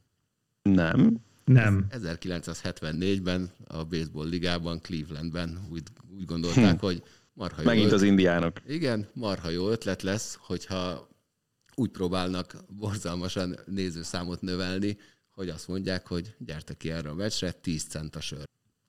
Nem. 0.62 1.20
Nem. 1.46 1.88
1974-ben 1.92 3.52
a 3.68 3.84
baseball 3.84 4.28
ligában, 4.28 4.82
Clevelandben 4.82 5.68
úgy, 5.72 5.84
úgy 6.18 6.26
gondolták, 6.26 6.80
hogy 6.80 7.04
marha 7.34 7.62
jó 7.62 7.68
Megint 7.68 7.86
ötlet- 7.86 8.02
az 8.02 8.08
indiánok. 8.08 8.62
igen, 8.68 9.08
marha 9.14 9.50
jó 9.50 9.70
ötlet 9.70 10.02
lesz, 10.02 10.38
hogyha 10.42 11.08
úgy 11.76 11.90
próbálnak 11.90 12.56
borzalmasan 12.70 13.60
nézőszámot 13.66 14.42
növelni, 14.42 14.98
hogy 15.32 15.50
azt 15.50 15.68
mondják, 15.68 16.08
hogy 16.08 16.36
gyertek 16.38 16.78
ki 16.78 16.92
erre 16.92 17.10
a 17.10 17.14
meccsre, 17.14 17.52
10 17.52 17.84
cent 17.84 18.16
a 18.16 18.22
sör. 18.22 18.44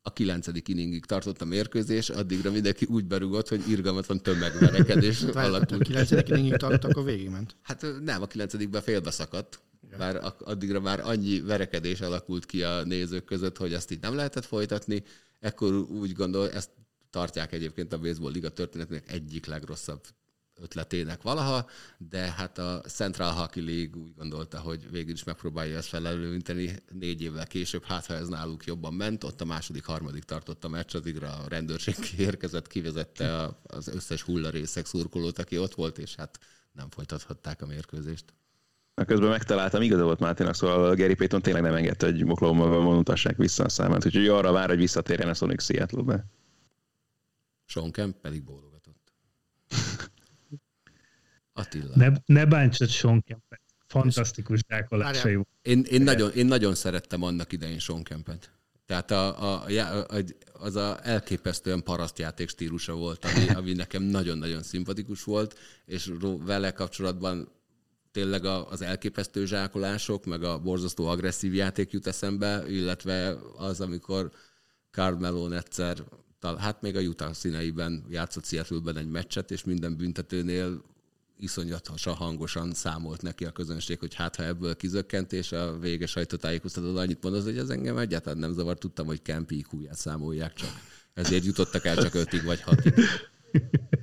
A 0.09 0.13
kilencedik 0.13 0.69
inningig 0.69 1.05
tartott 1.05 1.41
a 1.41 1.45
mérkőzés, 1.45 2.09
addigra 2.11 2.51
mindenki 2.51 2.85
úgy 2.85 3.05
berugott, 3.05 3.49
hogy 3.49 3.69
irgalmatlan 3.69 4.23
tömegverekedés 4.23 5.23
A 5.23 5.39
alakult. 5.39 5.83
9. 5.83 6.11
inningig 6.11 6.57
tartott, 6.57 6.91
akkor 6.91 7.05
végigment. 7.05 7.57
Hát 7.63 7.87
nem, 8.05 8.23
a 8.23 8.27
kilencedikben 8.27 8.83
félbe 8.83 9.11
szakadt. 9.11 9.61
Már 9.99 10.17
ak- 10.17 10.43
addigra 10.43 10.81
már 10.81 11.01
annyi 11.05 11.41
verekedés 11.41 12.01
alakult 12.01 12.47
ki 12.47 12.63
a 12.63 12.85
nézők 12.85 13.25
között, 13.25 13.57
hogy 13.57 13.73
ezt 13.73 13.91
így 13.91 14.01
nem 14.01 14.15
lehetett 14.15 14.45
folytatni. 14.45 15.03
Ekkor 15.41 15.75
úgy 15.75 16.13
gondol, 16.13 16.51
ezt 16.51 16.71
tartják 17.11 17.53
egyébként 17.53 17.93
a 17.93 17.99
baseball 17.99 18.33
liga 18.33 18.49
történetének 18.49 19.13
egyik 19.13 19.47
legrosszabb 19.47 20.01
ötletének 20.61 21.23
valaha, 21.23 21.67
de 21.99 22.19
hát 22.19 22.59
a 22.59 22.81
Central 22.81 23.33
Hockey 23.33 23.65
League 23.65 24.03
úgy 24.03 24.15
gondolta, 24.17 24.61
hogy 24.61 24.91
végül 24.91 25.13
is 25.13 25.25
megpróbálja 25.25 25.77
ezt 25.77 25.89
felelőinteni 25.89 26.77
négy 26.93 27.23
évvel 27.23 27.47
később, 27.47 27.85
hát 27.85 28.07
ha 28.07 28.15
ez 28.15 28.29
náluk 28.29 28.65
jobban 28.65 28.95
ment, 28.95 29.25
ott 29.25 29.41
a 29.41 29.45
második, 29.45 29.85
harmadik 29.85 30.25
tartott 30.25 30.65
a 30.65 30.69
meccs, 30.69 30.95
addigra 30.95 31.29
a 31.29 31.49
rendőrség 31.49 31.95
érkezett, 32.29 32.67
kivezette 32.67 33.51
az 33.63 33.89
összes 33.89 34.23
hullarészek 34.23 34.87
szurkolót, 34.87 35.39
aki 35.39 35.59
ott 35.59 35.75
volt, 35.75 35.99
és 35.99 36.15
hát 36.15 36.39
nem 36.73 36.91
folytathatták 36.91 37.63
a 37.63 37.67
mérkőzést. 37.67 38.25
Na, 38.95 39.05
közben 39.05 39.29
megtaláltam, 39.29 39.83
igaza 39.83 40.03
volt 40.03 40.19
Máténak, 40.19 40.55
szóval 40.55 40.95
Gary 40.95 41.15
Payton 41.15 41.43
tényleg 41.43 41.63
nem 41.63 41.75
engedte, 41.75 42.07
hogy 42.07 42.23
Oklahoma-ban 42.25 42.85
vonultassák 42.85 43.37
vissza 43.37 43.65
a 43.65 43.69
számát, 43.69 44.07
úgyhogy 44.07 44.29
arra 44.29 44.53
vár, 44.53 44.69
hogy 44.69 44.79
visszatérjen 44.79 45.29
a 45.29 45.35
Sonic 45.35 45.63
Seattle-be. 45.63 46.25
Sean 47.65 47.91
Kemp 47.91 48.17
pedig 48.21 48.45
bólogatott. 48.45 48.68
Attila. 51.59 51.93
Ne, 51.95 52.13
ne 52.27 52.47
bántsad 52.47 52.89
Sean 52.89 53.23
Kempet. 53.23 53.61
Fantasztikus 53.87 54.61
dákolásai 54.67 55.35
volt. 55.35 55.49
Én, 55.63 55.85
én, 55.91 56.03
nagyon, 56.03 56.31
én 56.33 56.47
nagyon 56.47 56.75
szerettem 56.75 57.23
annak 57.23 57.53
idején 57.53 57.79
Sean 57.79 58.03
Kempet. 58.03 58.53
Tehát 58.87 59.11
a, 59.11 59.43
a, 59.43 59.65
a, 59.67 60.07
a, 60.09 60.25
az 60.53 60.77
a 60.77 60.99
elképesztően 61.03 61.83
parasztjáték 61.83 62.49
stílusa 62.49 62.95
volt, 62.95 63.25
ami, 63.25 63.49
ami 63.49 63.73
nekem 63.73 64.03
nagyon-nagyon 64.03 64.63
szimpatikus 64.63 65.25
volt, 65.25 65.59
és 65.85 66.13
vele 66.45 66.71
kapcsolatban 66.71 67.49
tényleg 68.11 68.45
a, 68.45 68.71
az 68.71 68.83
elképesztő 68.83 69.47
zsákolások, 69.47 70.25
meg 70.25 70.43
a 70.43 70.59
borzasztó 70.59 71.07
agresszív 71.07 71.55
játék 71.55 71.91
jut 71.91 72.07
eszembe, 72.07 72.65
illetve 72.69 73.37
az, 73.57 73.81
amikor 73.81 74.31
Carmelo 74.91 75.51
egyszer, 75.51 75.99
tal- 76.39 76.59
hát 76.59 76.83
még 76.83 76.97
a 76.97 77.01
Utah 77.01 77.33
színeiben 77.33 78.05
játszott 78.09 78.45
Seattle-ben 78.45 78.97
egy 78.97 79.11
meccset, 79.11 79.51
és 79.51 79.65
minden 79.65 79.97
büntetőnél 79.97 80.83
iszonyatosan 81.39 82.15
hangosan 82.15 82.73
számolt 82.73 83.23
neki 83.23 83.45
a 83.45 83.51
közönség, 83.51 83.99
hogy 83.99 84.15
hát 84.15 84.37
ha 84.37 84.45
ebből 84.45 84.77
kizökkent, 84.77 85.33
és 85.33 85.53
a 85.53 85.79
vége 85.79 86.07
sajtótájékoztatón 86.07 86.97
annyit 86.97 87.23
mondott, 87.23 87.45
hogy 87.45 87.59
ez 87.59 87.69
engem 87.69 87.99
egyáltalán 87.99 88.39
nem 88.39 88.53
zavar, 88.53 88.79
tudtam, 88.79 89.07
hogy 89.07 89.23
Kemp 89.23 89.51
IQ-ját 89.51 89.99
számolják 89.99 90.55
csak. 90.55 90.71
Ezért 91.15 91.45
jutottak 91.45 91.85
el 91.85 91.97
csak 91.97 92.15
ötig 92.15 92.45
vagy 92.45 92.61
hatig. 92.61 92.95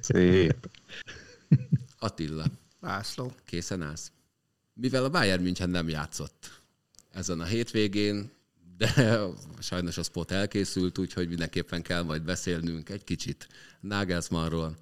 Szép. 0.02 0.70
Attila, 2.00 2.46
László. 2.80 3.34
Készen 3.46 3.82
állsz? 3.82 4.12
Mivel 4.74 5.04
a 5.04 5.10
Bayern 5.10 5.42
München 5.42 5.70
nem 5.70 5.90
játszott 5.90 6.62
ezen 7.12 7.40
a 7.40 7.46
hétvégén, 7.46 8.32
de 8.78 9.20
sajnos 9.60 9.98
a 9.98 10.04
spot 10.04 10.32
elkészült, 10.32 10.98
úgyhogy 10.98 11.28
mindenképpen 11.28 11.82
kell 11.82 12.04
majd 12.04 12.24
beszélnünk 12.24 12.90
egy 12.90 13.04
kicsit 13.04 13.48
Nagelsmannról, 13.80 14.78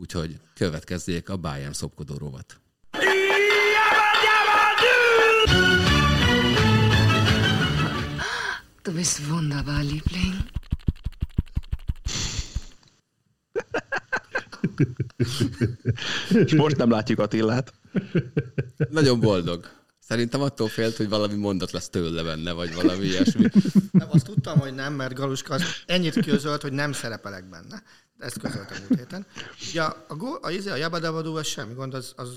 úgyhogy 0.00 0.40
következzék 0.54 1.28
a 1.28 1.36
Bayern 1.36 1.72
szopkodó 1.72 2.16
rovat. 2.16 2.60
Du 8.82 8.92
bist 8.92 9.20
wunderbar, 9.28 9.82
Liebling. 9.82 10.34
És 16.28 16.54
most 16.54 16.76
nem 16.76 16.90
látjuk 16.90 17.18
Attillát. 17.18 17.72
Nagyon 18.90 19.20
boldog. 19.20 19.70
Szerintem 19.98 20.40
attól 20.40 20.68
félt, 20.68 20.96
hogy 20.96 21.08
valami 21.08 21.34
mondat 21.34 21.70
lesz 21.70 21.88
tőle 21.88 22.22
benne, 22.22 22.52
vagy 22.52 22.74
valami 22.74 23.04
ilyesmi. 23.04 23.48
Nem, 23.90 24.08
azt 24.10 24.24
tudtam, 24.24 24.58
hogy 24.58 24.74
nem, 24.74 24.94
mert 24.94 25.14
Galuska 25.14 25.58
ennyit 25.86 26.24
közölt, 26.26 26.62
hogy 26.62 26.72
nem 26.72 26.92
szerepelek 26.92 27.48
benne. 27.48 27.82
Ezt 28.18 28.38
közöltem 28.38 28.76
múlt 28.88 28.98
héten. 29.00 29.26
Ugye 29.70 29.82
a, 29.82 30.04
a, 30.08 30.14
gól- 30.16 30.38
a, 30.42 30.50
izé, 30.50 30.70
a 30.70 30.76
Jabadavadó, 30.76 31.34
az 31.34 31.46
semmi 31.46 31.74
gond, 31.74 31.94
az, 31.94 32.12
az 32.16 32.28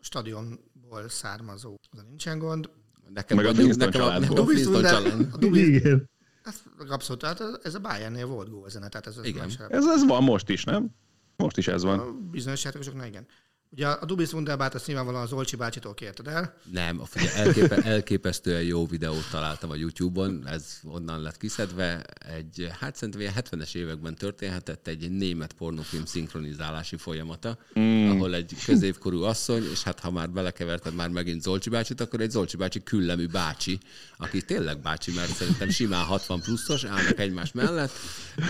stadionból 0.00 1.08
származó. 1.08 1.78
Az 1.90 2.02
nincsen 2.08 2.38
gond. 2.38 2.70
Nekem 3.14 3.36
Meg 3.36 3.46
a 3.46 3.52
nekem 3.52 3.88
a, 3.88 3.90
családból. 3.90 4.28
nekem 4.28 4.44
a 4.44 4.46
Winston 4.46 4.82
család. 4.82 5.54
Igen. 5.54 6.10
ez 6.44 6.62
abszolút, 6.88 7.20
tehát 7.20 7.60
ez 7.62 7.74
a 7.74 7.78
Bayernnél 7.80 8.26
volt 8.26 8.50
gólzene, 8.50 8.88
tehát 8.88 9.06
ez 9.06 9.16
az 9.16 9.24
Igen. 9.24 9.42
más. 9.42 9.58
Ez, 9.68 9.86
ez 9.86 10.04
van 10.04 10.22
most 10.22 10.48
is, 10.48 10.64
nem? 10.64 10.90
Most 11.36 11.56
is 11.56 11.68
ez 11.68 11.82
van. 11.82 11.98
A 11.98 12.12
bizonyos 12.12 12.64
játékosoknál 12.64 13.06
igen. 13.06 13.26
Ugye 13.74 13.86
a 13.88 14.04
Dubis 14.04 14.32
Wunderbart 14.32 14.74
azt 14.74 14.86
nyilvánvalóan 14.86 15.22
az 15.22 15.32
Olcsi 15.32 15.56
bácsitól 15.56 15.94
kérted 15.94 16.26
el. 16.26 16.54
Nem, 16.72 17.00
a- 17.00 17.04
figyelj, 17.04 17.34
elképe, 17.46 17.76
elképesztően 17.82 18.62
jó 18.62 18.86
videót 18.86 19.30
találtam 19.30 19.70
a 19.70 19.74
YouTube-on, 19.74 20.46
ez 20.46 20.78
onnan 20.84 21.20
lett 21.22 21.36
kiszedve. 21.36 22.04
Egy, 22.36 22.70
hát 22.80 22.94
szerintem 22.96 23.20
ilyen 23.20 23.32
70-es 23.36 23.74
években 23.74 24.14
történhetett 24.14 24.86
egy 24.86 25.10
német 25.10 25.52
pornófilm 25.52 26.04
szinkronizálási 26.04 26.96
folyamata, 26.96 27.58
mm. 27.78 28.10
ahol 28.10 28.34
egy 28.34 28.54
középkorú 28.64 29.22
asszony, 29.22 29.70
és 29.70 29.82
hát 29.82 30.00
ha 30.00 30.10
már 30.10 30.30
belekeverted 30.30 30.94
már 30.94 31.08
megint 31.08 31.42
Zolcsi 31.42 31.70
bácsit, 31.70 32.00
akkor 32.00 32.20
egy 32.20 32.30
Zolcsi 32.30 32.56
bácsi 32.56 32.82
küllemű 32.82 33.26
bácsi, 33.26 33.78
aki 34.16 34.42
tényleg 34.42 34.80
bácsi, 34.80 35.12
mert 35.12 35.32
szerintem 35.34 35.68
simán 35.70 36.04
60 36.04 36.40
pluszos, 36.40 36.84
állnak 36.84 37.18
egymás 37.18 37.52
mellett, 37.52 37.92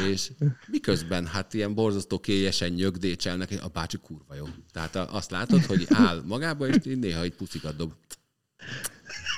és 0.09 0.31
miközben 0.67 1.27
hát 1.27 1.55
ilyen 1.55 1.75
borzasztó 1.75 2.19
kélyesen 2.21 2.71
nyögdécselnek, 2.71 3.51
a 3.63 3.69
bácsi 3.69 3.97
kurva 3.97 4.35
jó. 4.35 4.47
Tehát 4.73 4.95
a- 4.97 5.11
azt 5.13 5.31
látod, 5.31 5.65
hogy 5.65 5.87
áll 5.89 6.23
magába, 6.27 6.69
és 6.69 6.87
így 6.87 6.99
néha 6.99 7.23
egy 7.23 7.35
puszikat 7.35 7.77
dob. 7.77 7.93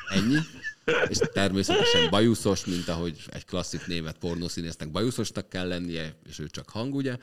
Ennyi. 0.08 0.38
És 1.08 1.18
természetesen 1.32 2.10
bajuszos, 2.10 2.64
mint 2.64 2.88
ahogy 2.88 3.24
egy 3.28 3.44
klasszik 3.44 3.86
német 3.86 4.18
pornószínésznek 4.18 4.90
bajuszosnak 4.90 5.48
kell 5.48 5.68
lennie, 5.68 6.16
és 6.28 6.38
ő 6.38 6.46
csak 6.46 6.68
hang, 6.68 6.94
ugye, 6.94 7.18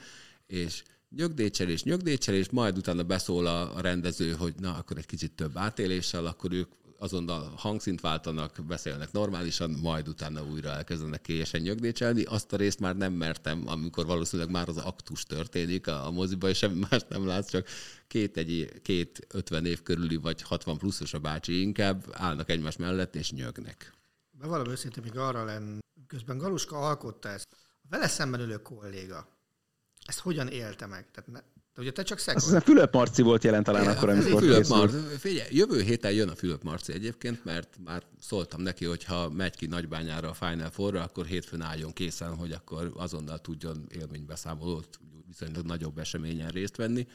és 0.48 0.84
nyögdécselés, 1.16 1.84
nyögdécselés, 1.84 2.50
majd 2.50 2.78
utána 2.78 3.04
beszól 3.04 3.46
a, 3.46 3.76
a 3.76 3.82
rendező, 3.82 4.32
hogy 4.32 4.54
na, 4.60 4.76
akkor 4.76 4.98
egy 4.98 5.06
kicsit 5.06 5.32
több 5.32 5.58
átéléssel, 5.58 6.26
akkor 6.26 6.52
ők 6.52 6.70
azonnal 7.02 7.54
hangszint 7.58 8.02
váltanak, 8.02 8.66
beszélnek 8.68 9.12
normálisan, 9.12 9.70
majd 9.70 10.08
utána 10.08 10.44
újra 10.44 10.70
elkezdenek 10.70 11.22
kélyesen 11.22 11.62
nyögdécselni. 11.62 12.24
Azt 12.24 12.54
a 12.54 12.58
részt 12.58 12.80
már 12.80 12.96
nem 12.96 13.14
mertem, 13.14 13.68
amikor 13.68 14.06
valószínűleg 14.06 14.52
már 14.52 14.68
az 14.68 14.78
aktus 14.78 15.24
történik 15.24 15.88
a, 15.88 16.06
a 16.06 16.12
moziba, 16.12 16.50
és 16.50 16.58
semmi 16.58 16.86
más 16.90 17.02
nem 17.10 17.28
látsz, 17.28 17.50
csak 17.50 17.68
két, 18.08 18.38
egy, 18.38 18.82
két 18.82 19.28
50 19.30 19.66
év 19.66 19.84
körüli 19.84 20.16
vagy 20.16 20.42
60 20.42 20.78
pluszos 20.78 21.14
a 21.14 21.20
bácsi 21.20 21.62
inkább 21.62 22.06
állnak 22.12 22.50
egymás 22.50 22.78
mellett 22.78 23.16
és 23.16 23.32
nyögnek. 23.32 23.94
Bevallom 24.32 24.70
őszintén, 24.70 25.04
még 25.04 25.18
arra 25.18 25.44
lenn, 25.44 25.80
közben 26.08 26.38
Galuska 26.38 26.78
alkotta 26.78 27.30
ezt. 27.30 27.48
A 27.84 27.88
vele 27.90 28.08
szemben 28.08 28.40
ülő 28.40 28.62
kolléga, 28.62 29.28
ezt 30.06 30.20
hogyan 30.20 30.48
élte 30.48 30.86
meg? 30.86 31.12
Tehát 31.12 31.32
ne, 31.32 31.40
de 31.74 31.82
ugye 31.82 31.92
te 31.92 32.04
csak 32.04 32.18
Azt 32.18 32.26
szekond. 32.26 32.44
hiszem 32.44 32.60
Fülöp 32.60 32.94
Marci 32.94 33.22
volt 33.22 33.44
jelen 33.44 33.64
talán 33.64 33.88
akkor, 33.88 34.10
amikor 34.10 34.42
Fülöp. 34.42 34.68
Marci, 34.68 34.98
figyelj, 35.18 35.56
jövő 35.56 35.82
héten 35.82 36.12
jön 36.12 36.30
a 36.30 36.36
Fülöp 36.36 36.64
Marci 36.64 36.94
egyébként, 36.94 37.44
mert 37.44 37.78
már 37.84 38.04
szóltam 38.20 38.62
neki, 38.62 38.86
hogy 38.86 39.04
ha 39.04 39.30
megy 39.30 39.56
ki 39.56 39.66
Nagybányára 39.66 40.30
a 40.30 40.34
Final 40.34 40.70
four 40.70 40.96
akkor 40.96 41.26
hétfőn 41.26 41.62
álljon 41.62 41.94
készen, 41.94 42.36
hogy 42.36 42.52
akkor 42.52 42.92
azonnal 42.96 43.40
tudjon 43.40 43.86
élménybeszámolót 43.90 45.00
viszonylag 45.28 45.66
nagyobb 45.66 45.98
eseményen 45.98 46.50
részt 46.50 46.76
venni, 46.76 47.08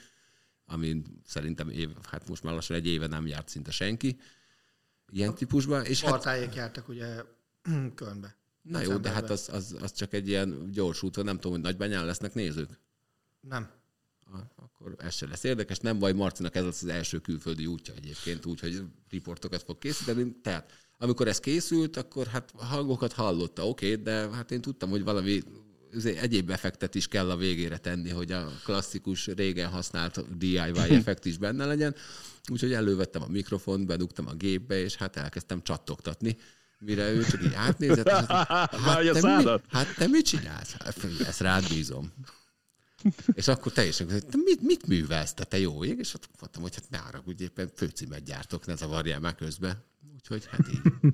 amin 0.67 1.21
szerintem 1.27 1.69
év, 1.69 1.89
hát 2.11 2.29
most 2.29 2.43
már 2.43 2.55
lassan 2.55 2.77
egy 2.77 2.87
éve 2.87 3.07
nem 3.07 3.27
járt 3.27 3.49
szinte 3.49 3.71
senki 3.71 4.19
ilyen 5.13 5.35
típusban. 5.35 5.85
És 5.85 6.03
hát, 6.03 6.55
jártak 6.55 6.89
ugye 6.89 7.23
Kölnbe. 7.95 8.37
na 8.63 8.81
jó, 8.81 8.97
de 8.97 9.11
hát 9.11 9.31
az, 9.31 9.49
az, 9.53 9.77
az, 9.81 9.93
csak 9.93 10.13
egy 10.13 10.29
ilyen 10.29 10.71
gyors 10.73 11.03
út, 11.03 11.23
nem 11.23 11.35
tudom, 11.35 11.53
hogy 11.53 11.61
Nagybányán 11.61 12.07
lesznek 12.07 12.35
nézők. 12.35 12.81
Nem. 13.41 13.71
Akkor 14.57 14.95
ez 14.99 15.14
se 15.14 15.27
lesz 15.27 15.45
érdekes. 15.45 15.79
Nem 15.79 15.99
baj, 15.99 16.12
Marcinak 16.12 16.55
ez 16.55 16.64
lesz 16.64 16.83
az 16.83 16.89
első 16.89 17.18
külföldi 17.18 17.66
útja 17.66 17.95
egyébként, 17.95 18.47
úgyhogy 18.47 18.83
riportokat 19.11 19.62
fog 19.62 19.79
készíteni. 19.79 20.37
Tehát 20.43 20.72
amikor 20.99 21.29
ez 21.29 21.41
készült, 21.41 21.97
akkor 21.97 22.27
hát 22.27 22.53
hangokat 22.57 23.12
hallotta, 23.12 23.68
oké, 23.68 23.91
okay, 23.91 24.03
de 24.03 24.29
hát 24.31 24.51
én 24.51 24.61
tudtam, 24.61 24.91
hogy 24.91 25.05
valami 25.05 25.43
azért 25.95 26.22
egyéb 26.22 26.51
effektet 26.51 26.95
is 26.95 27.09
kell 27.09 27.31
a 27.31 27.37
végére 27.37 27.79
tenni, 27.79 28.11
hogy 28.11 28.33
a 28.33 28.49
klasszikus, 28.64 29.27
régen 29.27 29.70
használt 29.70 30.37
DIY 30.39 30.70
effekt 30.99 31.24
is 31.24 31.39
benne 31.39 31.64
legyen. 31.64 31.95
Úgyhogy 32.51 32.72
elővettem 32.72 33.22
a 33.22 33.29
mikrofont, 33.29 33.87
bedugtam 33.87 34.27
a 34.27 34.35
gépbe, 34.35 34.79
és 34.79 34.97
hát 34.97 35.16
elkezdtem 35.16 35.62
csattogtatni 35.62 36.37
mire 36.79 37.11
ő 37.11 37.24
csak 37.24 37.45
így 37.45 37.55
átnézett, 37.55 38.07
és 38.07 38.27
Vagy 38.85 39.09
a 39.09 39.12
te, 39.12 39.37
mi, 39.37 39.45
hát 39.68 39.95
te 39.97 40.07
mit 40.07 40.27
csinálsz? 40.27 40.72
Hát, 40.79 41.07
ezt 41.27 41.41
rád 41.41 41.68
bízom. 41.68 42.12
És 43.33 43.49
akkor 43.49 43.73
teljesen, 43.73 44.11
hogy 44.11 44.25
mit, 44.45 44.61
mit 44.61 44.87
művelsz, 44.87 45.35
te, 45.35 45.45
te 45.45 45.59
jó 45.59 45.85
ég? 45.85 45.99
És 45.99 46.15
ott 46.15 46.29
mondtam, 46.41 46.63
hogy 46.63 46.75
hát 46.75 46.91
ne 46.91 46.99
haragudj, 46.99 47.43
éppen 47.43 47.71
főcímet 47.75 48.25
gyártok, 48.25 48.67
ne 48.67 48.77
zavarjál 48.77 49.21
már 49.21 49.35
közbe. 49.35 49.85
Úgyhogy 50.15 50.47
hát 50.47 50.69
így. 50.69 51.13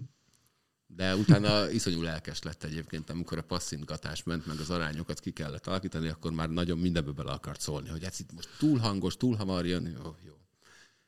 De 0.86 1.16
utána 1.16 1.70
iszonyú 1.70 2.02
lelkes 2.02 2.42
lett 2.42 2.64
egyébként, 2.64 3.10
amikor 3.10 3.38
a 3.38 3.42
passzintgatás 3.42 4.22
ment, 4.22 4.46
meg 4.46 4.58
az 4.58 4.70
arányokat 4.70 5.20
ki 5.20 5.30
kellett 5.30 5.66
alakítani, 5.66 6.08
akkor 6.08 6.32
már 6.32 6.50
nagyon 6.50 6.78
mindenbe 6.78 7.10
bele 7.10 7.30
akart 7.30 7.60
szólni, 7.60 7.88
hogy 7.88 8.02
ez 8.02 8.20
itt 8.20 8.32
most 8.32 8.48
túl 8.58 8.78
hangos, 8.78 9.16
túl 9.16 9.36
hamar 9.36 9.66
jön. 9.66 9.86
Jó, 9.86 10.16
jó. 10.26 10.34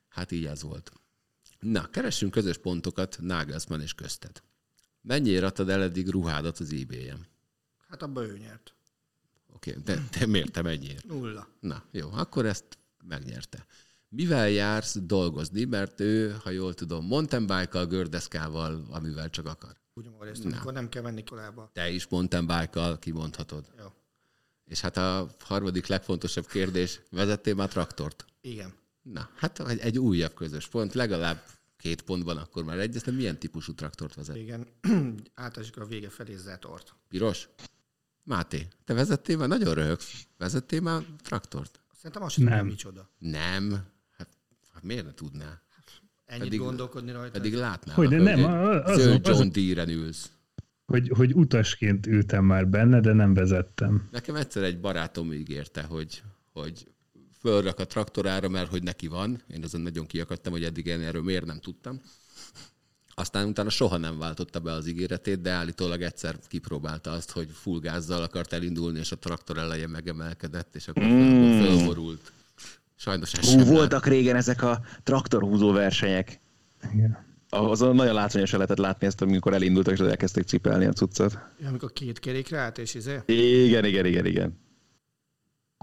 Hát 0.08 0.30
így 0.30 0.44
ez 0.44 0.62
volt. 0.62 0.92
Na, 1.60 1.90
keressünk 1.90 2.32
közös 2.32 2.58
pontokat 2.58 3.18
Nagelsmann 3.20 3.80
és 3.80 3.94
közted. 3.94 4.42
Mennyire 5.00 5.46
adtad 5.46 5.68
el 5.68 5.82
eddig 5.82 6.08
ruhádat 6.08 6.58
az 6.58 6.72
eBay-en? 6.72 7.26
Hát 7.88 8.02
abban 8.02 8.24
ő 8.24 8.38
nyert. 8.38 8.73
Oké, 9.54 9.70
okay, 9.70 9.82
de, 9.82 10.46
te 10.50 10.62
mennyire? 10.62 10.98
Nulla. 11.08 11.48
Na, 11.60 11.84
jó, 11.90 12.08
akkor 12.12 12.46
ezt 12.46 12.78
megnyerte. 13.08 13.66
Mivel 14.08 14.48
jársz 14.48 14.98
dolgozni, 15.02 15.64
mert 15.64 16.00
ő, 16.00 16.36
ha 16.42 16.50
jól 16.50 16.74
tudom, 16.74 17.06
mountain 17.06 17.46
bike-kal, 17.46 17.86
gördeszkával, 17.86 18.86
amivel 18.90 19.30
csak 19.30 19.46
akar. 19.46 19.82
Úgy 19.94 20.10
részt, 20.20 20.44
amikor 20.44 20.72
nem 20.72 20.88
kell 20.88 21.02
menni 21.02 21.24
kolába. 21.24 21.70
Te 21.72 21.90
is 21.90 22.06
mountain 22.08 22.46
bike-kal 22.46 22.98
kimondhatod. 22.98 23.64
Jó. 23.78 23.86
És 24.64 24.80
hát 24.80 24.96
a 24.96 25.28
harmadik 25.40 25.86
legfontosabb 25.86 26.46
kérdés, 26.46 27.00
vezettél 27.10 27.54
már 27.54 27.68
traktort? 27.68 28.24
Igen. 28.40 28.74
Na, 29.02 29.30
hát 29.34 29.68
egy, 29.68 29.78
egy 29.78 29.98
újabb 29.98 30.34
közös 30.34 30.68
pont, 30.68 30.94
legalább 30.94 31.44
két 31.76 32.02
pontban 32.02 32.36
akkor 32.36 32.64
már 32.64 32.78
egyeztem. 32.78 33.14
Milyen 33.14 33.38
típusú 33.38 33.74
traktort 33.74 34.14
vezet? 34.14 34.36
Igen. 34.36 34.66
Általában 35.34 35.82
a 35.82 35.86
vége 35.86 36.08
felé 36.08 36.36
zetort. 36.36 36.94
Piros? 37.08 37.48
Máté, 38.24 38.66
te 38.84 38.94
vezettél 38.94 39.36
már? 39.36 39.48
Nagyon 39.48 39.74
röhögsz. 39.74 40.26
Vezettél 40.38 40.80
már 40.80 41.02
traktort? 41.22 41.80
Szerintem 41.96 42.22
azt 42.22 42.34
sem 42.34 42.44
Nem. 42.44 42.66
micsoda. 42.66 43.10
Nem. 43.18 43.70
Hát, 44.16 44.28
hát 44.72 44.82
miért 44.82 45.04
ne 45.04 45.14
tudná? 45.14 45.62
Ennyit 46.26 46.44
Pedig- 46.44 46.58
gondolkodni 46.60 47.12
rajta. 47.12 47.30
Pedig 47.30 47.54
látnál, 47.54 47.94
Hogy 47.94 48.08
de 48.08 48.16
hogy 48.16 48.24
nem, 48.24 48.38
egy 48.38 48.44
a- 48.44 48.84
azon- 48.84 49.00
zöld 49.00 49.26
John 49.26 49.48
Deere-en 49.52 49.88
ülsz. 49.88 50.30
Hogy, 50.86 51.08
hogy 51.08 51.34
utasként 51.34 52.06
ültem 52.06 52.44
már 52.44 52.68
benne, 52.68 53.00
de 53.00 53.12
nem 53.12 53.34
vezettem. 53.34 54.08
Nekem 54.10 54.34
egyszer 54.34 54.62
egy 54.62 54.80
barátom 54.80 55.32
ígérte, 55.32 55.82
hogy, 55.82 56.22
hogy 56.52 56.88
fölrak 57.38 57.78
a 57.78 57.86
traktorára, 57.86 58.48
mert 58.48 58.70
hogy 58.70 58.82
neki 58.82 59.06
van. 59.06 59.42
Én 59.48 59.62
azon 59.62 59.80
nagyon 59.80 60.06
kiakadtam, 60.06 60.52
hogy 60.52 60.64
eddig 60.64 60.86
én 60.86 61.00
erről 61.00 61.22
miért 61.22 61.44
nem 61.44 61.60
tudtam. 61.60 62.00
Aztán 63.14 63.46
utána 63.46 63.70
soha 63.70 63.96
nem 63.96 64.18
váltotta 64.18 64.60
be 64.60 64.72
az 64.72 64.86
ígéretét, 64.86 65.40
de 65.40 65.50
állítólag 65.50 66.02
egyszer 66.02 66.38
kipróbálta 66.48 67.10
azt, 67.10 67.30
hogy 67.30 67.48
full 67.52 67.80
gázzal 67.80 68.22
akart 68.22 68.52
elindulni, 68.52 68.98
és 68.98 69.12
a 69.12 69.18
traktor 69.18 69.58
eleje 69.58 69.86
megemelkedett, 69.86 70.74
és 70.74 70.88
akkor 70.88 71.02
mm. 71.02 71.60
fölborult. 71.60 72.32
Sajnos 72.96 73.32
ez 73.32 73.44
Hú, 73.44 73.50
sem 73.50 73.58
lát- 73.58 73.68
voltak 73.68 74.06
régen 74.06 74.36
ezek 74.36 74.62
a 74.62 74.80
traktorhúzó 75.02 75.72
versenyek. 75.72 76.40
Igen. 76.92 77.24
Azon 77.48 77.94
nagyon 77.94 78.14
látványosan 78.14 78.58
lehetett 78.58 78.84
látni 78.84 79.06
ezt, 79.06 79.22
amikor 79.22 79.54
elindultak, 79.54 79.94
és 79.94 80.00
elkezdték 80.00 80.44
cipelni 80.44 80.84
a 80.84 80.92
cuccot. 80.92 81.38
Ja, 81.60 81.68
amikor 81.68 81.92
két 81.92 82.18
kerékre 82.18 82.58
állt, 82.58 82.78
és 82.78 82.94
izé. 82.94 83.20
Igen, 83.26 83.84
igen, 83.84 84.06
igen, 84.06 84.26
igen. 84.26 84.58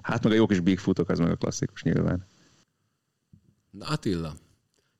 Hát 0.01 0.23
meg 0.23 0.31
a 0.31 0.35
jó 0.35 0.45
kis 0.45 0.59
Bigfootok, 0.59 1.09
az 1.09 1.19
meg 1.19 1.31
a 1.31 1.35
klasszikus 1.35 1.83
nyilván. 1.83 2.25
Na 3.69 3.85
Attila, 3.85 4.33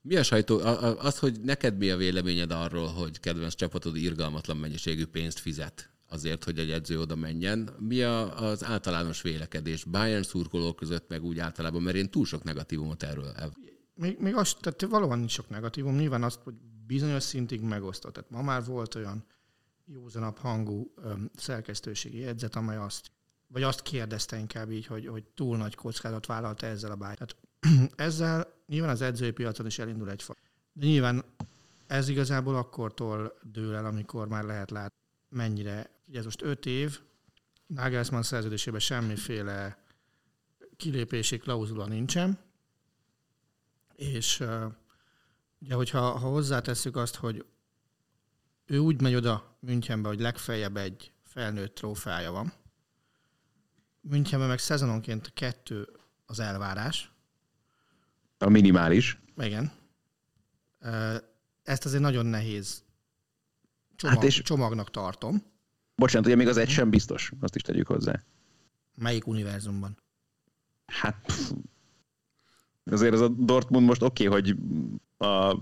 mi 0.01 0.15
a 0.15 0.23
sajtó, 0.23 0.59
az, 0.97 1.19
hogy 1.19 1.41
neked 1.41 1.77
mi 1.77 1.89
a 1.89 1.97
véleményed 1.97 2.51
arról, 2.51 2.87
hogy 2.87 3.19
kedvenc 3.19 3.53
csapatod 3.53 3.95
irgalmatlan 3.95 4.57
mennyiségű 4.57 5.05
pénzt 5.05 5.39
fizet 5.39 5.89
azért, 6.11 6.43
hogy 6.43 6.59
egy 6.59 6.71
edző 6.71 6.99
oda 6.99 7.15
menjen. 7.15 7.69
Mi 7.79 8.01
a, 8.01 8.43
az 8.43 8.63
általános 8.63 9.21
vélekedés 9.21 9.83
Bayern 9.83 10.23
szurkolók 10.23 10.75
között, 10.75 11.09
meg 11.09 11.23
úgy 11.23 11.39
általában, 11.39 11.81
mert 11.81 11.95
én 11.95 12.09
túl 12.09 12.25
sok 12.25 12.43
negatívumot 12.43 13.03
erről 13.03 13.31
el. 13.35 13.53
Még, 13.93 14.19
még 14.19 14.35
azt, 14.35 14.57
tehát 14.61 14.81
valóban 14.81 15.19
nincs 15.19 15.31
sok 15.31 15.49
negatívum. 15.49 15.95
Nyilván 15.95 16.23
azt, 16.23 16.39
hogy 16.43 16.53
bizonyos 16.87 17.23
szintig 17.23 17.61
megosztott. 17.61 18.13
Tehát 18.13 18.29
ma 18.29 18.41
már 18.41 18.65
volt 18.65 18.95
olyan 18.95 19.25
józanabb 19.85 20.37
hangú 20.37 20.93
öm, 20.95 21.31
szerkesztőségi 21.35 22.19
jegyzet, 22.19 22.55
amely 22.55 22.77
azt, 22.77 23.11
vagy 23.47 23.63
azt 23.63 23.81
kérdezte 23.81 24.37
inkább 24.37 24.71
így, 24.71 24.85
hogy, 24.85 25.07
hogy 25.07 25.23
túl 25.23 25.57
nagy 25.57 25.75
kockázat 25.75 26.25
vállalta 26.25 26.65
ezzel 26.65 26.91
a 26.91 26.95
báj. 26.95 27.15
Tehát 27.15 27.35
ezzel 28.07 28.60
nyilván 28.71 28.89
az 28.89 29.01
edzői 29.01 29.31
piacon 29.31 29.65
is 29.65 29.79
elindul 29.79 30.09
egy 30.09 30.23
fa. 30.23 30.35
De 30.73 30.85
nyilván 30.85 31.23
ez 31.87 32.07
igazából 32.07 32.55
akkortól 32.55 33.39
dől 33.43 33.75
el, 33.75 33.85
amikor 33.85 34.27
már 34.27 34.43
lehet 34.43 34.71
látni, 34.71 34.99
mennyire. 35.29 35.89
Ugye 36.07 36.19
ez 36.19 36.23
most 36.23 36.41
öt 36.41 36.65
év, 36.65 36.99
Nagelsmann 37.65 38.21
szerződésében 38.21 38.79
semmiféle 38.79 39.83
kilépési 40.77 41.37
klauzula 41.37 41.85
nincsen, 41.85 42.39
és 43.95 44.43
ugye, 45.59 45.73
hogyha 45.73 45.99
ha 45.99 46.29
hozzátesszük 46.29 46.95
azt, 46.95 47.15
hogy 47.15 47.45
ő 48.65 48.77
úgy 48.77 49.01
megy 49.01 49.15
oda 49.15 49.57
Münchenbe, 49.59 50.07
hogy 50.07 50.19
legfeljebb 50.19 50.77
egy 50.77 51.11
felnőtt 51.23 51.75
trófeája 51.75 52.31
van, 52.31 52.53
Münchenben 54.01 54.49
meg 54.49 54.59
szezononként 54.59 55.33
kettő 55.33 55.89
az 56.25 56.39
elvárás. 56.39 57.10
A 58.41 58.49
minimális. 58.49 59.19
Igen. 59.37 59.71
Ezt 61.63 61.85
azért 61.85 62.01
nagyon 62.01 62.25
nehéz 62.25 62.83
csomag, 63.95 64.15
hát 64.15 64.25
és... 64.25 64.41
csomagnak 64.41 64.91
tartom. 64.91 65.43
Bocsánat, 65.95 66.27
ugye 66.27 66.35
még 66.35 66.47
az 66.47 66.57
egy 66.57 66.69
sem 66.69 66.89
biztos, 66.89 67.31
azt 67.39 67.55
is 67.55 67.61
tegyük 67.61 67.87
hozzá. 67.87 68.23
Melyik 68.95 69.27
univerzumban? 69.27 69.97
Hát 70.85 71.15
pff, 71.25 71.51
azért 72.85 73.13
az 73.13 73.21
a 73.21 73.27
Dortmund 73.27 73.85
most 73.85 74.01
oké, 74.01 74.27
okay, 74.27 74.41
hogy 74.41 74.57
a, 75.17 75.57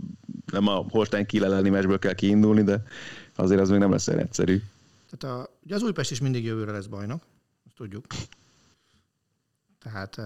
nem 0.52 0.68
a 0.68 0.86
Holstein 0.90 1.26
Kiel 1.26 1.46
elleni 1.46 1.70
meccsből 1.70 2.00
kell 2.00 2.14
kiindulni, 2.14 2.64
de 2.64 2.84
azért 3.36 3.62
az 3.62 3.70
még 3.70 3.80
nem 3.80 3.92
lesz 3.92 4.08
egyszerű. 4.08 4.62
Tehát 5.10 5.38
a, 5.38 5.58
ugye 5.64 5.76
az 5.76 5.82
Újpest 5.82 6.12
is 6.12 6.20
mindig 6.20 6.44
jövőre 6.44 6.72
lesz 6.72 6.86
bajnok, 6.86 7.26
azt 7.66 7.76
tudjuk. 7.76 8.06
Tehát 9.84 10.20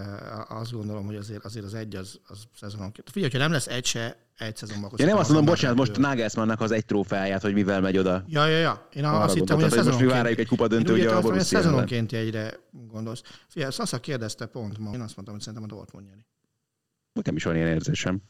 azt 0.48 0.72
gondolom, 0.72 1.06
hogy 1.06 1.16
azért, 1.16 1.44
azért 1.44 1.64
az 1.64 1.74
egy 1.74 1.96
az, 1.96 2.20
az 2.26 2.44
szezononként. 2.56 3.10
Figyelj, 3.10 3.32
ha 3.32 3.38
nem 3.38 3.52
lesz 3.52 3.66
egy 3.66 3.86
se, 3.86 4.16
egy 4.38 4.56
szezonban. 4.56 4.90
Én 4.96 5.06
nem 5.06 5.16
azt 5.16 5.28
mondom, 5.28 5.46
bocsánat, 5.46 5.76
most 5.76 5.98
Nagelsmannnak 5.98 6.60
az 6.60 6.70
egy 6.70 6.84
trófeáját, 6.84 7.42
hogy 7.42 7.52
mivel 7.52 7.80
megy 7.80 7.98
oda. 7.98 8.24
Ja, 8.26 8.46
ja, 8.46 8.58
ja. 8.58 8.88
Én 8.92 9.04
azt 9.04 9.34
hittem, 9.34 9.56
hogy 9.56 9.64
a 9.64 9.68
szezononként. 9.68 10.10
Most 10.10 10.22
várjuk 10.22 10.38
egy 10.38 10.46
kupa 10.46 10.68
döntő, 10.68 10.92
ugye 10.92 11.10
a 11.10 11.20
hogy 11.20 11.38
a 11.38 11.42
szezononként 11.42 12.12
egyre 12.12 12.58
gondolsz. 12.70 13.22
Figyelj, 13.48 13.72
Sasa 13.72 14.00
kérdezte 14.00 14.46
pont 14.46 14.78
ma. 14.78 14.92
Én 14.92 15.00
azt 15.00 15.14
mondtam, 15.16 15.34
hogy 15.34 15.40
szerintem 15.40 15.62
a 15.62 15.74
Dortmund 15.74 16.06
nyeri. 16.06 16.26
Nekem 17.12 17.36
is 17.36 17.44
van 17.44 17.54
ilyen 17.54 17.68
érzésem. 17.68 18.22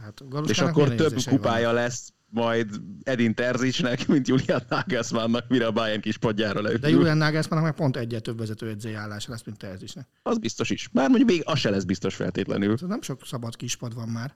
Hát, 0.00 0.22
és 0.46 0.58
akkor 0.58 0.94
több 0.94 1.14
kupája 1.28 1.66
van. 1.66 1.74
lesz 1.74 2.12
majd 2.34 2.80
Edin 3.02 3.34
Terzicsnek, 3.34 4.06
mint 4.06 4.28
Julian 4.28 4.62
Nagelsmannnak, 4.68 5.48
mire 5.48 5.66
a 5.66 5.72
Bayern 5.72 6.00
kis 6.00 6.16
padjára 6.16 6.62
leül. 6.62 6.78
De 6.78 6.88
Julian 6.88 7.16
Nagelsmannnak 7.16 7.66
meg 7.66 7.74
pont 7.74 7.96
egyet 7.96 8.22
több 8.22 8.38
vezető 8.38 8.76
állása 8.96 9.30
lesz, 9.30 9.44
mint 9.44 9.58
Terzicsnek. 9.58 10.08
Az 10.22 10.38
biztos 10.38 10.70
is. 10.70 10.88
Már 10.92 11.08
mondjuk 11.08 11.28
még 11.28 11.42
az 11.44 11.58
se 11.58 11.70
lesz 11.70 11.84
biztos 11.84 12.14
feltétlenül. 12.14 12.76
Nem 12.86 13.02
sok 13.02 13.26
szabad 13.26 13.56
kispad 13.56 13.94
van 13.94 14.08
már. 14.08 14.34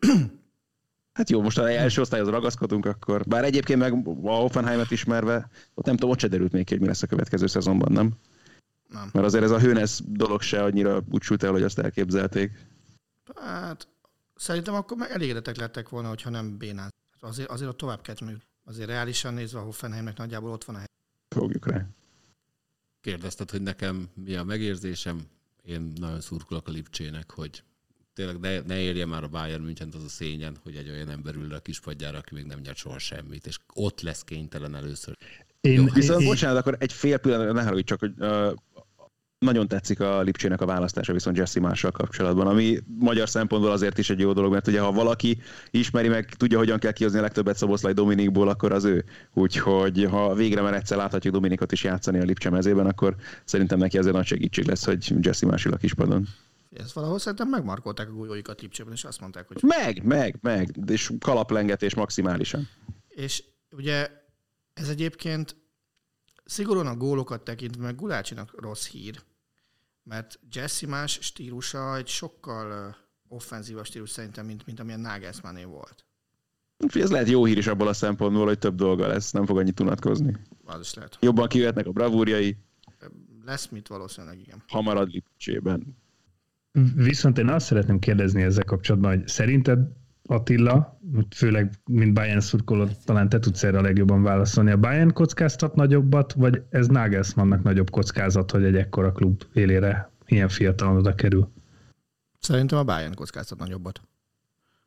Hát 1.12 1.30
jó, 1.30 1.42
most 1.42 1.58
ha 1.58 1.70
első 1.70 2.00
osztályhoz 2.00 2.28
ragaszkodunk, 2.28 2.86
akkor 2.86 3.24
bár 3.26 3.44
egyébként 3.44 3.78
meg 3.78 3.92
a 4.22 4.30
Hoffenheimet 4.30 4.90
ismerve, 4.90 5.50
ott 5.74 5.84
nem 5.84 5.94
tudom, 5.94 6.10
ott 6.10 6.18
se 6.18 6.28
derült 6.28 6.52
még 6.52 6.64
ki, 6.64 6.72
hogy 6.72 6.80
mi 6.80 6.86
lesz 6.86 7.02
a 7.02 7.06
következő 7.06 7.46
szezonban, 7.46 7.92
nem? 7.92 8.12
Nem. 8.88 9.10
Mert 9.12 9.26
azért 9.26 9.44
ez 9.44 9.50
a 9.50 9.58
hőnesz 9.58 10.00
dolog 10.06 10.42
se 10.42 10.62
annyira 10.62 11.02
úgy 11.10 11.22
sült 11.22 11.42
el, 11.42 11.50
hogy 11.50 11.62
azt 11.62 11.78
elképzelték. 11.78 12.66
Hát 13.34 13.88
szerintem 14.36 14.74
akkor 14.74 14.96
meg 14.96 15.10
elégedettek 15.10 15.56
lettek 15.56 15.88
volna, 15.88 16.08
hogyha 16.08 16.30
nem 16.30 16.58
bénát. 16.58 16.94
Azért, 17.20 17.50
azért 17.50 17.70
ott 17.70 17.76
tovább 17.76 18.00
kell 18.00 18.14
tudni. 18.14 18.36
Azért 18.64 18.88
reálisan 18.88 19.34
nézve 19.34 19.58
a 19.58 19.62
Hoffenheimnek 19.62 20.16
nagyjából 20.16 20.50
ott 20.50 20.64
van 20.64 20.74
a 20.74 20.78
hely. 20.78 20.86
Fogjuk 21.28 21.66
rá. 21.66 21.86
Kérdezted, 23.00 23.50
hogy 23.50 23.62
nekem 23.62 24.08
mi 24.14 24.34
a 24.34 24.44
megérzésem. 24.44 25.26
Én 25.62 25.92
nagyon 25.96 26.20
szurkolok 26.20 26.68
a 26.68 26.70
Lipcsének, 26.70 27.30
hogy 27.30 27.62
tényleg 28.14 28.38
ne, 28.38 28.60
ne 28.60 28.80
érje 28.80 29.06
már 29.06 29.24
a 29.24 29.28
Bayern 29.28 29.62
München 29.62 29.92
az 29.94 30.04
a 30.04 30.08
szényen, 30.08 30.58
hogy 30.62 30.76
egy 30.76 30.88
olyan 30.88 31.08
ember 31.08 31.34
ül 31.34 31.54
a 31.54 31.58
kispadjára, 31.58 32.18
aki 32.18 32.34
még 32.34 32.44
nem 32.44 32.58
nyert 32.58 32.76
soha 32.76 32.98
semmit, 32.98 33.46
és 33.46 33.58
ott 33.74 34.00
lesz 34.00 34.22
kénytelen 34.22 34.74
először. 34.74 35.16
Én, 35.60 35.72
Jó, 35.72 35.84
viszont 35.84 36.20
én, 36.20 36.26
bocsánat, 36.26 36.56
akkor 36.56 36.76
egy 36.78 36.92
fél 36.92 37.18
pillanat, 37.18 37.54
ne 37.54 37.62
haragudj, 37.62 37.84
csak 37.84 37.98
hogy 37.98 38.12
uh, 38.18 38.52
nagyon 39.38 39.68
tetszik 39.68 40.00
a 40.00 40.20
Lipcsének 40.20 40.60
a 40.60 40.66
választása 40.66 41.12
viszont 41.12 41.36
Jesse 41.36 41.60
Mással 41.60 41.90
kapcsolatban, 41.90 42.46
ami 42.46 42.78
magyar 42.98 43.28
szempontból 43.28 43.70
azért 43.70 43.98
is 43.98 44.10
egy 44.10 44.18
jó 44.18 44.32
dolog, 44.32 44.52
mert 44.52 44.66
ugye 44.66 44.80
ha 44.80 44.92
valaki 44.92 45.40
ismeri 45.70 46.08
meg, 46.08 46.34
tudja, 46.34 46.58
hogyan 46.58 46.78
kell 46.78 46.92
kihozni 46.92 47.18
a 47.18 47.22
legtöbbet 47.22 47.56
Szoboszlai 47.56 47.92
Dominikból, 47.92 48.48
akkor 48.48 48.72
az 48.72 48.84
ő. 48.84 49.04
Úgyhogy 49.32 50.04
ha 50.04 50.34
végre 50.34 50.60
már 50.60 50.74
egyszer 50.74 50.96
láthatjuk 50.96 51.34
Dominikot 51.34 51.72
is 51.72 51.84
játszani 51.84 52.18
a 52.20 52.24
Lipcse 52.24 52.50
mezében, 52.50 52.86
akkor 52.86 53.16
szerintem 53.44 53.78
neki 53.78 53.98
azért 53.98 54.14
nagy 54.14 54.26
segítség 54.26 54.66
lesz, 54.66 54.84
hogy 54.84 55.14
Jesse 55.20 55.46
Más 55.46 55.66
a 55.66 55.76
kispadon. 55.76 56.26
Ezt 56.76 56.92
valahol 56.92 57.18
szerintem 57.18 57.48
megmarkolták 57.48 58.08
a 58.08 58.12
golyóikat 58.12 58.60
Lipcsében, 58.60 58.92
és 58.92 59.04
azt 59.04 59.20
mondták, 59.20 59.48
hogy... 59.48 59.56
Meg, 59.62 60.04
meg, 60.04 60.38
meg, 60.40 60.76
és 60.86 61.12
kalaplengetés 61.20 61.94
maximálisan. 61.94 62.68
És 63.08 63.44
ugye 63.70 64.08
ez 64.74 64.88
egyébként 64.88 65.56
szigorúan 66.48 66.86
a 66.86 66.96
gólokat 66.96 67.42
tekintve, 67.42 67.82
meg 67.82 67.94
Gulácsinak 67.94 68.60
rossz 68.60 68.88
hír, 68.88 69.22
mert 70.02 70.38
Jesse 70.52 70.86
más 70.86 71.18
stílusa 71.20 71.96
egy 71.96 72.06
sokkal 72.06 72.96
offenzívabb 73.28 73.84
stílus 73.84 74.10
szerintem, 74.10 74.46
mint, 74.46 74.66
mint 74.66 74.80
amilyen 74.80 75.00
Nagelsmanné 75.00 75.64
volt. 75.64 76.04
Ez 76.94 77.10
lehet 77.10 77.28
jó 77.28 77.44
hír 77.44 77.56
is 77.56 77.66
abból 77.66 77.88
a 77.88 77.92
szempontból, 77.92 78.46
hogy 78.46 78.58
több 78.58 78.74
dolga 78.74 79.06
lesz, 79.06 79.30
nem 79.30 79.46
fog 79.46 79.58
annyit 79.58 79.80
unatkozni. 79.80 80.36
Az 80.64 80.80
is 80.80 80.94
lehet. 80.94 81.18
Jobban 81.20 81.48
kijöhetnek 81.48 81.86
a 81.86 81.90
bravúrjai. 81.90 82.56
Lesz 83.44 83.68
mit 83.68 83.88
valószínűleg, 83.88 84.40
igen. 84.40 84.62
Hamarad 84.66 85.10
Lipcsében. 85.10 85.96
Viszont 86.94 87.38
én 87.38 87.48
azt 87.48 87.66
szeretném 87.66 87.98
kérdezni 87.98 88.42
ezzel 88.42 88.64
kapcsolatban, 88.64 89.16
hogy 89.16 89.28
szerinted 89.28 89.78
Attila, 90.30 91.00
főleg 91.36 91.72
mint 91.84 92.14
Bayern 92.14 92.40
szurkoló, 92.40 92.88
talán 93.04 93.28
te 93.28 93.38
tudsz 93.38 93.62
erre 93.62 93.78
a 93.78 93.82
legjobban 93.82 94.22
válaszolni. 94.22 94.70
A 94.70 94.76
Bayern 94.76 95.12
kockáztat 95.12 95.74
nagyobbat, 95.74 96.32
vagy 96.32 96.62
ez 96.70 96.86
Nagelsmannnak 96.86 97.62
nagyobb 97.62 97.90
kockázat, 97.90 98.50
hogy 98.50 98.64
egy 98.64 98.76
ekkora 98.76 99.12
klub 99.12 99.42
élére 99.52 100.10
ilyen 100.26 100.48
fiatalon 100.48 100.96
oda 100.96 101.14
kerül? 101.14 101.52
Szerintem 102.38 102.78
a 102.78 102.84
Bayern 102.84 103.14
kockáztat 103.14 103.58
nagyobbat. 103.58 104.00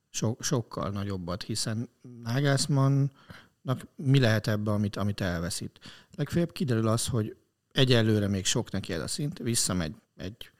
So- 0.09 0.41
sokkal 0.41 0.89
nagyobbat, 0.89 1.43
hiszen 1.43 1.89
Nagelsmannnak 2.23 3.87
mi 3.95 4.19
lehet 4.19 4.47
ebbe, 4.47 4.71
amit, 4.71 4.95
amit 4.95 5.21
elveszít. 5.21 5.79
Legfeljebb 6.15 6.51
kiderül 6.51 6.87
az, 6.87 7.07
hogy 7.07 7.35
egyelőre 7.71 8.27
még 8.27 8.45
sok 8.45 8.71
neki 8.71 8.93
ez 8.93 9.01
a 9.01 9.07
szint, 9.07 9.37
visszamegy 9.37 9.95
egy 10.15 10.51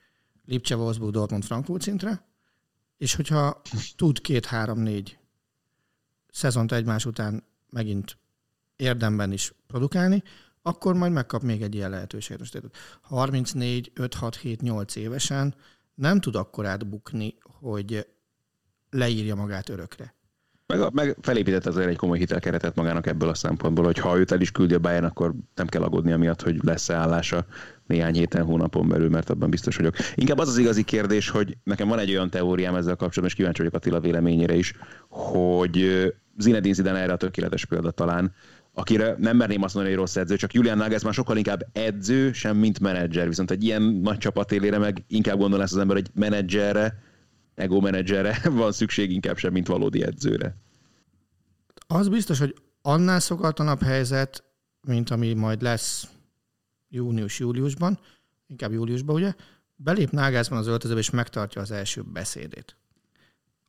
Lipcse, 0.45 0.75
Wolfsburg, 0.75 1.13
Dortmund, 1.13 1.43
Frankfurt 1.43 1.81
szintre, 1.81 2.29
és 3.01 3.15
hogyha 3.15 3.61
tud 3.95 4.21
két-három-négy 4.21 5.17
szezont 6.31 6.71
egymás 6.71 7.05
után 7.05 7.43
megint 7.69 8.17
érdemben 8.75 9.31
is 9.31 9.53
produkálni, 9.67 10.23
akkor 10.61 10.93
majd 10.93 11.11
megkap 11.11 11.41
még 11.41 11.61
egy 11.61 11.75
ilyen 11.75 11.89
lehetőséget. 11.89 12.39
Most 12.39 12.69
34, 13.01 13.91
5, 13.93 14.13
6, 14.13 14.35
7, 14.35 14.61
8 14.61 14.95
évesen 14.95 15.55
nem 15.95 16.19
tud 16.19 16.35
akkor 16.35 16.65
átbukni, 16.65 17.37
hogy 17.41 18.07
leírja 18.89 19.35
magát 19.35 19.69
örökre. 19.69 20.15
Meg, 20.77 20.93
meg 20.93 21.15
felépített 21.21 21.65
azért 21.65 21.87
egy 21.87 21.95
komoly 21.95 22.17
hitelkeretet 22.17 22.75
magának 22.75 23.07
ebből 23.07 23.29
a 23.29 23.33
szempontból, 23.33 23.85
hogy 23.85 23.97
ha 23.97 24.17
őt 24.17 24.31
el 24.31 24.41
is 24.41 24.51
küldi 24.51 24.73
a 24.73 24.79
Bayern, 24.79 25.05
akkor 25.05 25.33
nem 25.55 25.67
kell 25.67 25.81
aggódni 25.81 26.11
amiatt, 26.11 26.41
hogy 26.41 26.59
lesz-e 26.63 26.93
állása 26.93 27.45
néhány 27.87 28.13
héten, 28.13 28.43
hónapon 28.43 28.87
belül, 28.87 29.09
mert 29.09 29.29
abban 29.29 29.49
biztos 29.49 29.75
vagyok. 29.75 29.95
Inkább 30.15 30.37
az 30.37 30.47
az 30.47 30.57
igazi 30.57 30.83
kérdés, 30.83 31.29
hogy 31.29 31.57
nekem 31.63 31.87
van 31.87 31.99
egy 31.99 32.09
olyan 32.09 32.29
teóriám 32.29 32.75
ezzel 32.75 32.95
kapcsolatban, 32.95 33.25
és 33.25 33.33
kíváncsi 33.33 33.57
vagyok 33.57 33.75
Attila 33.75 33.99
véleményére 33.99 34.55
is, 34.55 34.73
hogy 35.09 36.05
Zinedine 36.37 36.73
Zidane 36.73 36.99
erre 36.99 37.13
a 37.13 37.17
tökéletes 37.17 37.65
példa 37.65 37.91
talán, 37.91 38.33
akire 38.73 39.15
nem 39.17 39.37
merném 39.37 39.63
azt 39.63 39.73
mondani, 39.73 39.95
hogy 39.95 40.03
rossz 40.03 40.15
edző, 40.15 40.35
csak 40.35 40.53
Julian 40.53 40.77
Nagelsmann 40.77 41.13
sokkal 41.13 41.37
inkább 41.37 41.67
edző, 41.73 42.31
sem 42.31 42.57
mint 42.57 42.79
menedzser. 42.79 43.27
Viszont 43.27 43.51
egy 43.51 43.63
ilyen 43.63 43.81
nagy 43.81 44.17
csapat 44.17 44.51
élére 44.51 44.77
meg 44.77 45.03
inkább 45.07 45.37
gondol 45.37 45.61
ezt 45.61 45.73
az 45.73 45.79
ember, 45.79 45.95
hogy 45.95 46.07
menedzserre, 46.13 46.99
ego 47.61 47.79
menedzserre 47.79 48.41
van 48.49 48.71
szükség 48.71 49.11
inkább 49.11 49.37
sem, 49.37 49.51
mint 49.51 49.67
valódi 49.67 50.03
edzőre. 50.03 50.55
Az 51.87 52.09
biztos, 52.09 52.39
hogy 52.39 52.55
annál 52.81 53.19
szokatlanabb 53.19 53.81
helyzet, 53.81 54.43
mint 54.81 55.09
ami 55.09 55.33
majd 55.33 55.61
lesz 55.61 56.07
június-júliusban, 56.89 57.99
inkább 58.47 58.71
júliusban, 58.71 59.15
ugye, 59.15 59.33
belép 59.75 60.09
Nágázban 60.09 60.57
az 60.57 60.67
öltözőbe, 60.67 60.99
és 60.99 61.09
megtartja 61.09 61.61
az 61.61 61.71
első 61.71 62.01
beszédét. 62.01 62.75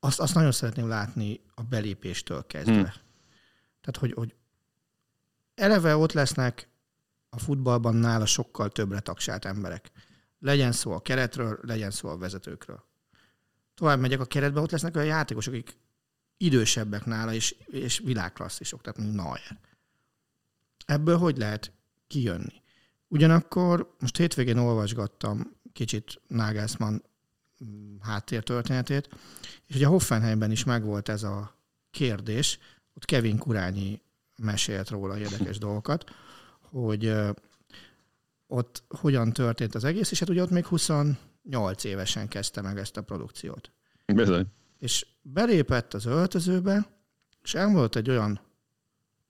Azt, 0.01 0.21
azt 0.21 0.35
nagyon 0.35 0.53
szeretném 0.53 0.89
látni 0.89 1.41
a 1.55 1.63
belépéstől 1.63 2.47
kezdve. 2.47 2.75
Hmm. 2.75 2.93
Tehát, 3.81 3.97
hogy, 3.99 4.13
hogy 4.13 4.35
eleve 5.55 5.97
ott 5.97 6.13
lesznek 6.13 6.69
a 7.31 7.39
futballban 7.39 7.95
nála 7.95 8.27
sokkal 8.27 8.71
többre 8.71 9.01
tagsált 9.01 9.45
emberek. 9.45 9.91
Legyen 10.39 10.73
szó 10.73 10.93
a 10.93 11.01
keretről, 11.01 11.59
legyen 11.63 11.91
szó 11.91 12.09
a 12.09 12.17
vezetőkről. 12.17 12.85
Tovább 13.75 14.01
megyek 14.01 14.21
a 14.21 14.25
keretbe, 14.25 14.61
ott 14.61 14.71
lesznek 14.71 14.97
olyan 14.97 15.09
játékosok, 15.09 15.55
akik 15.55 15.77
idősebbek 16.37 17.05
nála, 17.05 17.33
és, 17.33 17.57
és 17.67 17.99
világklasszisok, 17.99 18.81
tehát 18.81 18.99
mint 18.99 19.15
Neuer. 19.15 19.59
Ebből 20.87 21.19
hogy 21.19 21.37
lehet 21.37 21.73
kijönni? 22.07 22.63
Ugyanakkor 23.09 23.95
most 23.99 24.17
hétvégén 24.17 24.57
olvasgattam 24.57 25.57
kicsit 25.73 26.21
Nagelsmann 26.27 27.03
mm, 27.65 27.97
háttértörténetét, 28.01 29.09
és 29.67 29.75
ugye 29.75 29.87
Hoffenheimben 29.87 30.51
is 30.51 30.65
megvolt 30.65 31.09
ez 31.09 31.23
a 31.23 31.57
kérdés, 31.91 32.59
ott 32.95 33.05
Kevin 33.05 33.39
Kurányi 33.39 34.01
mesélt 34.37 34.89
róla 34.89 35.19
érdekes 35.19 35.59
dolgokat, 35.67 36.11
hogy 36.61 37.15
ott 38.47 38.83
hogyan 38.89 39.33
történt 39.33 39.75
az 39.75 39.85
egész, 39.85 40.11
és 40.11 40.19
hát 40.19 40.29
ugye 40.29 40.43
ott 40.43 40.51
még 40.51 40.65
28 41.43 41.85
évesen 41.85 42.29
kezdte 42.29 42.61
meg 42.61 42.79
ezt 42.79 42.97
a 42.97 43.03
produkciót. 43.03 43.71
Bizony. 44.07 44.47
És 44.79 45.07
belépett 45.23 45.95
az 45.95 46.07
öltözőbe, 46.07 46.87
és 47.43 47.55
elmondott 47.55 47.95
egy 47.95 48.11
olyan 48.11 48.41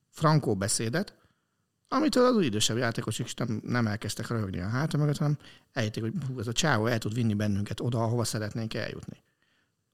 frankó 0.09 0.57
beszédet, 0.57 1.17
amitől 1.89 2.25
az 2.25 2.45
idősebb 2.45 2.77
játékosok 2.77 3.27
is 3.27 3.35
nem, 3.35 3.61
nem 3.65 3.87
elkezdtek 3.87 4.29
röhögni 4.29 4.61
a 4.61 4.69
háta 4.69 4.97
mögött, 4.97 5.17
hanem 5.17 5.39
eljötték, 5.73 6.03
hogy 6.03 6.13
hú, 6.27 6.39
ez 6.39 6.47
a 6.47 6.53
csávó 6.53 6.87
el 6.87 6.99
tud 6.99 7.15
vinni 7.15 7.35
bennünket 7.35 7.81
oda, 7.81 8.03
ahova 8.03 8.25
szeretnénk 8.25 8.75
eljutni. 8.75 9.23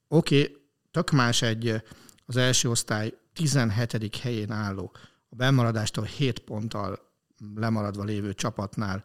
Oké, 0.08 0.42
okay, 0.42 0.56
tök 0.90 1.10
más 1.10 1.42
egy 1.42 1.82
az 2.26 2.36
első 2.36 2.70
osztály 2.70 3.14
17. 3.32 4.16
helyén 4.16 4.50
álló, 4.50 4.92
a 5.28 5.34
bemaradástól 5.34 6.04
7 6.04 6.38
ponttal 6.38 6.98
lemaradva 7.54 8.04
lévő 8.04 8.34
csapatnál 8.34 9.04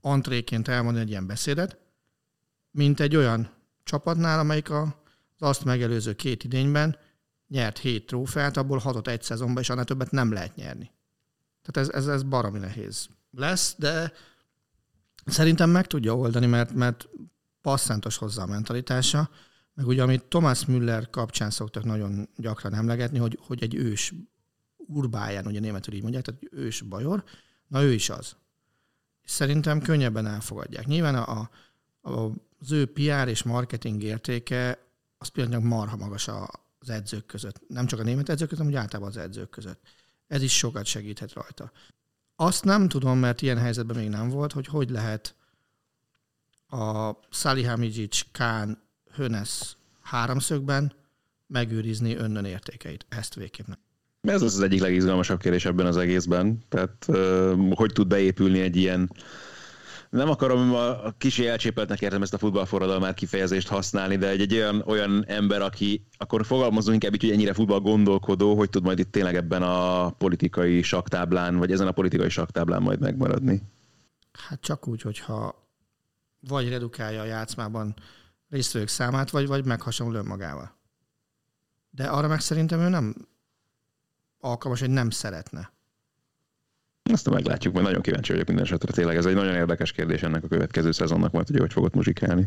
antréként 0.00 0.68
elmondani 0.68 1.04
egy 1.04 1.10
ilyen 1.10 1.26
beszédet, 1.26 1.83
mint 2.74 3.00
egy 3.00 3.16
olyan 3.16 3.50
csapatnál, 3.84 4.38
amelyik 4.38 4.70
az 4.70 4.88
azt 5.38 5.64
megelőző 5.64 6.14
két 6.14 6.44
idényben 6.44 6.96
nyert 7.48 7.78
hét 7.78 8.06
trófeát, 8.06 8.56
abból 8.56 8.78
hatot 8.78 9.08
egy 9.08 9.22
szezonban, 9.22 9.62
és 9.62 9.70
annál 9.70 9.84
többet 9.84 10.10
nem 10.10 10.32
lehet 10.32 10.56
nyerni. 10.56 10.90
Tehát 11.62 11.88
ez, 11.88 11.94
ez, 11.94 12.08
ez 12.08 12.22
baromi 12.22 12.58
nehéz 12.58 13.08
lesz, 13.30 13.74
de 13.78 14.12
szerintem 15.26 15.70
meg 15.70 15.86
tudja 15.86 16.16
oldani, 16.16 16.46
mert, 16.46 16.72
mert 16.72 17.08
passzántos 17.60 18.16
hozzá 18.16 18.42
a 18.42 18.46
mentalitása, 18.46 19.30
meg 19.74 19.86
ugye, 19.86 20.02
amit 20.02 20.24
Thomas 20.24 20.64
Müller 20.64 21.10
kapcsán 21.10 21.50
szoktak 21.50 21.84
nagyon 21.84 22.28
gyakran 22.36 22.74
emlegetni, 22.74 23.18
hogy, 23.18 23.38
hogy 23.40 23.62
egy 23.62 23.74
ős 23.74 24.14
urbáján, 24.76 25.46
ugye 25.46 25.60
németül 25.60 25.94
így 25.94 26.02
mondják, 26.02 26.24
tehát 26.24 26.40
ős 26.50 26.80
bajor, 26.80 27.24
na 27.66 27.82
ő 27.82 27.92
is 27.92 28.10
az. 28.10 28.36
Szerintem 29.24 29.80
könnyebben 29.80 30.26
elfogadják. 30.26 30.86
Nyilván 30.86 31.14
a, 31.14 31.50
a, 32.02 32.30
az 32.64 32.72
ő 32.72 32.86
PR 32.86 33.28
és 33.28 33.42
marketing 33.42 34.02
értéke 34.02 34.78
az 35.18 35.28
például 35.28 35.62
marha 35.62 35.96
magas 35.96 36.28
az 36.78 36.90
edzők 36.90 37.26
között. 37.26 37.60
Nem 37.68 37.86
csak 37.86 38.00
a 38.00 38.02
német 38.02 38.28
edzők 38.28 38.48
között, 38.48 38.64
hanem 38.64 38.78
úgy 38.78 38.84
általában 38.84 39.10
az 39.10 39.16
edzők 39.16 39.50
között. 39.50 39.80
Ez 40.26 40.42
is 40.42 40.56
sokat 40.56 40.84
segíthet 40.84 41.32
rajta. 41.32 41.72
Azt 42.36 42.64
nem 42.64 42.88
tudom, 42.88 43.18
mert 43.18 43.42
ilyen 43.42 43.58
helyzetben 43.58 43.96
még 43.96 44.08
nem 44.08 44.28
volt, 44.28 44.52
hogy 44.52 44.66
hogy 44.66 44.90
lehet 44.90 45.34
a 46.68 47.10
Salihamidzic, 47.30 48.20
Kán, 48.32 48.82
Hönes 49.10 49.76
háromszögben 50.02 50.92
megőrizni 51.46 52.14
önnön 52.14 52.44
értékeit. 52.44 53.06
Ezt 53.08 53.34
végképp 53.34 53.66
nem. 53.66 53.78
Ez 54.20 54.42
az 54.42 54.54
az 54.54 54.60
egyik 54.60 54.80
legizgalmasabb 54.80 55.40
kérdés 55.40 55.64
ebben 55.64 55.86
az 55.86 55.96
egészben. 55.96 56.64
Tehát 56.68 57.06
hogy 57.74 57.92
tud 57.92 58.06
beépülni 58.06 58.60
egy 58.60 58.76
ilyen 58.76 59.10
nem 60.14 60.28
akarom 60.28 60.74
a 60.74 61.10
kicsi 61.18 61.48
elcsépeltnek 61.48 62.00
értem 62.00 62.22
ezt 62.22 62.34
a 62.34 62.38
futballforradalmát 62.38 63.14
kifejezést 63.14 63.68
használni, 63.68 64.16
de 64.16 64.28
egy, 64.28 64.40
egy 64.40 64.54
olyan, 64.54 64.82
olyan 64.86 65.24
ember, 65.26 65.62
aki 65.62 66.06
akkor 66.16 66.46
fogalmazunk 66.46 66.94
inkább 66.94 67.14
így, 67.14 67.20
hogy 67.20 67.30
ennyire 67.30 67.52
futball 67.52 67.80
gondolkodó, 67.80 68.56
hogy 68.56 68.70
tud 68.70 68.82
majd 68.82 68.98
itt 68.98 69.12
tényleg 69.12 69.36
ebben 69.36 69.62
a 69.62 70.10
politikai 70.10 70.82
saktáblán, 70.82 71.56
vagy 71.56 71.72
ezen 71.72 71.86
a 71.86 71.92
politikai 71.92 72.28
saktáblán 72.28 72.82
majd 72.82 73.00
megmaradni? 73.00 73.62
Hát 74.32 74.60
csak 74.60 74.88
úgy, 74.88 75.02
hogyha 75.02 75.68
vagy 76.40 76.68
redukálja 76.68 77.20
a 77.20 77.24
játszmában 77.24 77.94
résztvevők 78.48 78.88
számát, 78.88 79.30
vagy, 79.30 79.46
vagy 79.46 79.64
meghasonló 79.64 80.18
önmagával. 80.18 80.76
De 81.90 82.04
arra 82.04 82.28
meg 82.28 82.40
szerintem 82.40 82.80
ő 82.80 82.88
nem 82.88 83.14
alkalmas, 84.38 84.80
hogy 84.80 84.90
nem 84.90 85.10
szeretne. 85.10 85.73
Azt 87.12 87.30
meglátjuk, 87.30 87.74
mert 87.74 87.86
nagyon 87.86 88.02
kíváncsi 88.02 88.32
vagyok 88.32 88.46
minden 88.46 88.64
esetre. 88.64 88.92
Tényleg 88.92 89.16
ez 89.16 89.26
egy 89.26 89.34
nagyon 89.34 89.54
érdekes 89.54 89.92
kérdés 89.92 90.22
ennek 90.22 90.44
a 90.44 90.48
következő 90.48 90.92
szezonnak, 90.92 91.32
majd 91.32 91.46
hogy 91.46 91.58
hogy 91.58 91.72
fogod 91.72 91.94
muzsikálni. 91.94 92.46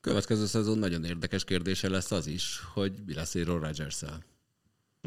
Következő 0.00 0.46
szezon 0.46 0.78
nagyon 0.78 1.04
érdekes 1.04 1.44
kérdése 1.44 1.88
lesz 1.88 2.10
az 2.10 2.26
is, 2.26 2.60
hogy 2.74 2.92
mi 3.06 3.14
lesz 3.14 3.34
Aaron 3.34 3.60
rodgers 3.60 4.02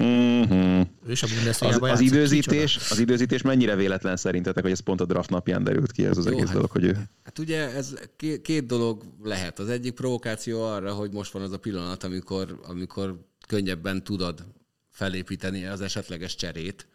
Mm-hmm. 0.02 0.82
És 1.08 1.24
a 1.24 1.28
az, 1.60 1.78
az, 1.82 2.00
időzítés, 2.00 2.78
az 2.90 3.00
időzítés 3.00 3.42
mennyire 3.42 3.76
véletlen 3.76 4.18
szerintetek, 4.18 4.64
hogy 4.64 4.72
ez 4.72 4.80
pont 4.80 5.02
a 5.02 5.06
draft 5.06 5.30
napján 5.30 5.64
derült 5.64 5.92
ki 5.92 6.06
ez 6.06 6.18
az 6.18 6.26
Jó, 6.26 6.32
egész 6.32 6.46
hát, 6.46 6.54
dolog, 6.54 6.72
hogy 6.72 6.84
ő... 6.84 6.98
Hát 7.24 7.40
ugye 7.40 7.74
ez 7.74 7.94
két, 8.18 8.42
két 8.42 8.66
dolog 8.66 9.04
lehet. 9.24 9.60
Az 9.60 9.70
egyik 9.70 9.94
provokáció 9.94 10.64
arra, 10.64 10.94
hogy 10.94 11.12
most 11.12 11.32
van 11.32 11.42
az 11.42 11.52
a 11.52 11.60
pillanat, 11.60 12.04
amikor, 12.04 12.60
amikor 12.68 13.20
könnyebben 13.48 14.04
tudod 14.04 14.46
felépíteni 14.90 15.66
az 15.66 15.82
esetleges 15.82 16.36
cserét, 16.36 16.88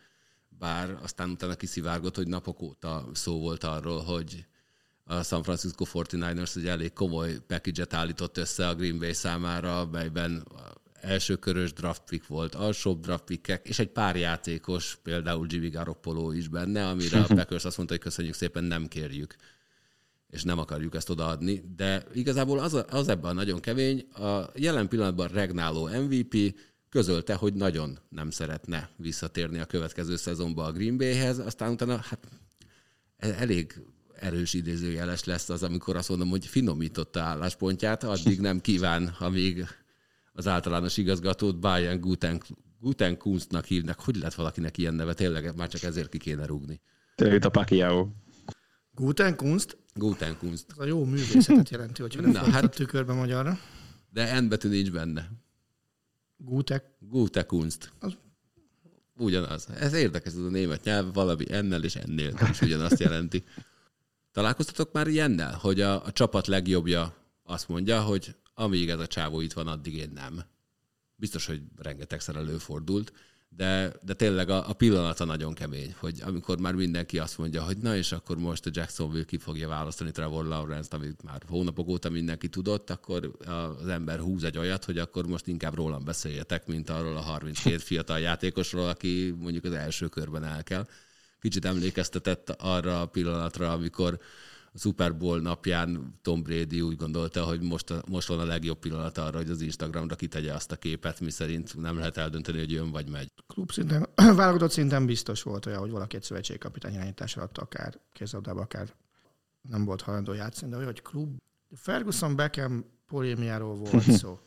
bár 0.64 0.98
aztán 1.02 1.30
utána 1.30 1.54
kiszivárgott, 1.54 2.16
hogy 2.16 2.28
napok 2.28 2.62
óta 2.62 3.08
szó 3.12 3.38
volt 3.40 3.64
arról, 3.64 4.02
hogy 4.02 4.46
a 5.04 5.22
San 5.22 5.42
Francisco 5.42 5.84
49ers 5.92 6.56
egy 6.56 6.66
elég 6.66 6.92
komoly 6.92 7.38
package-et 7.46 7.94
állított 7.94 8.36
össze 8.36 8.68
a 8.68 8.74
Green 8.74 8.98
Bay 8.98 9.12
számára, 9.12 9.86
melyben 9.86 10.46
első 11.00 11.36
körös 11.36 11.72
draft 11.72 12.02
pick 12.04 12.26
volt, 12.26 12.54
alsóbb 12.54 13.00
draft 13.00 13.24
pickek, 13.24 13.68
és 13.68 13.78
egy 13.78 13.88
pár 13.88 14.16
játékos, 14.16 14.98
például 15.02 15.46
Jimmy 15.50 15.68
Garoppolo 15.68 16.32
is 16.32 16.48
benne, 16.48 16.88
amire 16.88 17.20
a 17.20 17.26
Packers 17.36 17.64
azt 17.64 17.76
mondta, 17.76 17.94
hogy 17.94 18.04
köszönjük 18.04 18.34
szépen, 18.34 18.64
nem 18.64 18.88
kérjük 18.88 19.36
és 20.30 20.42
nem 20.42 20.58
akarjuk 20.58 20.94
ezt 20.94 21.10
odaadni, 21.10 21.64
de 21.76 22.04
igazából 22.12 22.58
az, 22.58 22.84
az 22.90 23.08
ebben 23.08 23.34
nagyon 23.34 23.60
kemény. 23.60 24.00
A 24.00 24.50
jelen 24.54 24.88
pillanatban 24.88 25.28
regnáló 25.28 25.88
MVP 25.88 26.54
közölte, 26.94 27.34
hogy 27.34 27.54
nagyon 27.54 27.98
nem 28.08 28.30
szeretne 28.30 28.88
visszatérni 28.96 29.58
a 29.58 29.64
következő 29.64 30.16
szezonba 30.16 30.64
a 30.64 30.72
Green 30.72 30.96
Bayhez, 30.96 31.38
aztán 31.38 31.72
utána 31.72 31.96
hát 31.96 32.28
e- 33.16 33.34
elég 33.38 33.80
erős 34.20 34.54
idézőjeles 34.54 35.24
lesz 35.24 35.48
az, 35.48 35.62
amikor 35.62 35.96
azt 35.96 36.08
mondom, 36.08 36.28
hogy 36.28 36.46
finomította 36.46 37.20
álláspontját, 37.20 38.04
addig 38.04 38.40
nem 38.40 38.60
kíván, 38.60 39.14
amíg 39.18 39.66
az 40.32 40.46
általános 40.46 40.96
igazgatót 40.96 41.58
Bayern 41.58 42.00
Guten, 42.00 42.42
Guten 42.80 43.16
Kunstnak 43.16 43.64
hívnak. 43.64 44.00
Hogy 44.00 44.16
lehet 44.16 44.34
valakinek 44.34 44.78
ilyen 44.78 44.94
neve? 44.94 45.14
Tényleg 45.14 45.56
már 45.56 45.68
csak 45.68 45.82
ezért 45.82 46.08
ki 46.08 46.18
kéne 46.18 46.46
rúgni. 46.46 46.80
Tényleg 47.14 47.44
a 47.44 47.48
Pacquiao. 47.48 48.08
Guten 48.90 49.36
Kunst? 49.36 49.76
Guten 49.94 50.36
Kunst. 50.38 50.64
Ez 50.70 50.78
a 50.78 50.84
jó 50.84 51.04
művészetet 51.04 51.70
jelenti, 51.70 52.02
hogyha 52.02 52.20
nem 52.20 52.30
Na, 52.30 52.50
hát, 52.50 52.74
tükörbe 52.74 53.12
magyarra. 53.12 53.58
De 54.10 54.40
N 54.40 54.48
betű 54.48 54.68
nincs 54.68 54.90
benne. 54.90 55.43
Gute. 56.44 56.96
Gute 57.00 57.42
Kunst. 57.42 57.92
Az... 57.98 58.16
Ugyanaz. 59.16 59.68
Ez 59.78 59.92
érdekes, 59.92 60.32
ez 60.32 60.38
a 60.38 60.48
német 60.48 60.84
nyelv, 60.84 61.12
valami 61.12 61.52
ennel 61.52 61.84
és 61.84 61.96
ennél 61.96 62.34
is 62.50 62.60
ugyanazt 62.60 63.00
jelenti. 63.00 63.44
Találkoztatok 64.32 64.92
már 64.92 65.06
ilyennel, 65.06 65.54
hogy 65.54 65.80
a, 65.80 66.04
a 66.04 66.12
csapat 66.12 66.46
legjobbja 66.46 67.14
azt 67.42 67.68
mondja, 67.68 68.02
hogy 68.02 68.34
amíg 68.54 68.88
ez 68.88 68.98
a 68.98 69.06
csávó 69.06 69.40
itt 69.40 69.52
van, 69.52 69.66
addig 69.66 69.94
én 69.94 70.10
nem. 70.14 70.44
Biztos, 71.16 71.46
hogy 71.46 71.62
rengetegszer 71.76 72.36
előfordult, 72.36 73.12
de, 73.56 73.92
de 74.02 74.14
tényleg 74.14 74.48
a, 74.48 74.68
a 74.68 74.72
pillanata 74.72 75.24
nagyon 75.24 75.54
kemény, 75.54 75.94
hogy 75.98 76.20
amikor 76.24 76.58
már 76.58 76.74
mindenki 76.74 77.18
azt 77.18 77.38
mondja, 77.38 77.62
hogy 77.62 77.76
na 77.76 77.96
és 77.96 78.12
akkor 78.12 78.36
most 78.38 78.66
a 78.66 78.70
Jacksonville 78.72 79.24
ki 79.24 79.38
fogja 79.38 79.68
választani 79.68 80.10
Trevor 80.10 80.44
Lawrence-t, 80.44 80.94
amit 80.94 81.22
már 81.22 81.42
hónapok 81.48 81.88
óta 81.88 82.10
mindenki 82.10 82.48
tudott, 82.48 82.90
akkor 82.90 83.30
az 83.80 83.88
ember 83.88 84.18
húz 84.18 84.44
egy 84.44 84.58
olyat, 84.58 84.84
hogy 84.84 84.98
akkor 84.98 85.26
most 85.26 85.46
inkább 85.46 85.74
rólam 85.74 86.04
beszéljetek, 86.04 86.66
mint 86.66 86.90
arról 86.90 87.16
a 87.16 87.20
32 87.20 87.78
fiatal 87.90 88.18
játékosról, 88.18 88.88
aki 88.88 89.34
mondjuk 89.38 89.64
az 89.64 89.72
első 89.72 90.08
körben 90.08 90.44
el 90.44 90.62
kell. 90.62 90.86
Kicsit 91.40 91.64
emlékeztetett 91.64 92.50
arra 92.50 93.00
a 93.00 93.06
pillanatra, 93.06 93.72
amikor 93.72 94.18
a 94.74 94.78
Super 94.78 95.16
Bowl 95.16 95.40
napján 95.40 96.18
Tom 96.22 96.42
Brady 96.42 96.80
úgy 96.80 96.96
gondolta, 96.96 97.44
hogy 97.44 97.60
most, 97.60 97.90
a, 97.90 98.02
most 98.08 98.28
van 98.28 98.38
a 98.38 98.44
legjobb 98.44 98.78
pillanat 98.78 99.18
arra, 99.18 99.36
hogy 99.36 99.50
az 99.50 99.60
Instagramra 99.60 100.14
kitegye 100.14 100.52
azt 100.52 100.72
a 100.72 100.76
képet, 100.76 101.20
mi 101.20 101.30
szerint 101.30 101.76
nem 101.76 101.96
lehet 101.96 102.16
eldönteni, 102.16 102.58
hogy 102.58 102.70
jön 102.70 102.90
vagy 102.90 103.08
megy. 103.08 103.32
Klub 103.46 103.72
szinten, 103.72 104.08
válogatott 104.36 104.70
szinten 104.70 105.06
biztos 105.06 105.42
volt 105.42 105.66
olyan, 105.66 105.78
hogy 105.78 105.90
valaki 105.90 106.16
egy 106.16 106.22
szövetségkapitány 106.22 106.94
irányítás 106.94 107.36
alatt 107.36 107.58
akár 107.58 108.00
kézabdába, 108.12 108.60
akár 108.60 108.94
nem 109.60 109.84
volt 109.84 110.00
hajlandó 110.00 110.32
játszani, 110.32 110.76
de 110.76 110.84
hogy 110.84 111.02
klub. 111.02 111.36
Ferguson 111.74 112.36
Beckham 112.36 112.84
polémiáról 113.06 113.74
volt 113.74 114.10
szó, 114.20 114.38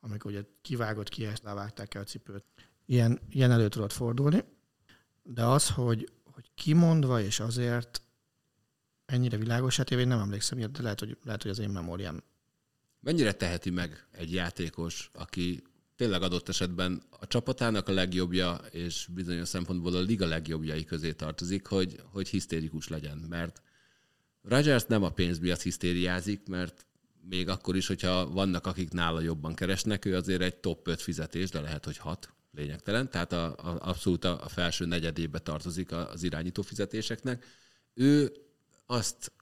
amikor 0.00 0.30
ugye 0.30 0.42
kivágott 0.62 1.08
ki, 1.08 1.24
ezt 1.24 1.42
levágták 1.42 1.94
el 1.94 2.02
a 2.02 2.04
cipőt. 2.04 2.44
Ilyen, 2.86 3.20
ilyen 3.28 3.50
elő 3.50 3.68
tudott 3.68 3.92
fordulni, 3.92 4.44
de 5.22 5.44
az, 5.44 5.70
hogy, 5.70 6.12
hogy 6.24 6.50
kimondva 6.54 7.20
és 7.20 7.40
azért 7.40 8.00
ennyire 9.06 9.36
világos, 9.36 9.76
hát 9.76 9.90
én 9.90 10.08
nem 10.08 10.20
emlékszem, 10.20 10.58
de 10.58 10.82
lehet, 10.82 11.00
hogy, 11.00 11.16
lehet, 11.24 11.42
hogy 11.42 11.50
az 11.50 11.58
én 11.58 11.68
memóriám. 11.68 12.22
Mennyire 13.00 13.32
teheti 13.32 13.70
meg 13.70 14.06
egy 14.12 14.32
játékos, 14.32 15.10
aki 15.12 15.62
tényleg 15.96 16.22
adott 16.22 16.48
esetben 16.48 17.02
a 17.10 17.26
csapatának 17.26 17.88
a 17.88 17.92
legjobbja, 17.92 18.60
és 18.70 19.08
bizonyos 19.14 19.48
szempontból 19.48 19.94
a 19.94 20.00
liga 20.00 20.26
legjobbjai 20.26 20.84
közé 20.84 21.12
tartozik, 21.12 21.66
hogy, 21.66 22.02
hogy 22.12 22.28
hisztérikus 22.28 22.88
legyen. 22.88 23.18
Mert 23.28 23.62
Rogers 24.42 24.84
nem 24.84 25.02
a 25.02 25.10
pénz 25.10 25.38
miatt 25.38 25.62
hisztériázik, 25.62 26.48
mert 26.48 26.86
még 27.28 27.48
akkor 27.48 27.76
is, 27.76 27.86
hogyha 27.86 28.30
vannak, 28.30 28.66
akik 28.66 28.90
nála 28.90 29.20
jobban 29.20 29.54
keresnek, 29.54 30.04
ő 30.04 30.16
azért 30.16 30.42
egy 30.42 30.56
top 30.56 30.88
5 30.88 31.02
fizetés, 31.02 31.50
de 31.50 31.60
lehet, 31.60 31.84
hogy 31.84 31.96
6 31.96 32.34
lényegtelen, 32.52 33.10
tehát 33.10 33.32
a, 33.32 33.46
a, 33.46 33.78
abszolút 33.80 34.24
a, 34.24 34.44
a 34.44 34.48
felső 34.48 34.84
negyedébe 34.84 35.38
tartozik 35.38 35.92
az 35.92 36.22
irányító 36.22 36.62
fizetéseknek. 36.62 37.44
Ő 37.94 38.32
azt 38.86 39.32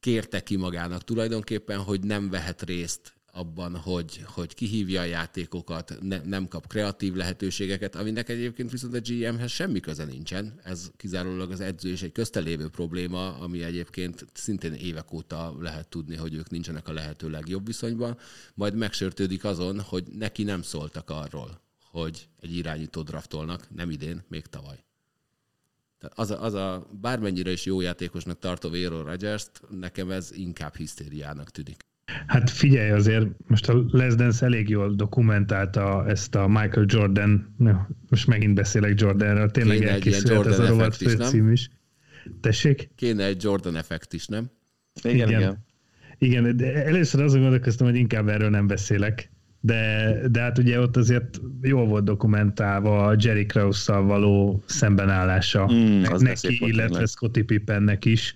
kérte 0.00 0.42
ki 0.42 0.56
magának 0.56 1.04
tulajdonképpen, 1.04 1.78
hogy 1.78 2.00
nem 2.00 2.30
vehet 2.30 2.62
részt 2.62 3.14
abban, 3.34 3.76
hogy, 3.76 4.20
hogy 4.24 4.54
kihívja 4.54 5.00
a 5.00 5.04
játékokat, 5.04 5.98
ne, 6.00 6.20
nem 6.24 6.48
kap 6.48 6.66
kreatív 6.66 7.14
lehetőségeket, 7.14 7.96
aminek 7.96 8.28
egyébként 8.28 8.70
viszont 8.70 8.94
a 8.94 9.00
GM-hez 9.00 9.50
semmi 9.50 9.80
köze 9.80 10.04
nincsen. 10.04 10.60
Ez 10.64 10.90
kizárólag 10.96 11.50
az 11.50 11.60
edző 11.60 11.90
és 11.90 12.02
egy 12.02 12.12
köztelévő 12.12 12.68
probléma, 12.68 13.38
ami 13.38 13.62
egyébként 13.62 14.26
szintén 14.32 14.72
évek 14.72 15.12
óta 15.12 15.56
lehet 15.60 15.88
tudni, 15.88 16.16
hogy 16.16 16.34
ők 16.34 16.50
nincsenek 16.50 16.88
a 16.88 16.92
lehető 16.92 17.30
legjobb 17.30 17.66
viszonyban, 17.66 18.18
majd 18.54 18.74
megsértődik 18.74 19.44
azon, 19.44 19.80
hogy 19.80 20.04
neki 20.12 20.42
nem 20.42 20.62
szóltak 20.62 21.10
arról, 21.10 21.60
hogy 21.90 22.28
egy 22.40 22.56
irányító 22.56 23.02
draftolnak, 23.02 23.74
nem 23.74 23.90
idén, 23.90 24.24
még 24.28 24.46
tavaly. 24.46 24.84
Az 26.08 26.30
a, 26.30 26.42
az 26.42 26.54
a 26.54 26.86
bármennyire 27.00 27.50
is 27.50 27.64
jó 27.64 27.80
játékosnak 27.80 28.38
tartó 28.38 28.68
Aaron 28.72 29.04
rodgers 29.04 29.46
nekem 29.80 30.10
ez 30.10 30.30
inkább 30.34 30.76
hisztériának 30.76 31.50
tűnik. 31.50 31.84
Hát 32.26 32.50
figyelj 32.50 32.90
azért, 32.90 33.26
most 33.46 33.68
a 33.68 33.84
Les 33.90 34.14
Dance 34.14 34.44
elég 34.44 34.68
jól 34.68 34.94
dokumentálta 34.94 36.06
ezt 36.06 36.34
a 36.34 36.48
Michael 36.48 36.86
Jordan, 36.88 37.56
most 38.08 38.26
megint 38.26 38.54
beszélek 38.54 39.00
Jordanről, 39.00 39.50
tényleg 39.50 39.78
Kéne 39.78 39.90
elkészült 39.90 40.46
ez 40.46 40.58
a 40.58 40.66
rovat 40.66 40.96
főcím 40.96 41.52
is. 41.52 41.70
Tessék? 42.40 42.90
Kéne 42.94 43.24
egy 43.24 43.42
Jordan 43.42 43.76
effekt 43.76 44.12
is, 44.12 44.26
nem? 44.26 44.50
Igen, 45.02 45.28
igen. 45.28 45.40
igen. 45.40 45.64
Igen, 46.18 46.56
de 46.56 46.84
először 46.84 47.22
azon 47.22 47.40
gondolkoztam, 47.40 47.86
hogy 47.86 47.96
inkább 47.96 48.28
erről 48.28 48.50
nem 48.50 48.66
beszélek, 48.66 49.31
de, 49.64 50.14
de 50.30 50.40
hát 50.40 50.58
ugye 50.58 50.80
ott 50.80 50.96
azért 50.96 51.40
jól 51.62 51.86
volt 51.86 52.04
dokumentálva 52.04 53.06
a 53.06 53.16
Jerry 53.18 53.46
Krause-szal 53.46 54.02
való 54.02 54.62
szembenállása. 54.66 55.70
Mm, 55.72 56.02
neki, 56.18 56.58
illetve 56.66 57.06
Scottie 57.06 57.44
Pippennek 57.44 58.04
is, 58.04 58.34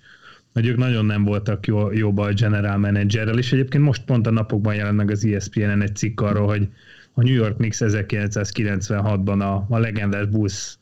hogy 0.53 0.65
ők 0.65 0.77
nagyon 0.77 1.05
nem 1.05 1.23
voltak 1.23 1.67
jó, 1.67 1.91
jóba 1.91 2.25
a 2.25 2.33
general 2.33 2.77
managerrel, 2.77 3.37
és 3.37 3.53
egyébként 3.53 3.83
most 3.83 4.03
pont 4.03 4.27
a 4.27 4.31
napokban 4.31 4.75
jelent 4.75 4.95
meg 4.95 5.11
az 5.11 5.25
ESPN-en 5.25 5.81
egy 5.81 5.95
cikk 5.95 6.21
arról, 6.21 6.47
hogy 6.47 6.67
a 7.13 7.23
New 7.23 7.33
York 7.33 7.55
Knicks 7.55 7.77
1996-ban 7.81 9.39
a, 9.39 9.75
a 9.75 9.77
legendás 9.77 10.25
Bulls 10.25 10.77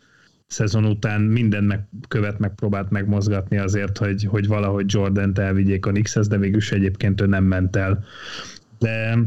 szezon 0.47 0.85
után 0.85 1.21
mindent 1.21 1.67
megkövet, 1.67 2.39
megpróbált 2.39 2.89
megmozgatni 2.89 3.57
azért, 3.57 3.97
hogy, 3.97 4.23
hogy 4.23 4.47
valahogy 4.47 4.93
Jordan-t 4.93 5.39
elvigyék 5.39 5.85
a 5.85 5.89
Knickshez, 5.89 6.27
de 6.27 6.37
végülis 6.37 6.71
egyébként 6.71 7.21
ő 7.21 7.25
nem 7.25 7.43
ment 7.43 7.75
el. 7.75 8.03
De 8.79 9.17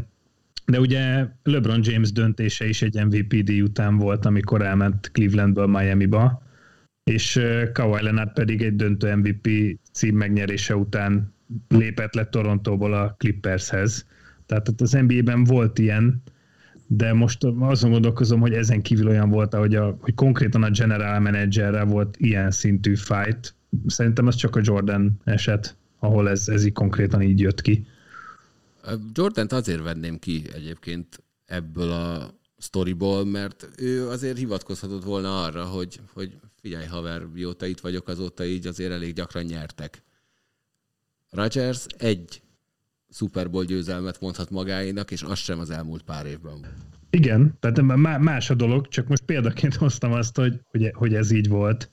de 0.69 0.79
ugye 0.79 1.27
LeBron 1.43 1.79
James 1.83 2.11
döntése 2.11 2.67
is 2.67 2.81
egy 2.81 3.05
MVP 3.05 3.43
díj 3.43 3.61
után 3.61 3.97
volt, 3.97 4.25
amikor 4.25 4.61
elment 4.61 5.09
Clevelandből 5.11 5.67
Miami-ba, 5.67 6.41
és 7.03 7.41
Kawhi 7.73 8.03
Leonard 8.03 8.33
pedig 8.33 8.61
egy 8.61 8.75
döntő 8.75 9.15
MVP 9.15 9.49
cím 9.93 10.15
megnyerése 10.15 10.75
után 10.75 11.33
lépett 11.67 12.13
le 12.13 12.25
Torontóból 12.25 12.93
a 12.93 13.15
Clippershez. 13.17 14.05
Tehát 14.45 14.81
az 14.81 14.91
NBA-ben 14.91 15.43
volt 15.43 15.79
ilyen, 15.79 16.21
de 16.87 17.13
most 17.13 17.43
azon 17.59 17.91
gondolkozom, 17.91 18.39
hogy 18.39 18.53
ezen 18.53 18.81
kívül 18.81 19.07
olyan 19.07 19.29
volt, 19.29 19.53
hogy, 19.53 19.75
a, 19.75 19.97
hogy 20.01 20.13
konkrétan 20.13 20.63
a 20.63 20.69
general 20.69 21.19
managerrel 21.19 21.85
volt 21.85 22.17
ilyen 22.17 22.51
szintű 22.51 22.95
fight. 22.95 23.55
Szerintem 23.85 24.27
az 24.27 24.35
csak 24.35 24.55
a 24.55 24.61
Jordan 24.63 25.19
eset, 25.23 25.75
ahol 25.99 26.29
ez, 26.29 26.47
ez 26.47 26.65
így 26.65 26.73
konkrétan 26.73 27.21
így 27.21 27.39
jött 27.39 27.61
ki. 27.61 27.85
Jordant 29.13 29.51
azért 29.51 29.83
venném 29.83 30.19
ki 30.19 30.43
egyébként 30.53 31.23
ebből 31.45 31.91
a 31.91 32.33
sztoriból, 32.57 33.25
mert 33.25 33.69
ő 33.77 34.09
azért 34.09 34.37
hivatkozhatott 34.37 35.03
volna 35.03 35.43
arra, 35.43 35.65
hogy, 35.65 35.99
hogy 36.13 36.39
figyelj 36.61 36.85
haver, 36.85 37.25
mióta 37.25 37.65
itt 37.65 37.79
vagyok, 37.79 38.07
azóta 38.07 38.45
így 38.45 38.67
azért 38.67 38.91
elég 38.91 39.13
gyakran 39.13 39.43
nyertek. 39.43 40.03
Rodgers 41.29 41.85
egy 41.97 42.41
Super 43.11 43.49
Bowl 43.49 43.65
győzelmet 43.65 44.21
mondhat 44.21 44.49
magáénak, 44.49 45.11
és 45.11 45.21
az 45.21 45.39
sem 45.39 45.59
az 45.59 45.69
elmúlt 45.69 46.03
pár 46.03 46.25
évben. 46.25 46.65
Igen, 47.09 47.57
tehát 47.59 47.81
más 48.19 48.49
a 48.49 48.53
dolog, 48.53 48.87
csak 48.87 49.07
most 49.07 49.23
példaként 49.23 49.75
hoztam 49.85 50.11
azt, 50.11 50.35
hogy, 50.35 50.59
hogy, 50.71 50.91
hogy 50.93 51.13
ez 51.13 51.31
így 51.31 51.47
volt. 51.47 51.89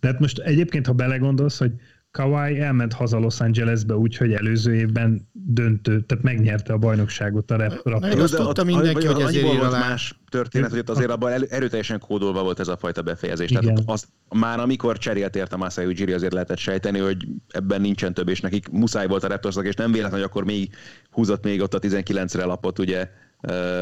De 0.00 0.08
hát 0.08 0.20
most 0.20 0.38
egyébként, 0.38 0.86
ha 0.86 0.92
belegondolsz, 0.92 1.58
hogy 1.58 1.72
Kawhi 2.16 2.60
elment 2.60 2.92
haza 2.92 3.18
Los 3.18 3.40
Angelesbe 3.40 3.94
úgy, 3.94 4.16
hogy 4.16 4.32
előző 4.32 4.74
évben 4.74 5.28
döntő, 5.32 6.00
tehát 6.00 6.24
megnyerte 6.24 6.72
a 6.72 6.76
bajnokságot 6.76 7.50
a 7.50 7.56
Raptors. 7.56 8.00
Meg 8.00 8.18
azt 8.18 8.36
tudta 8.36 8.64
mindenki, 8.64 9.06
hogy 9.06 9.22
azért 9.22 9.44
volt 9.44 9.70
más 9.70 10.20
történet, 10.30 10.70
hogy 10.70 10.78
ott 10.78 10.90
azért 10.90 11.10
abban 11.10 11.32
erőteljesen 11.48 11.98
kódolva 11.98 12.42
volt 12.42 12.60
ez 12.60 12.68
a 12.68 12.76
fajta 12.76 13.02
befejezés. 13.02 13.50
Igen. 13.50 13.62
Tehát 13.62 13.80
az, 13.86 14.06
már 14.28 14.60
amikor 14.60 14.98
cserélt 14.98 15.36
ért 15.36 15.52
a 15.52 15.56
Masai 15.56 15.86
Ujiri, 15.86 16.12
azért 16.12 16.32
lehetett 16.32 16.58
sejteni, 16.58 16.98
hogy 16.98 17.28
ebben 17.48 17.80
nincsen 17.80 18.14
több, 18.14 18.28
és 18.28 18.40
nekik 18.40 18.68
muszáj 18.68 19.06
volt 19.06 19.24
a 19.24 19.28
Raptorsnak, 19.28 19.66
és 19.66 19.74
nem 19.74 19.92
véletlen, 19.92 20.18
hogy 20.20 20.28
akkor 20.28 20.44
még 20.44 20.74
húzott 21.10 21.44
még 21.44 21.60
ott 21.60 21.74
a 21.74 21.78
19-re 21.78 22.44
lapot 22.44 22.78
ugye 22.78 23.08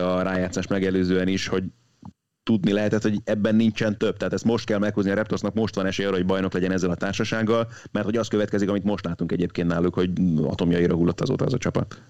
a 0.05 0.23
rájátszás 0.23 0.67
megelőzően 0.67 1.29
is, 1.29 1.47
hogy 1.47 1.65
tudni 2.45 2.73
lehetett, 2.73 3.03
hogy 3.03 3.21
ebben 3.25 3.55
nincsen 3.55 3.99
több. 3.99 4.17
Tehát 4.17 4.35
ezt 4.35 4.45
most 4.45 4.67
kell 4.67 4.79
meghozni 4.79 5.11
a 5.11 5.15
Raptorsnak, 5.15 5.55
most 5.55 5.75
van 5.75 5.87
esély 5.87 6.07
arra, 6.07 6.17
hogy 6.17 6.27
bajnok 6.27 6.53
legyen 6.53 6.73
ezzel 6.73 6.91
a 6.91 6.95
társasággal, 6.95 7.69
mert 7.93 8.05
hogy 8.05 8.17
az 8.17 8.29
következik, 8.29 8.69
amit 8.69 8.85
most 8.85 9.05
látunk 9.05 9.33
egyébként 9.33 9.69
náluk, 9.69 9.95
hogy 9.95 10.11
atomjaira 10.43 10.95
hullott 10.95 11.21
azóta 11.21 11.45
az 11.45 11.53
a 11.53 11.59
csapat. 11.59 12.03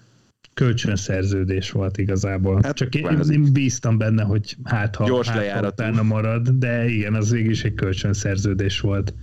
Kölcsönszerződés 0.53 1.71
volt 1.71 1.97
igazából. 1.97 2.59
Hát, 2.63 2.75
Csak 2.75 2.95
én, 2.95 3.19
én 3.31 3.53
bíztam 3.53 3.97
benne, 3.97 4.23
hogy 4.23 4.55
hát 4.63 4.95
ha, 4.95 5.05
Gyors 5.05 5.27
hát, 5.27 5.81
ha 5.95 6.03
marad, 6.03 6.49
de 6.49 6.87
igen, 6.87 7.13
az 7.13 7.29
végig 7.29 7.51
is 7.51 7.63
egy 7.63 7.73
kölcsönszerződés 7.73 8.79
volt. 8.79 9.13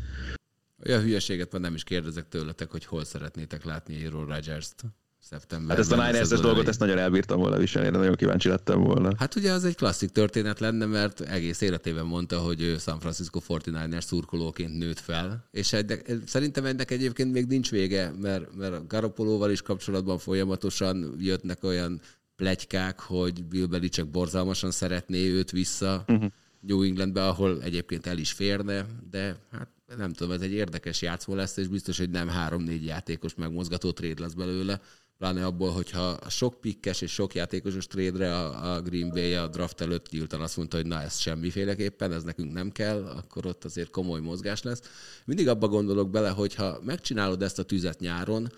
Olyan 0.86 1.02
hülyeséget 1.02 1.52
van, 1.52 1.60
nem 1.60 1.74
is 1.74 1.84
kérdezek 1.84 2.28
tőletek, 2.28 2.70
hogy 2.70 2.84
hol 2.84 3.04
szeretnétek 3.04 3.64
látni 3.64 4.04
Aaron 4.04 4.26
Rodgers-t 4.26 4.84
szeptember. 5.23 5.70
Hát 5.70 5.79
ezt 5.79 5.93
a 5.93 6.07
Niners-es 6.07 6.41
dolgot, 6.41 6.68
ezt 6.68 6.79
nagyon 6.79 6.99
elbírtam 6.99 7.39
volna 7.39 7.57
viselni, 7.57 7.91
de 7.91 7.99
nagyon 7.99 8.14
kíváncsi 8.14 8.49
lettem 8.49 8.83
volna. 8.83 9.12
Hát 9.16 9.35
ugye 9.35 9.53
az 9.53 9.64
egy 9.64 9.77
klasszik 9.77 10.11
történet 10.11 10.61
lenne, 10.61 10.87
mert 10.87 11.20
egész 11.20 11.61
életében 11.61 12.07
mondta, 12.07 12.39
hogy 12.39 12.62
ő 12.62 12.79
San 12.79 13.01
Francisco 13.01 13.41
49ers 13.49 14.01
szurkolóként 14.01 14.79
nőtt 14.79 14.99
fel, 14.99 15.49
és 15.51 15.73
egy, 15.73 16.03
szerintem 16.27 16.64
ennek 16.64 16.91
egyébként 16.91 17.33
még 17.33 17.47
nincs 17.47 17.70
vége, 17.70 18.12
mert, 18.20 18.55
mert 18.57 18.87
Garopolóval 18.87 19.51
is 19.51 19.62
kapcsolatban 19.62 20.18
folyamatosan 20.18 21.14
jöttnek 21.18 21.64
olyan 21.64 22.01
plegykák, 22.37 23.01
hogy 23.01 23.45
Bill 23.45 23.66
Belichick 23.66 24.09
borzalmasan 24.09 24.70
szeretné 24.70 25.29
őt 25.29 25.51
vissza 25.51 26.05
uh-huh. 26.09 26.31
New 26.61 26.83
Englandbe, 26.83 27.27
ahol 27.27 27.62
egyébként 27.62 28.07
el 28.07 28.18
is 28.18 28.33
férne, 28.33 28.87
de 29.11 29.37
hát 29.51 29.68
nem 29.97 30.12
tudom, 30.12 30.33
ez 30.33 30.41
egy 30.41 30.53
érdekes 30.53 31.03
játszó 31.03 31.35
lesz, 31.35 31.57
és 31.57 31.66
biztos, 31.66 31.99
hogy 31.99 32.11
nem 32.11 32.29
három-négy 32.29 32.85
játékos 32.85 33.35
megmozgató 33.35 33.93
trade 33.93 34.23
lesz 34.23 34.33
belőle 34.33 34.81
pláne 35.23 35.47
abból, 35.47 35.70
hogyha 35.70 36.18
sok 36.29 36.61
pikkes 36.61 37.01
és 37.01 37.12
sok 37.12 37.35
játékosos 37.35 37.87
trade 37.87 38.35
a, 38.35 38.75
a 38.75 38.81
Green 38.81 39.09
Bay 39.09 39.35
a 39.35 39.49
draft 39.49 39.81
előtt 39.81 40.11
nyíltan 40.11 40.41
azt 40.41 40.57
mondta, 40.57 40.77
hogy 40.77 40.87
na 40.87 41.03
ez 41.03 41.18
semmiféleképpen, 41.18 42.12
ez 42.12 42.23
nekünk 42.23 42.53
nem 42.53 42.70
kell, 42.70 43.05
akkor 43.05 43.47
ott 43.47 43.64
azért 43.64 43.91
komoly 43.91 44.20
mozgás 44.20 44.62
lesz. 44.62 44.81
Mindig 45.25 45.49
abba 45.49 45.68
gondolok 45.68 46.11
bele, 46.11 46.29
hogy 46.29 46.55
ha 46.55 46.81
megcsinálod 46.85 47.43
ezt 47.43 47.59
a 47.59 47.62
tüzet 47.62 48.01
nyáron, 48.01 48.53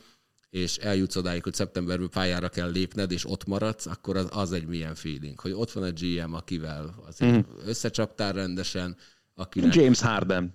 és 0.51 0.77
eljutsz 0.77 1.17
odáig, 1.17 1.43
hogy 1.43 1.55
szeptemberben 1.55 2.09
pályára 2.09 2.49
kell 2.49 2.71
lépned, 2.71 3.11
és 3.11 3.31
ott 3.31 3.47
maradsz, 3.47 3.87
akkor 3.87 4.17
az, 4.17 4.27
az 4.31 4.53
egy 4.53 4.67
milyen 4.67 4.95
feeling, 4.95 5.41
hogy 5.41 5.53
ott 5.53 5.73
van 5.73 5.85
egy 5.85 6.01
GM, 6.01 6.35
akivel 6.35 6.95
azért 7.07 7.37
mm. 7.37 7.67
összecsaptál 7.67 8.33
rendesen, 8.33 8.97
akinek... 9.35 9.75
James 9.75 10.01
Harden 10.01 10.55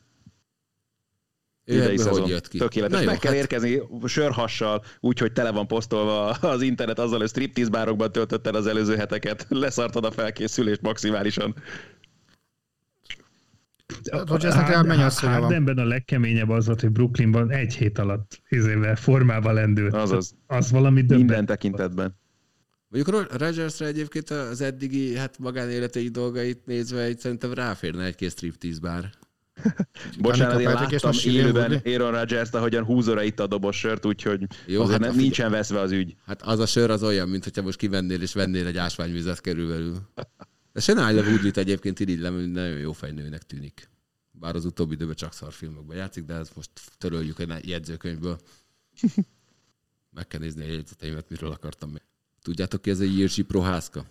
idei 1.70 1.98
szezon. 1.98 2.22
Hogy 2.22 2.30
jött 2.30 2.48
ki? 2.48 2.58
Tökéletes. 2.58 3.06
Meg 3.06 3.20
kell 3.20 3.32
hát... 3.32 3.42
érkezni 3.42 3.82
sörhassal, 4.06 4.84
úgyhogy 5.00 5.32
tele 5.32 5.52
van 5.52 5.68
posztolva 5.68 6.30
az 6.30 6.62
internet 6.62 7.00
azzal, 7.00 7.20
hogy 7.20 7.30
striptease 7.30 7.70
bárokban 7.70 8.12
töltötted 8.12 8.56
az 8.56 8.68
előző 8.68 8.96
heteket, 8.96 9.46
leszartad 9.66 10.06
a 10.06 10.12
felkészülést 10.12 10.82
maximálisan. 10.82 11.56
Rodgersnek 14.04 14.68
legalább 14.68 14.86
mennyi 14.86 15.02
asszonya 15.02 15.32
van? 15.32 15.42
Hardenben 15.42 15.78
a 15.78 15.84
legkeményebb 15.84 16.50
az 16.50 16.66
volt, 16.66 16.82
hogy 16.82 16.92
Brooklynban 16.92 17.52
egy 17.52 17.76
hét 17.76 17.98
alatt 17.98 18.42
izével 18.50 18.96
formába 18.96 19.52
lendült. 19.52 19.94
Azaz. 19.94 20.36
Az 20.48 20.72
valami 20.72 21.02
Minden 21.02 21.18
döbben. 21.18 21.46
tekintetben. 21.46 22.18
Mondjuk 22.88 23.32
Rogersre 23.32 23.86
egyébként 23.86 24.30
az 24.30 24.62
eddigi 24.62 25.18
hát 25.18 25.40
magánéleti 25.40 26.10
dolgait 26.10 26.66
nézve 26.66 27.10
itt 27.10 27.20
szerintem 27.20 27.54
ráférne 27.54 28.04
egy-két 28.04 28.32
striptease 28.32 28.80
bár. 28.80 29.10
Bocsánat, 30.20 30.60
én 30.60 30.70
láttam 30.70 31.12
élőben? 31.24 31.82
Aaron 31.86 32.12
Rodgers-t, 32.12 32.56
ahogyan 32.56 32.84
húzóra 32.84 33.24
itt 33.24 33.40
a 33.40 33.48
dobos 33.48 33.78
sört, 33.78 34.06
úgyhogy 34.06 34.48
Jó, 34.66 34.86
hát 34.86 35.04
a- 35.04 35.12
nincsen 35.12 35.52
veszve 35.52 35.80
az 35.80 35.92
ügy. 35.92 36.16
Hát 36.26 36.42
az 36.42 36.60
a 36.60 36.66
sör 36.66 36.90
az 36.90 37.04
olyan, 37.04 37.30
mint 37.30 37.44
hogyha 37.44 37.62
most 37.62 37.78
kivennél 37.78 38.22
és 38.22 38.34
vennél 38.34 38.68
egy 38.68 38.78
ásványvizet 38.78 39.42
körülbelül. 39.42 39.98
De 40.74 40.80
Shania 40.80 41.22
Woodley-t 41.24 41.58
egyébként 41.58 42.00
irigylem, 42.00 42.34
hogy 42.34 42.52
nagyon 42.52 42.78
jó 42.78 42.92
fejnőnek 42.94 43.44
tűnik. 43.44 43.90
Bár 44.32 44.56
az 44.56 44.66
utóbbi 44.66 44.94
időben 44.94 45.16
csak 45.16 45.34
szarfilmekben 45.34 45.98
játszik, 45.98 46.24
de 46.24 46.34
ezt 46.34 46.56
most 46.56 46.70
töröljük 46.98 47.48
ne- 47.48 47.60
jegyzőkönyvből. 47.62 48.40
Meg 50.12 50.28
kell 50.28 50.40
nézni 50.40 50.64
a 50.64 50.68
jegyzeteimet, 50.68 51.30
miről 51.30 51.52
akartam 51.52 51.90
még. 51.90 52.02
Tudjátok 52.42 52.82
ki 52.82 52.90
ez 52.90 53.00
a 53.00 53.04
Jirzsi 53.04 53.42
Prohászka? 53.42 54.06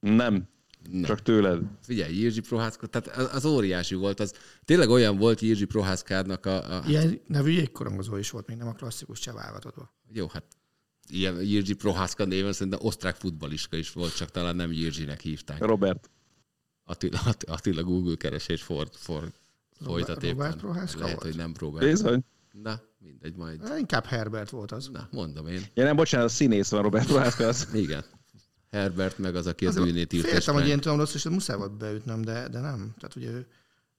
Nem, 0.00 0.48
Na. 0.90 1.06
csak 1.06 1.22
tőled. 1.22 1.62
Figyelj, 1.82 2.14
Jirzsi 2.16 2.40
Prohászka, 2.40 2.86
tehát 2.86 3.16
az, 3.18 3.34
az 3.34 3.44
óriási 3.44 3.94
volt. 3.94 4.20
Az 4.20 4.34
tényleg 4.64 4.88
olyan 4.88 5.16
volt 5.18 5.40
Jirzsi 5.40 5.64
Prohászkádnak 5.64 6.46
a, 6.46 6.76
a 6.76 6.82
Ilyen 6.88 7.20
nevű 7.26 7.50
jégkorongozó 7.50 8.16
is 8.16 8.30
volt, 8.30 8.46
még 8.46 8.56
nem 8.56 8.68
a 8.68 8.72
klasszikus 8.72 9.18
csevávatodva. 9.18 9.94
Jó, 10.12 10.26
hát 10.32 10.44
ilyen 11.08 11.40
Jirzsi 11.42 11.74
Prohászka 11.74 12.24
néven 12.24 12.52
szerintem 12.52 12.78
osztrák 12.82 13.16
futballista 13.16 13.76
is 13.76 13.92
volt, 13.92 14.16
csak 14.16 14.30
talán 14.30 14.56
nem 14.56 14.72
Jirzsinek 14.72 15.20
hívták. 15.20 15.58
Robert. 15.58 16.10
Attila, 16.84 17.20
Att- 17.24 17.44
Attila 17.44 17.82
Google 17.82 18.14
keresés 18.16 18.62
for, 18.62 18.88
for, 18.92 19.32
folytat 19.84 20.22
éppen. 20.22 20.36
Robert 20.36 20.56
Prohászka 20.58 20.98
Lehet, 21.00 21.14
volt? 21.14 21.26
hogy 21.26 21.36
nem 21.36 21.54
Robert. 21.58 21.86
Bizony. 21.86 22.24
Na, 22.62 22.80
mindegy, 22.98 23.36
majd. 23.36 23.60
Eh, 23.64 23.78
Inkább 23.78 24.04
Herbert 24.04 24.50
volt 24.50 24.72
az. 24.72 24.88
Na, 24.92 25.08
mondom 25.10 25.46
én. 25.46 25.62
Ja 25.74 25.84
nem, 25.84 25.96
bocsánat, 25.96 26.26
a 26.26 26.30
színész 26.30 26.70
van 26.70 26.82
Robert 26.82 27.06
Prohászka, 27.06 27.46
az. 27.46 27.68
Igen. 27.74 28.04
Herbert 28.70 29.18
meg 29.18 29.34
az, 29.34 29.46
aki 29.46 29.66
a 29.66 29.68
Azért 29.68 29.84
bűnét 29.84 30.12
írt. 30.12 30.26
Féltem, 30.26 30.54
hogy 30.54 30.68
én 30.68 30.80
tudom 30.80 30.98
rossz, 30.98 31.14
és 31.14 31.24
muszáj 31.24 31.56
volt 31.56 31.76
beütnöm, 31.76 32.22
de, 32.22 32.48
de 32.48 32.60
nem. 32.60 32.94
Tehát 32.98 33.16
ugye 33.16 33.30
ő 33.30 33.46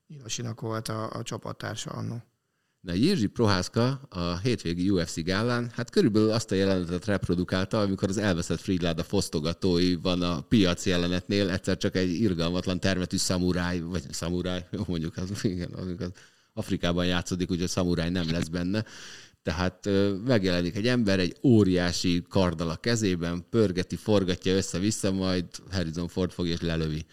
Nyilasinak 0.07 0.61
volt 0.61 0.87
a, 0.87 1.09
a 1.13 1.23
csapattársa 1.23 1.91
annó. 1.91 2.23
Na, 2.81 2.93
Jirzsi 2.93 3.27
Prohászka 3.27 4.01
a 4.09 4.37
hétvégi 4.37 4.89
UFC 4.89 5.23
gálán, 5.23 5.71
hát 5.73 5.89
körülbelül 5.89 6.31
azt 6.31 6.51
a 6.51 6.55
jelenetet 6.55 7.05
reprodukálta, 7.05 7.79
amikor 7.79 8.09
az 8.09 8.17
elveszett 8.17 8.59
Fridláda 8.59 9.03
fosztogatói 9.03 9.95
van 9.95 10.21
a 10.21 10.41
piac 10.41 10.85
jelenetnél, 10.85 11.49
egyszer 11.49 11.77
csak 11.77 11.95
egy 11.95 12.13
irgalmatlan 12.13 12.79
termetű 12.79 13.17
szamuráj, 13.17 13.79
vagy 13.79 14.03
szamuráj, 14.11 14.67
mondjuk 14.87 15.17
az, 15.17 15.43
igen, 15.43 15.73
az, 15.73 15.87
az 15.99 16.11
Afrikában 16.53 17.05
játszódik, 17.05 17.51
úgyhogy 17.51 17.67
szamuráj 17.67 18.09
nem 18.09 18.31
lesz 18.31 18.47
benne. 18.47 18.85
Tehát 19.43 19.89
megjelenik 20.25 20.75
egy 20.75 20.87
ember 20.87 21.19
egy 21.19 21.35
óriási 21.43 22.23
karddal 22.29 22.69
a 22.69 22.75
kezében, 22.75 23.45
pörgeti, 23.49 23.95
forgatja 23.95 24.55
össze-vissza, 24.55 25.11
majd 25.11 25.45
Harrison 25.71 26.07
Ford 26.07 26.31
fog 26.31 26.47
és 26.47 26.61
lelövi 26.61 27.05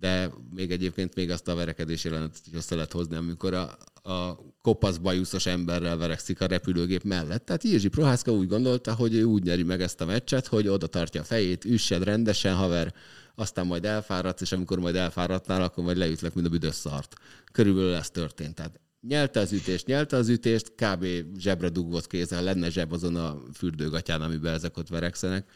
de 0.00 0.30
még 0.54 0.70
egyébként 0.70 1.14
még 1.14 1.30
azt 1.30 1.48
a 1.48 1.54
verekedés 1.54 2.04
jelenetet 2.04 2.46
is 2.46 2.52
össze 2.54 2.74
lehet 2.74 2.92
hozni, 2.92 3.16
amikor 3.16 3.54
a, 3.54 3.76
a 4.02 4.38
kopasz 4.62 4.96
bajuszos 4.96 5.46
emberrel 5.46 5.96
verekszik 5.96 6.40
a 6.40 6.46
repülőgép 6.46 7.02
mellett. 7.02 7.44
Tehát 7.44 7.62
Jirzsi 7.62 7.88
Prohászka 7.88 8.32
úgy 8.32 8.48
gondolta, 8.48 8.94
hogy 8.94 9.14
ő 9.14 9.24
úgy 9.24 9.42
nyeri 9.42 9.62
meg 9.62 9.80
ezt 9.80 10.00
a 10.00 10.04
meccset, 10.04 10.46
hogy 10.46 10.68
oda 10.68 10.86
tartja 10.86 11.20
a 11.20 11.24
fejét, 11.24 11.64
üssed 11.64 12.02
rendesen, 12.02 12.54
haver, 12.54 12.94
aztán 13.34 13.66
majd 13.66 13.84
elfáradsz, 13.84 14.40
és 14.40 14.52
amikor 14.52 14.78
majd 14.78 14.94
elfáradtál, 14.96 15.62
akkor 15.62 15.84
majd 15.84 15.96
leütlek, 15.96 16.34
mint 16.34 16.46
a 16.46 16.50
büdös 16.50 16.74
szart. 16.74 17.14
Körülbelül 17.52 17.94
ez 17.94 18.10
történt. 18.10 18.54
Tehát 18.54 18.80
nyelte 19.00 19.40
az 19.40 19.52
ütést, 19.52 19.86
nyelte 19.86 20.16
az 20.16 20.28
ütést, 20.28 20.72
kb. 20.74 21.06
zsebre 21.38 21.68
dugott 21.68 22.06
kézzel, 22.06 22.42
lenne 22.42 22.70
zseb 22.70 22.92
azon 22.92 23.16
a 23.16 23.42
fürdőgatyán, 23.54 24.22
amiben 24.22 24.54
ezek 24.54 24.76
ott 24.76 24.88
verekszenek 24.88 25.48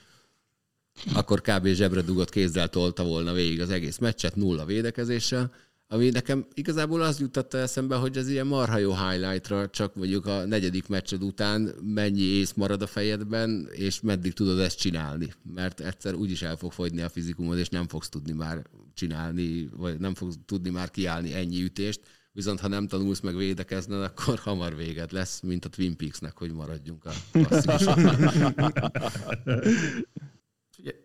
akkor 1.15 1.41
kb. 1.41 1.67
zsebre 1.67 2.03
dugott 2.03 2.31
kézzel 2.31 2.69
tolta 2.69 3.05
volna 3.05 3.33
végig 3.33 3.61
az 3.61 3.71
egész 3.71 3.99
meccset 3.99 4.37
nulla 4.37 4.65
védekezéssel, 4.65 5.53
ami 5.89 6.11
nekem 6.11 6.47
igazából 6.55 7.03
az 7.03 7.21
juttatta 7.21 7.59
eszembe, 7.59 7.97
hogy 7.97 8.17
ez 8.17 8.29
ilyen 8.29 8.47
marha 8.47 8.79
jó 8.79 8.95
highlightra, 8.97 9.69
csak 9.71 9.95
mondjuk 9.95 10.27
a 10.27 10.45
negyedik 10.45 10.89
meccsed 10.89 11.23
után 11.23 11.75
mennyi 11.83 12.21
ész 12.21 12.53
marad 12.53 12.83
a 12.83 12.87
fejedben, 12.87 13.69
és 13.73 14.01
meddig 14.01 14.33
tudod 14.33 14.59
ezt 14.59 14.79
csinálni. 14.79 15.33
Mert 15.55 15.81
egyszer 15.81 16.15
úgyis 16.15 16.43
el 16.43 16.57
fog 16.57 16.73
fogyni 16.73 17.03
a 17.03 17.09
fizikumod, 17.09 17.59
és 17.59 17.69
nem 17.69 17.89
fogsz 17.89 18.09
tudni 18.09 18.33
már 18.33 18.67
csinálni, 18.95 19.69
vagy 19.77 19.99
nem 19.99 20.15
fogsz 20.15 20.39
tudni 20.47 20.71
már 20.71 20.91
kiállni 20.91 21.35
ennyi 21.35 21.63
ütést, 21.63 22.01
viszont 22.35 22.61
ha 22.61 22.69
nem 22.69 22.89
tanulsz 22.89 23.21
meg 23.21 23.37
védekezni, 23.37 23.95
akkor 23.95 24.39
hamar 24.39 24.77
véged 24.77 25.13
lesz, 25.13 25.41
mint 25.41 25.65
a 25.65 25.69
Twin 25.69 25.97
Peaksnek, 25.97 26.37
hogy 26.37 26.53
maradjunk 26.53 27.05
a 27.05 27.13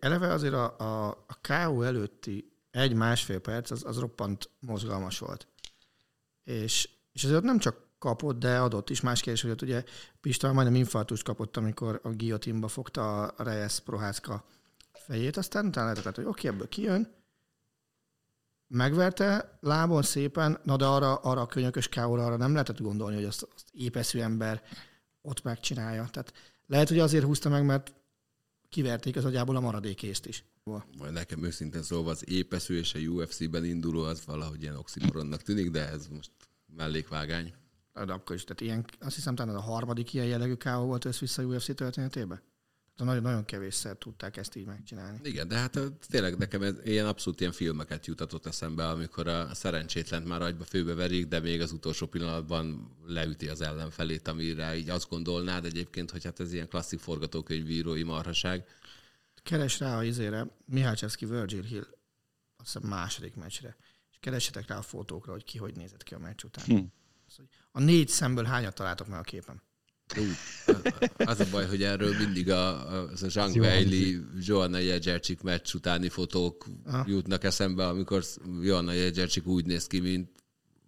eleve 0.00 0.32
azért 0.32 0.54
a, 0.54 0.76
a, 0.78 1.08
a 1.08 1.38
KO 1.42 1.82
előtti 1.82 2.52
egy-másfél 2.70 3.38
perc 3.38 3.70
az, 3.70 3.84
az 3.84 3.98
roppant 3.98 4.50
mozgalmas 4.60 5.18
volt. 5.18 5.46
És, 6.44 6.88
és 7.12 7.24
azért 7.24 7.42
nem 7.42 7.58
csak 7.58 7.88
kapott, 7.98 8.38
de 8.38 8.58
adott 8.58 8.90
is. 8.90 9.00
Más 9.00 9.20
kérdés, 9.20 9.42
hogy 9.42 9.50
ott 9.50 9.62
ugye 9.62 9.84
Pista 10.20 10.52
majdnem 10.52 10.74
infarktust 10.74 11.22
kapott, 11.22 11.56
amikor 11.56 12.00
a 12.02 12.08
guillotine 12.08 12.68
fogta 12.68 13.22
a 13.22 13.42
Reyes 13.42 13.80
Prohászka 13.80 14.44
fejét, 14.92 15.36
aztán 15.36 15.66
utána 15.66 15.90
lehetett, 15.90 16.14
hogy 16.14 16.24
oké, 16.24 16.48
ebből 16.48 16.68
kijön, 16.68 17.19
megverte 18.70 19.58
lábon 19.60 20.02
szépen, 20.02 20.60
na 20.64 20.76
de 20.76 20.86
arra, 20.86 21.14
arra 21.14 21.40
a 21.40 21.46
könyökös 21.46 21.88
káóra 21.88 22.24
arra 22.24 22.36
nem 22.36 22.52
lehetett 22.52 22.80
gondolni, 22.80 23.14
hogy 23.14 23.24
azt, 23.24 23.48
azt 23.54 23.66
épeszű 23.72 24.18
ember 24.18 24.62
ott 25.22 25.42
megcsinálja. 25.42 26.08
Tehát 26.10 26.32
lehet, 26.66 26.88
hogy 26.88 26.98
azért 26.98 27.24
húzta 27.24 27.48
meg, 27.48 27.64
mert 27.64 27.92
kiverték 28.68 29.16
az 29.16 29.24
agyából 29.24 29.56
a 29.56 29.60
maradék 29.60 30.02
észt 30.02 30.26
is. 30.26 30.44
Majd 30.98 31.12
nekem 31.12 31.44
őszintén 31.44 31.82
szólva 31.82 32.10
az 32.10 32.28
épesző 32.28 32.76
és 32.76 32.94
a 32.94 32.98
UFC-ben 32.98 33.64
induló 33.64 34.02
az 34.02 34.24
valahogy 34.24 34.62
ilyen 34.62 34.76
oximoronnak 34.76 35.42
tűnik, 35.42 35.70
de 35.70 35.88
ez 35.88 36.06
most 36.06 36.30
mellékvágány. 36.76 37.54
De 37.92 38.12
akkor 38.12 38.36
is, 38.36 38.44
tehát 38.44 38.60
ilyen, 38.60 38.84
azt 39.00 39.14
hiszem 39.14 39.34
talán 39.34 39.54
a 39.54 39.60
harmadik 39.60 40.14
ilyen 40.14 40.26
jellegű 40.26 40.54
KO 40.54 40.84
volt 40.84 41.04
össze-vissza 41.04 41.42
a 41.42 41.44
UFC 41.44 41.74
történetében. 41.74 42.42
Nagyon, 43.04 43.22
nagyon 43.22 43.44
kevésszer 43.44 43.96
tudták 43.96 44.36
ezt 44.36 44.56
így 44.56 44.66
megcsinálni. 44.66 45.18
Igen, 45.22 45.48
de 45.48 45.56
hát 45.56 45.78
tényleg 46.08 46.36
nekem 46.36 46.62
ez 46.62 46.74
ilyen 46.84 47.06
abszolút 47.06 47.40
ilyen 47.40 47.52
filmeket 47.52 48.06
jutatott 48.06 48.46
eszembe, 48.46 48.88
amikor 48.88 49.26
a 49.26 49.54
szerencsétlent 49.54 50.26
már 50.26 50.42
agyba 50.42 50.64
főbe 50.64 50.94
verik, 50.94 51.26
de 51.26 51.40
még 51.40 51.60
az 51.60 51.72
utolsó 51.72 52.06
pillanatban 52.06 52.96
leüti 53.06 53.48
az 53.48 53.60
ellenfelét, 53.60 54.28
amire 54.28 54.76
így 54.76 54.88
azt 54.88 55.08
gondolnád 55.08 55.64
egyébként, 55.64 56.10
hogy 56.10 56.24
hát 56.24 56.40
ez 56.40 56.52
ilyen 56.52 56.68
klasszik 56.68 56.98
forgatókönyvírói 56.98 58.02
marhaság. 58.02 58.66
Keres 59.42 59.78
rá 59.78 59.96
a 59.96 60.04
izére, 60.04 60.46
Mihálycsevszki 60.66 61.26
Virgil 61.26 61.62
Hill, 61.62 61.86
azt 62.56 62.72
hiszem 62.72 62.88
második 62.88 63.34
meccsre, 63.34 63.76
és 64.10 64.16
keressetek 64.20 64.68
rá 64.68 64.76
a 64.78 64.82
fotókra, 64.82 65.32
hogy 65.32 65.44
ki 65.44 65.58
hogy 65.58 65.76
nézett 65.76 66.02
ki 66.02 66.14
a 66.14 66.18
meccs 66.18 66.44
után. 66.44 66.64
Hm. 66.64 66.78
A 67.72 67.80
négy 67.80 68.08
szemből 68.08 68.44
hányat 68.44 68.74
találtok 68.74 69.06
meg 69.06 69.18
a 69.18 69.22
képen? 69.22 69.62
Az 71.16 71.40
a 71.40 71.46
baj, 71.50 71.66
hogy 71.66 71.82
erről 71.82 72.16
mindig 72.18 72.50
a, 72.50 72.92
a, 72.92 73.08
az 73.10 73.22
a 73.22 73.28
Zhang 73.28 73.56
Weili, 73.56 74.20
Joanna 74.38 74.78
Jedzsercsik 74.78 75.42
meccs 75.42 75.74
utáni 75.74 76.08
fotók 76.08 76.66
Aha. 76.84 77.04
jutnak 77.06 77.44
eszembe, 77.44 77.88
amikor 77.88 78.24
Joanna 78.60 78.92
Jedzsercsik 78.92 79.46
úgy 79.46 79.64
néz 79.64 79.86
ki, 79.86 80.00
mint, 80.00 80.30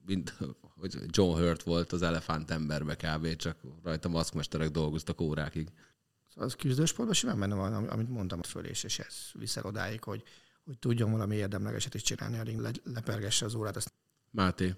mint 0.06 0.34
hogy 0.82 0.96
John 1.06 1.38
Hurt 1.38 1.62
volt 1.62 1.92
az 1.92 2.02
elefánt 2.02 2.50
emberbe 2.50 2.96
kb. 2.96 3.36
csak 3.36 3.56
rajta 3.82 4.08
maszkmesterek 4.08 4.70
dolgoztak 4.70 5.20
órákig. 5.20 5.68
Szóval 6.28 6.48
az 6.48 6.54
küzdősportban 6.54 7.14
simán 7.14 7.38
benne 7.38 7.54
van, 7.54 7.74
am- 7.74 7.90
amit 7.90 8.08
mondtam 8.08 8.42
föl, 8.42 8.64
és, 8.64 8.84
és 8.84 8.98
ez 8.98 9.14
viszel 9.32 9.64
odáig, 9.64 10.02
hogy, 10.02 10.22
hogy 10.64 10.78
tudjon 10.78 11.10
valami 11.10 11.36
érdemlegeset 11.36 11.94
is 11.94 12.02
csinálni, 12.02 12.38
a 12.38 12.42
ring 12.42 12.60
le, 12.60 12.70
lepergesse 12.84 13.44
az 13.44 13.54
órát. 13.54 13.76
Azt 13.76 13.92
Máté. 14.30 14.74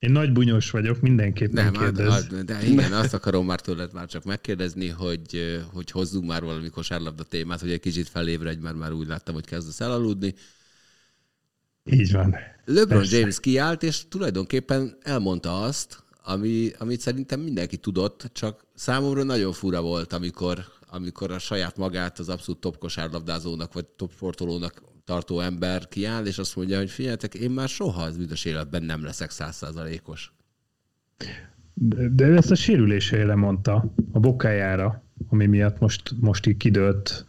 Én 0.00 0.10
nagy 0.10 0.32
bunyós 0.32 0.70
vagyok, 0.70 1.00
mindenképpen 1.00 1.64
Nem, 1.64 1.74
hát, 1.74 1.82
kérdez. 1.82 2.26
de, 2.26 2.42
de 2.42 2.66
igen, 2.66 2.92
azt 2.92 3.14
akarom 3.14 3.46
már 3.46 3.60
tőled 3.60 3.92
már 3.92 4.06
csak 4.06 4.24
megkérdezni, 4.24 4.88
hogy, 4.88 5.60
hogy 5.72 5.90
hozzunk 5.90 6.26
már 6.26 6.42
valami 6.42 6.68
kosárlabda 6.68 7.22
témát, 7.22 7.60
hogy 7.60 7.70
egy 7.70 7.80
kicsit 7.80 8.08
felébredj, 8.08 8.60
mert 8.60 8.76
már 8.76 8.92
úgy 8.92 9.06
láttam, 9.06 9.34
hogy 9.34 9.44
kezdesz 9.44 9.80
elaludni. 9.80 10.34
Így 11.84 12.12
van. 12.12 12.36
LeBron 12.64 12.98
Persze. 12.98 13.18
James 13.18 13.40
kiállt, 13.40 13.82
és 13.82 14.08
tulajdonképpen 14.08 14.96
elmondta 15.02 15.62
azt, 15.62 16.04
ami, 16.22 16.70
amit 16.78 17.00
szerintem 17.00 17.40
mindenki 17.40 17.76
tudott, 17.76 18.30
csak 18.32 18.64
számomra 18.74 19.22
nagyon 19.22 19.52
fura 19.52 19.80
volt, 19.80 20.12
amikor, 20.12 20.64
amikor 20.86 21.30
a 21.30 21.38
saját 21.38 21.76
magát 21.76 22.18
az 22.18 22.28
abszolút 22.28 22.60
top 22.60 22.78
kosárlabdázónak 22.78 23.72
vagy 23.72 23.86
top 23.86 24.12
sportolónak 24.12 24.82
tartó 25.04 25.40
ember 25.40 25.88
kiáll, 25.88 26.26
és 26.26 26.38
azt 26.38 26.56
mondja, 26.56 26.78
hogy 26.78 26.90
figyeljetek, 26.90 27.34
én 27.34 27.50
már 27.50 27.68
soha 27.68 28.02
az 28.02 28.16
büdös 28.16 28.44
életben 28.44 28.82
nem 28.82 29.04
leszek 29.04 29.30
százszázalékos. 29.30 30.32
De, 31.74 32.08
de 32.08 32.24
ezt 32.26 32.50
a 32.50 32.54
sérülésére 32.54 33.34
mondta, 33.34 33.94
a 34.12 34.18
bokájára, 34.18 35.04
ami 35.28 35.46
miatt 35.46 35.78
most, 35.78 36.14
most 36.20 36.46
így 36.46 36.56
kidőlt 36.56 37.26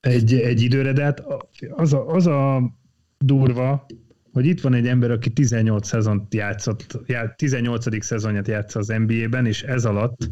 egy, 0.00 0.34
egy 0.34 0.62
időre, 0.62 0.92
de 0.92 1.02
hát 1.02 1.24
az 1.70 1.92
a, 1.92 2.06
az 2.08 2.26
a 2.26 2.72
durva, 3.18 3.86
hogy 4.32 4.46
itt 4.46 4.60
van 4.60 4.74
egy 4.74 4.86
ember, 4.86 5.10
aki 5.10 5.32
18 5.32 5.86
szezont 5.86 6.34
játszott, 6.34 7.00
18. 7.36 8.04
szezonját 8.04 8.48
játsza 8.48 8.78
az 8.78 8.86
NBA-ben, 8.86 9.46
és 9.46 9.62
ez 9.62 9.84
alatt 9.84 10.30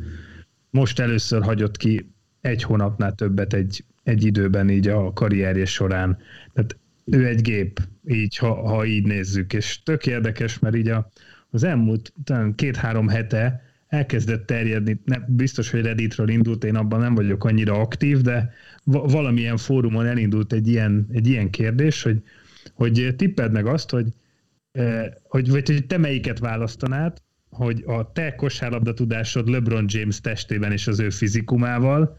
most 0.70 0.98
először 0.98 1.42
hagyott 1.42 1.76
ki 1.76 2.12
egy 2.48 2.62
hónapnál 2.62 3.14
többet 3.14 3.52
egy, 3.52 3.84
egy 4.02 4.24
időben 4.24 4.70
így 4.70 4.88
a 4.88 5.12
karrierje 5.12 5.64
során. 5.64 6.18
Tehát 6.52 6.76
ő 7.04 7.26
egy 7.26 7.40
gép, 7.40 7.80
így, 8.06 8.36
ha, 8.36 8.68
ha 8.68 8.84
így 8.84 9.06
nézzük, 9.06 9.52
és 9.52 9.82
tök 9.82 10.06
érdekes, 10.06 10.58
mert 10.58 10.76
így 10.76 10.88
a, 10.88 11.10
az 11.50 11.64
elmúlt 11.64 12.12
talán 12.24 12.54
két-három 12.54 13.08
hete 13.08 13.62
elkezdett 13.88 14.46
terjedni, 14.46 15.00
nem, 15.04 15.24
biztos, 15.28 15.70
hogy 15.70 15.82
Redditről 15.82 16.28
indult, 16.28 16.64
én 16.64 16.76
abban 16.76 17.00
nem 17.00 17.14
vagyok 17.14 17.44
annyira 17.44 17.80
aktív, 17.80 18.20
de 18.20 18.52
valamilyen 18.84 19.56
fórumon 19.56 20.06
elindult 20.06 20.52
egy 20.52 20.68
ilyen, 20.68 21.06
egy 21.12 21.26
ilyen 21.26 21.50
kérdés, 21.50 22.02
hogy, 22.02 22.22
hogy 22.74 23.14
tipped 23.16 23.52
meg 23.52 23.66
azt, 23.66 23.90
hogy, 23.90 24.06
eh, 24.72 25.06
hogy, 25.22 25.50
vagy, 25.50 25.68
hogy 25.68 25.86
te 25.86 25.98
melyiket 25.98 26.38
választanád, 26.38 27.22
hogy 27.50 27.82
a 27.86 28.12
te 28.12 28.34
kosárlabda 28.34 28.94
tudásod 28.94 29.48
LeBron 29.48 29.84
James 29.88 30.20
testében 30.20 30.72
és 30.72 30.86
az 30.86 31.00
ő 31.00 31.10
fizikumával, 31.10 32.16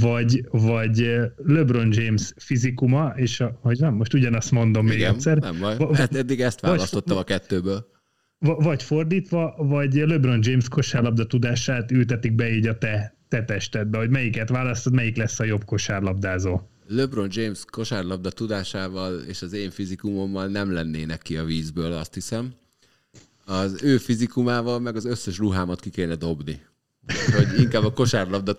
vagy, 0.00 0.44
vagy 0.50 1.16
LeBron 1.36 1.88
James 1.92 2.32
fizikuma, 2.36 3.12
és 3.16 3.40
a, 3.40 3.58
hogy 3.60 3.78
nem, 3.78 3.94
most 3.94 4.14
ugyanazt 4.14 4.50
mondom 4.50 4.86
Igen, 4.86 4.98
még 4.98 5.06
egyszer. 5.06 5.38
Nem 5.38 5.58
baj. 5.60 5.76
Hát 5.92 6.14
eddig 6.14 6.40
ezt 6.40 6.60
választottam 6.60 7.16
vagy, 7.16 7.24
a 7.24 7.26
kettőből. 7.26 7.86
Vagy 8.38 8.82
fordítva, 8.82 9.54
vagy 9.58 9.94
LeBron 9.94 10.38
James 10.42 10.68
kosárlabda 10.68 11.26
tudását 11.26 11.90
ültetik 11.90 12.34
be 12.34 12.50
így 12.50 12.66
a 12.66 12.78
te, 12.78 13.16
te 13.28 13.44
testedbe, 13.44 13.98
hogy 13.98 14.10
melyiket 14.10 14.48
választod, 14.48 14.92
melyik 14.92 15.16
lesz 15.16 15.40
a 15.40 15.44
jobb 15.44 15.64
kosárlabdázó. 15.64 16.60
LeBron 16.86 17.28
James 17.30 17.64
kosárlabda 17.70 18.30
tudásával 18.30 19.20
és 19.20 19.42
az 19.42 19.52
én 19.52 19.70
fizikumommal 19.70 20.46
nem 20.46 20.72
lennének 20.72 21.22
ki 21.22 21.36
a 21.36 21.44
vízből, 21.44 21.92
azt 21.92 22.14
hiszem. 22.14 22.52
Az 23.44 23.82
ő 23.82 23.98
fizikumával 23.98 24.80
meg 24.80 24.96
az 24.96 25.04
összes 25.04 25.38
ruhámat 25.38 25.80
ki 25.80 25.90
kéne 25.90 26.14
dobni 26.14 26.60
hogy 27.06 27.60
inkább 27.60 27.84
a 27.84 27.92
kosárlabda 27.92 28.54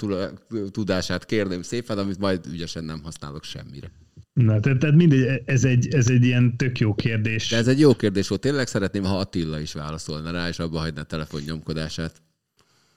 tudását 0.71 1.25
kérném 1.25 1.61
szépen, 1.61 1.97
amit 1.97 2.19
majd 2.19 2.45
ügyesen 2.51 2.83
nem 2.83 3.03
használok 3.03 3.43
semmire. 3.43 3.91
Na, 4.33 4.59
tehát, 4.59 4.79
tehát 4.79 4.95
mindegy, 4.95 5.41
ez 5.45 5.63
egy, 5.63 5.93
ez 5.93 6.09
egy 6.09 6.23
ilyen 6.23 6.57
tök 6.57 6.79
jó 6.79 6.95
kérdés. 6.95 7.49
De 7.49 7.57
ez 7.57 7.67
egy 7.67 7.79
jó 7.79 7.95
kérdés 7.95 8.27
volt. 8.27 8.41
Tényleg 8.41 8.67
szeretném, 8.67 9.03
ha 9.03 9.17
Attila 9.17 9.59
is 9.59 9.73
válaszolna 9.73 10.31
rá, 10.31 10.47
és 10.47 10.59
abba 10.59 10.79
hagyna 10.79 11.01
a 11.01 11.03
telefonnyomkodását. 11.03 12.21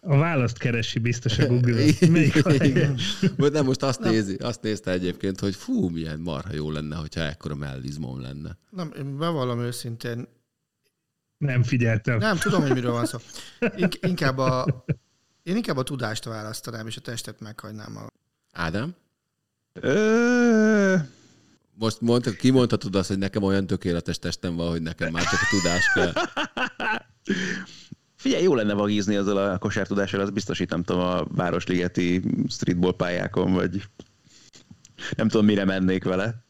A 0.00 0.16
választ 0.16 0.58
keresi 0.58 0.98
biztos 0.98 1.38
a 1.38 1.46
Google. 1.46 1.82
Igen. 2.58 2.98
nem, 3.36 3.64
most 3.64 3.82
azt, 3.82 4.00
nézi, 4.00 4.34
azt 4.34 4.62
nézte 4.62 4.90
egyébként, 4.90 5.40
hogy 5.40 5.54
fú, 5.54 5.88
milyen 5.88 6.20
marha 6.20 6.54
jó 6.54 6.70
lenne, 6.70 6.96
hogyha 6.96 7.20
ekkora 7.20 7.54
mellizmom 7.54 8.20
lenne. 8.20 8.58
Nem, 8.70 8.92
én 8.98 9.18
bevallom 9.18 9.60
őszintén. 9.60 10.28
Nem 11.38 11.62
figyeltem. 11.62 12.18
Nem, 12.18 12.36
tudom, 12.36 12.62
hogy 12.62 12.72
miről 12.72 12.92
van 12.92 13.06
szó. 13.06 13.18
Inkább 14.08 14.38
a, 14.38 14.84
én 15.46 15.56
inkább 15.56 15.76
a 15.76 15.82
tudást 15.82 16.24
választanám, 16.24 16.86
és 16.86 16.96
a 16.96 17.00
testet 17.00 17.40
meghagynám. 17.40 17.96
A... 17.96 18.06
Ádám? 18.52 18.94
Ö... 19.72 20.96
Most 21.74 22.00
mondta, 22.00 22.30
kimondhatod 22.30 22.94
azt, 22.94 23.08
hogy 23.08 23.18
nekem 23.18 23.42
olyan 23.42 23.66
tökéletes 23.66 24.18
testem 24.18 24.56
van, 24.56 24.70
hogy 24.70 24.82
nekem 24.82 25.12
már 25.12 25.22
csak 25.22 25.40
a 25.40 25.46
tudás 25.50 25.92
kell. 25.94 26.12
Figyelj, 28.16 28.42
jó 28.42 28.54
lenne 28.54 28.74
vagízni 28.74 29.16
azzal 29.16 29.36
a 29.36 29.58
kosártudással, 29.58 30.20
az 30.20 30.30
biztosít, 30.30 30.70
nem 30.70 30.82
tudom, 30.82 31.02
a 31.02 31.24
Városligeti 31.24 32.22
streetball 32.48 32.96
pályákon, 32.96 33.52
vagy 33.52 33.82
nem 35.16 35.28
tudom, 35.28 35.46
mire 35.46 35.64
mennék 35.64 36.04
vele. 36.04 36.44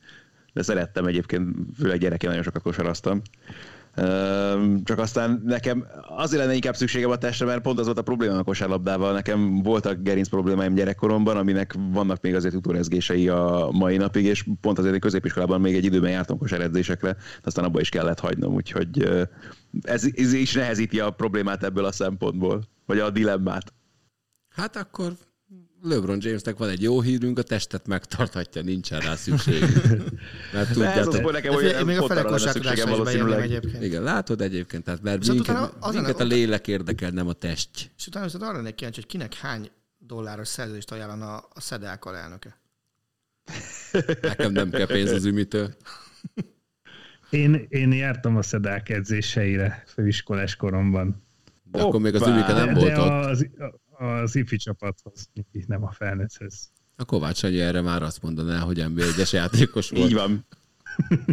De 0.52 0.62
szerettem 0.62 1.06
egyébként, 1.06 1.56
főleg 1.78 1.98
gyerekén 1.98 2.28
nagyon 2.28 2.44
sokat 2.44 2.62
kosaraztam. 2.62 3.22
Csak 4.84 4.98
aztán 4.98 5.42
nekem 5.44 5.86
azért 6.08 6.42
lenne 6.42 6.54
inkább 6.54 6.76
szükségem 6.76 7.10
a 7.10 7.16
testre, 7.16 7.46
mert 7.46 7.62
pont 7.62 7.78
az 7.78 7.84
volt 7.84 7.98
a 7.98 8.02
probléma 8.02 8.38
a 8.38 8.42
kosárlabdával. 8.42 9.12
Nekem 9.12 9.62
voltak 9.62 10.02
gerinc 10.02 10.28
problémáim 10.28 10.74
gyerekkoromban, 10.74 11.36
aminek 11.36 11.74
vannak 11.92 12.20
még 12.20 12.34
azért 12.34 12.54
utórezgései 12.54 13.28
a 13.28 13.68
mai 13.72 13.96
napig, 13.96 14.24
és 14.24 14.44
pont 14.60 14.78
azért 14.78 14.98
középiskolában 14.98 15.60
még 15.60 15.74
egy 15.74 15.84
időben 15.84 16.10
jártam 16.10 16.38
kosáredzésekre, 16.38 17.16
aztán 17.42 17.64
abba 17.64 17.80
is 17.80 17.88
kellett 17.88 18.20
hagynom, 18.20 18.54
úgyhogy 18.54 19.08
ez, 19.80 20.04
ez 20.14 20.32
is 20.32 20.54
nehezíti 20.54 21.00
a 21.00 21.10
problémát 21.10 21.64
ebből 21.64 21.84
a 21.84 21.92
szempontból, 21.92 22.62
vagy 22.86 22.98
a 22.98 23.10
dilemmát. 23.10 23.72
Hát 24.48 24.76
akkor 24.76 25.12
LeBron 25.86 26.18
Jamesnek 26.20 26.56
van 26.56 26.68
egy 26.68 26.82
jó 26.82 27.00
hírünk, 27.00 27.38
a 27.38 27.42
testet 27.42 27.86
megtarthatja, 27.86 28.62
nincsen 28.62 29.00
rá 29.00 29.14
szükség. 29.14 29.60
Mert 30.52 30.72
tudjátok. 30.72 31.14
Ez 31.14 31.20
nekem 31.20 31.54
olyan 31.54 31.84
még 31.84 31.98
a 31.98 32.34
is 32.34 33.02
beérnem 33.04 33.40
egyébként. 33.40 33.82
Igen, 33.82 34.02
látod 34.02 34.40
egyébként, 34.40 34.84
tehát 34.84 35.02
mert 35.02 35.28
minket, 35.28 35.74
az 35.80 35.94
minket 35.94 36.20
a 36.20 36.24
lélek 36.24 36.68
érdekel, 36.68 37.10
nem 37.10 37.28
a 37.28 37.32
test. 37.32 37.90
És 37.96 38.06
utána 38.06 38.24
viszont 38.24 38.44
arra 38.44 38.56
lennék 38.56 38.74
kíváncsi, 38.74 39.00
hogy 39.00 39.10
kinek 39.10 39.34
hány 39.34 39.70
dolláros 39.98 40.48
szerződést 40.48 40.90
ajánlana 40.90 41.36
a 41.36 41.60
SZEDELK 41.60 42.04
alelnöke. 42.04 42.60
Nekem 44.22 44.52
nem 44.52 44.70
kell 44.70 44.86
pénz 44.86 45.10
az 45.10 45.24
ümitől. 45.24 45.76
Én, 47.30 47.66
én 47.68 47.92
jártam 47.92 48.36
a 48.36 48.42
SZEDELK 48.42 48.88
edzéseire 48.88 49.82
főiskolás 49.86 50.56
koromban. 50.56 51.24
De 51.70 51.78
Hoppá, 51.78 51.88
akkor 51.88 52.00
még 52.00 52.14
az 52.14 52.26
ümike 52.26 52.52
nem 52.52 52.74
volt 52.74 52.98
ott. 52.98 53.08
Az, 53.08 53.46
az 53.98 54.36
ifi 54.36 54.56
csapathoz, 54.56 55.30
nem 55.66 55.84
a 55.84 55.90
felnőtthez. 55.90 56.70
A 56.96 57.04
Kovács 57.04 57.36
Sanyi 57.36 57.60
erre 57.60 57.80
már 57.80 58.02
azt 58.02 58.22
mondaná, 58.22 58.58
hogy 58.58 58.84
NB1-es 58.88 59.30
játékos 59.32 59.90
volt. 59.90 60.04
Így 60.04 60.14
van. 60.14 60.46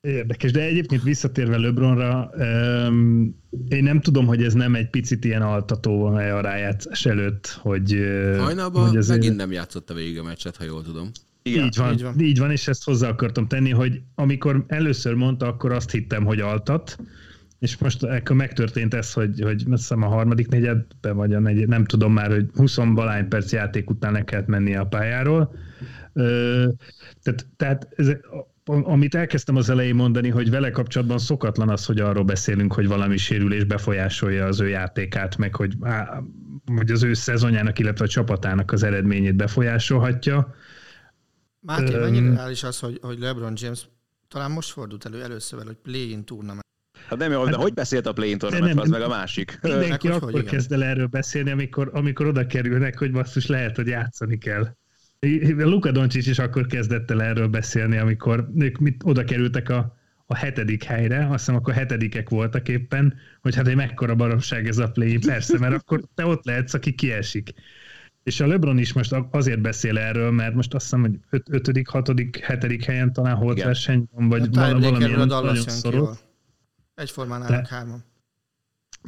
Érdekes, 0.00 0.52
de 0.52 0.60
egyébként 0.60 1.02
visszatérve 1.02 1.56
LeBronra, 1.56 2.30
um, 2.36 3.36
én 3.68 3.82
nem 3.82 4.00
tudom, 4.00 4.26
hogy 4.26 4.42
ez 4.42 4.52
nem 4.52 4.74
egy 4.74 4.90
picit 4.90 5.24
ilyen 5.24 5.42
altató 5.42 6.04
a 6.04 6.40
rájátszás 6.40 7.06
előtt, 7.06 7.46
hogy... 7.46 7.92
Hajnalban 8.38 8.88
hogy 8.88 8.96
azért... 8.96 9.18
megint 9.18 9.36
nem 9.36 9.52
játszott 9.52 9.90
a 9.90 9.94
végig 9.94 10.18
a 10.18 10.22
meccset, 10.22 10.56
ha 10.56 10.64
jól 10.64 10.82
tudom. 10.82 11.10
Igen, 11.42 11.64
így, 11.64 11.76
van, 11.76 11.92
így 11.92 12.02
van, 12.02 12.20
így 12.20 12.38
van, 12.38 12.50
és 12.50 12.68
ezt 12.68 12.84
hozzá 12.84 13.08
akartam 13.08 13.46
tenni, 13.46 13.70
hogy 13.70 14.00
amikor 14.14 14.64
először 14.66 15.14
mondta, 15.14 15.46
akkor 15.46 15.72
azt 15.72 15.90
hittem, 15.90 16.24
hogy 16.24 16.40
altat, 16.40 16.96
és 17.58 17.78
most 17.78 18.04
ekkor 18.04 18.36
megtörtént 18.36 18.94
ez, 18.94 19.12
hogy, 19.12 19.40
hogy 19.40 19.64
azt 19.70 19.80
hiszem 19.80 20.02
a 20.02 20.06
harmadik 20.06 20.48
negyedben, 20.48 21.16
vagy 21.16 21.34
a 21.34 21.38
negyed, 21.38 21.68
nem 21.68 21.84
tudom 21.84 22.12
már, 22.12 22.30
hogy 22.30 22.46
20 22.54 22.76
valány 22.76 23.28
perc 23.28 23.52
játék 23.52 23.90
után 23.90 24.12
le 24.12 24.24
kellett 24.24 24.46
mennie 24.46 24.80
a 24.80 24.86
pályáról. 24.86 25.54
Ö, 26.12 26.68
tehát, 27.22 27.46
tehát 27.56 27.88
ez, 27.96 28.10
amit 28.64 29.14
elkezdtem 29.14 29.56
az 29.56 29.70
elején 29.70 29.94
mondani, 29.94 30.28
hogy 30.28 30.50
vele 30.50 30.70
kapcsolatban 30.70 31.18
szokatlan 31.18 31.68
az, 31.68 31.84
hogy 31.86 32.00
arról 32.00 32.24
beszélünk, 32.24 32.72
hogy 32.72 32.86
valami 32.86 33.16
sérülés 33.16 33.64
befolyásolja 33.64 34.46
az 34.46 34.60
ő 34.60 34.68
játékát, 34.68 35.36
meg 35.36 35.54
hogy, 35.54 35.76
á, 35.80 36.22
hogy 36.76 36.90
az 36.90 37.02
ő 37.02 37.14
szezonjának, 37.14 37.78
illetve 37.78 38.04
a 38.04 38.08
csapatának 38.08 38.72
az 38.72 38.82
eredményét 38.82 39.36
befolyásolhatja. 39.36 40.54
Máté, 41.60 41.96
mennyire 41.96 42.30
reális 42.30 42.62
az, 42.62 42.78
hogy, 42.78 42.98
hogy 43.02 43.18
LeBron 43.18 43.52
James 43.56 43.88
talán 44.28 44.50
most 44.50 44.70
fordult 44.70 45.06
elő 45.06 45.22
először, 45.22 45.64
hogy 45.66 45.76
play-in 45.82 46.24
tournament 46.24 46.66
Hát 47.08 47.18
nem 47.18 47.32
jó, 47.32 47.44
de 47.44 47.50
hát, 47.50 47.60
hogy 47.60 47.74
beszélt 47.74 48.06
a 48.06 48.12
play-in 48.12 48.38
tournament, 48.38 48.80
az 48.80 48.88
meg 48.88 49.02
a 49.02 49.08
másik. 49.08 49.58
Mindenki 49.62 50.08
akkor 50.08 50.32
hogy 50.32 50.44
kezd 50.44 50.72
el 50.72 50.84
erről 50.84 51.06
beszélni, 51.06 51.50
amikor, 51.50 51.90
amikor 51.92 52.26
oda 52.26 52.46
kerülnek, 52.46 52.98
hogy 52.98 53.12
basszus 53.12 53.46
lehet, 53.46 53.76
hogy 53.76 53.86
játszani 53.86 54.38
kell. 54.38 54.76
Luka 55.56 55.90
Doncsics 55.90 56.26
is 56.26 56.38
akkor 56.38 56.66
kezdett 56.66 57.10
el 57.10 57.22
erről 57.22 57.48
beszélni, 57.48 57.96
amikor 57.96 58.48
ők 58.58 58.78
mit, 58.78 59.02
oda 59.04 59.24
kerültek 59.24 59.68
a, 59.68 59.96
a 60.26 60.36
hetedik 60.36 60.82
helyre, 60.82 61.24
azt 61.24 61.38
hiszem 61.38 61.54
akkor 61.54 61.74
hetedikek 61.74 62.28
voltak 62.28 62.68
éppen, 62.68 63.14
hogy 63.40 63.54
hát 63.54 63.68
egy 63.68 63.76
mekkora 63.76 64.14
baromság 64.14 64.68
ez 64.68 64.78
a 64.78 64.90
play 64.90 65.18
persze, 65.18 65.58
mert 65.58 65.74
akkor 65.74 66.00
te 66.14 66.26
ott 66.26 66.44
lehetsz, 66.44 66.74
aki 66.74 66.94
kiesik. 66.94 67.52
És 68.22 68.40
a 68.40 68.46
LeBron 68.46 68.78
is 68.78 68.92
most 68.92 69.14
azért 69.30 69.60
beszél 69.60 69.98
erről, 69.98 70.30
mert 70.30 70.54
most 70.54 70.74
azt 70.74 70.84
hiszem, 70.84 71.00
hogy 71.00 71.18
öt, 71.30 71.46
ötödik, 71.50 71.88
hatodik, 71.88 72.36
hetedik 72.38 72.84
helyen 72.84 73.12
talán 73.12 73.36
holt 73.36 73.62
verseny 73.62 74.08
vagy 74.10 74.54
valamilyen 74.54 75.26
nagyon 75.26 75.56
szoros. 75.56 76.16
Egyformán 76.98 77.42
állnak 77.42 77.68
Te... 77.68 77.74
hárman. 77.74 78.04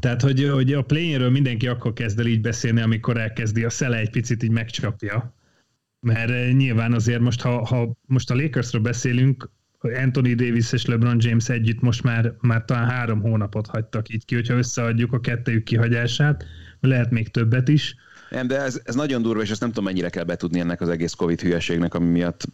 Tehát, 0.01 0.22
hogy, 0.22 0.49
hogy 0.49 0.72
a 0.72 0.82
play 0.82 1.28
mindenki 1.28 1.68
akkor 1.68 1.93
kezd 1.93 2.18
el 2.18 2.26
így 2.26 2.41
beszélni, 2.41 2.80
amikor 2.80 3.16
elkezdi 3.16 3.64
a 3.64 3.70
szele 3.70 3.97
egy 3.97 4.11
picit 4.11 4.43
így 4.43 4.51
megcsapja. 4.51 5.34
Mert 6.01 6.30
eh, 6.30 6.53
nyilván 6.53 6.93
azért 6.93 7.20
most, 7.20 7.41
ha, 7.41 7.66
ha 7.66 7.97
most 8.07 8.30
a 8.30 8.34
Lakersről 8.34 8.82
beszélünk, 8.82 9.51
Anthony 9.80 10.34
Davis 10.34 10.72
és 10.72 10.86
LeBron 10.86 11.16
James 11.20 11.49
együtt 11.49 11.80
most 11.80 12.03
már, 12.03 12.34
már 12.41 12.64
talán 12.64 12.88
három 12.88 13.20
hónapot 13.20 13.66
hagytak 13.66 14.09
így 14.09 14.24
ki, 14.24 14.34
hogyha 14.34 14.55
összeadjuk 14.55 15.12
a 15.12 15.20
kettejük 15.20 15.64
kihagyását, 15.64 16.45
lehet 16.80 17.11
még 17.11 17.28
többet 17.28 17.68
is 17.68 17.95
nem, 18.31 18.47
de 18.47 18.61
ez, 18.61 18.81
ez 18.85 18.95
nagyon 18.95 19.22
durva, 19.22 19.43
és 19.43 19.51
ezt 19.51 19.61
nem 19.61 19.68
tudom, 19.68 19.85
mennyire 19.85 20.09
kell 20.09 20.24
betudni 20.24 20.61
ennek 20.61 20.81
az 20.81 20.89
egész 20.89 21.12
Covid 21.12 21.41
hülyeségnek, 21.41 21.95
ami 21.95 22.07
miatt 22.07 22.45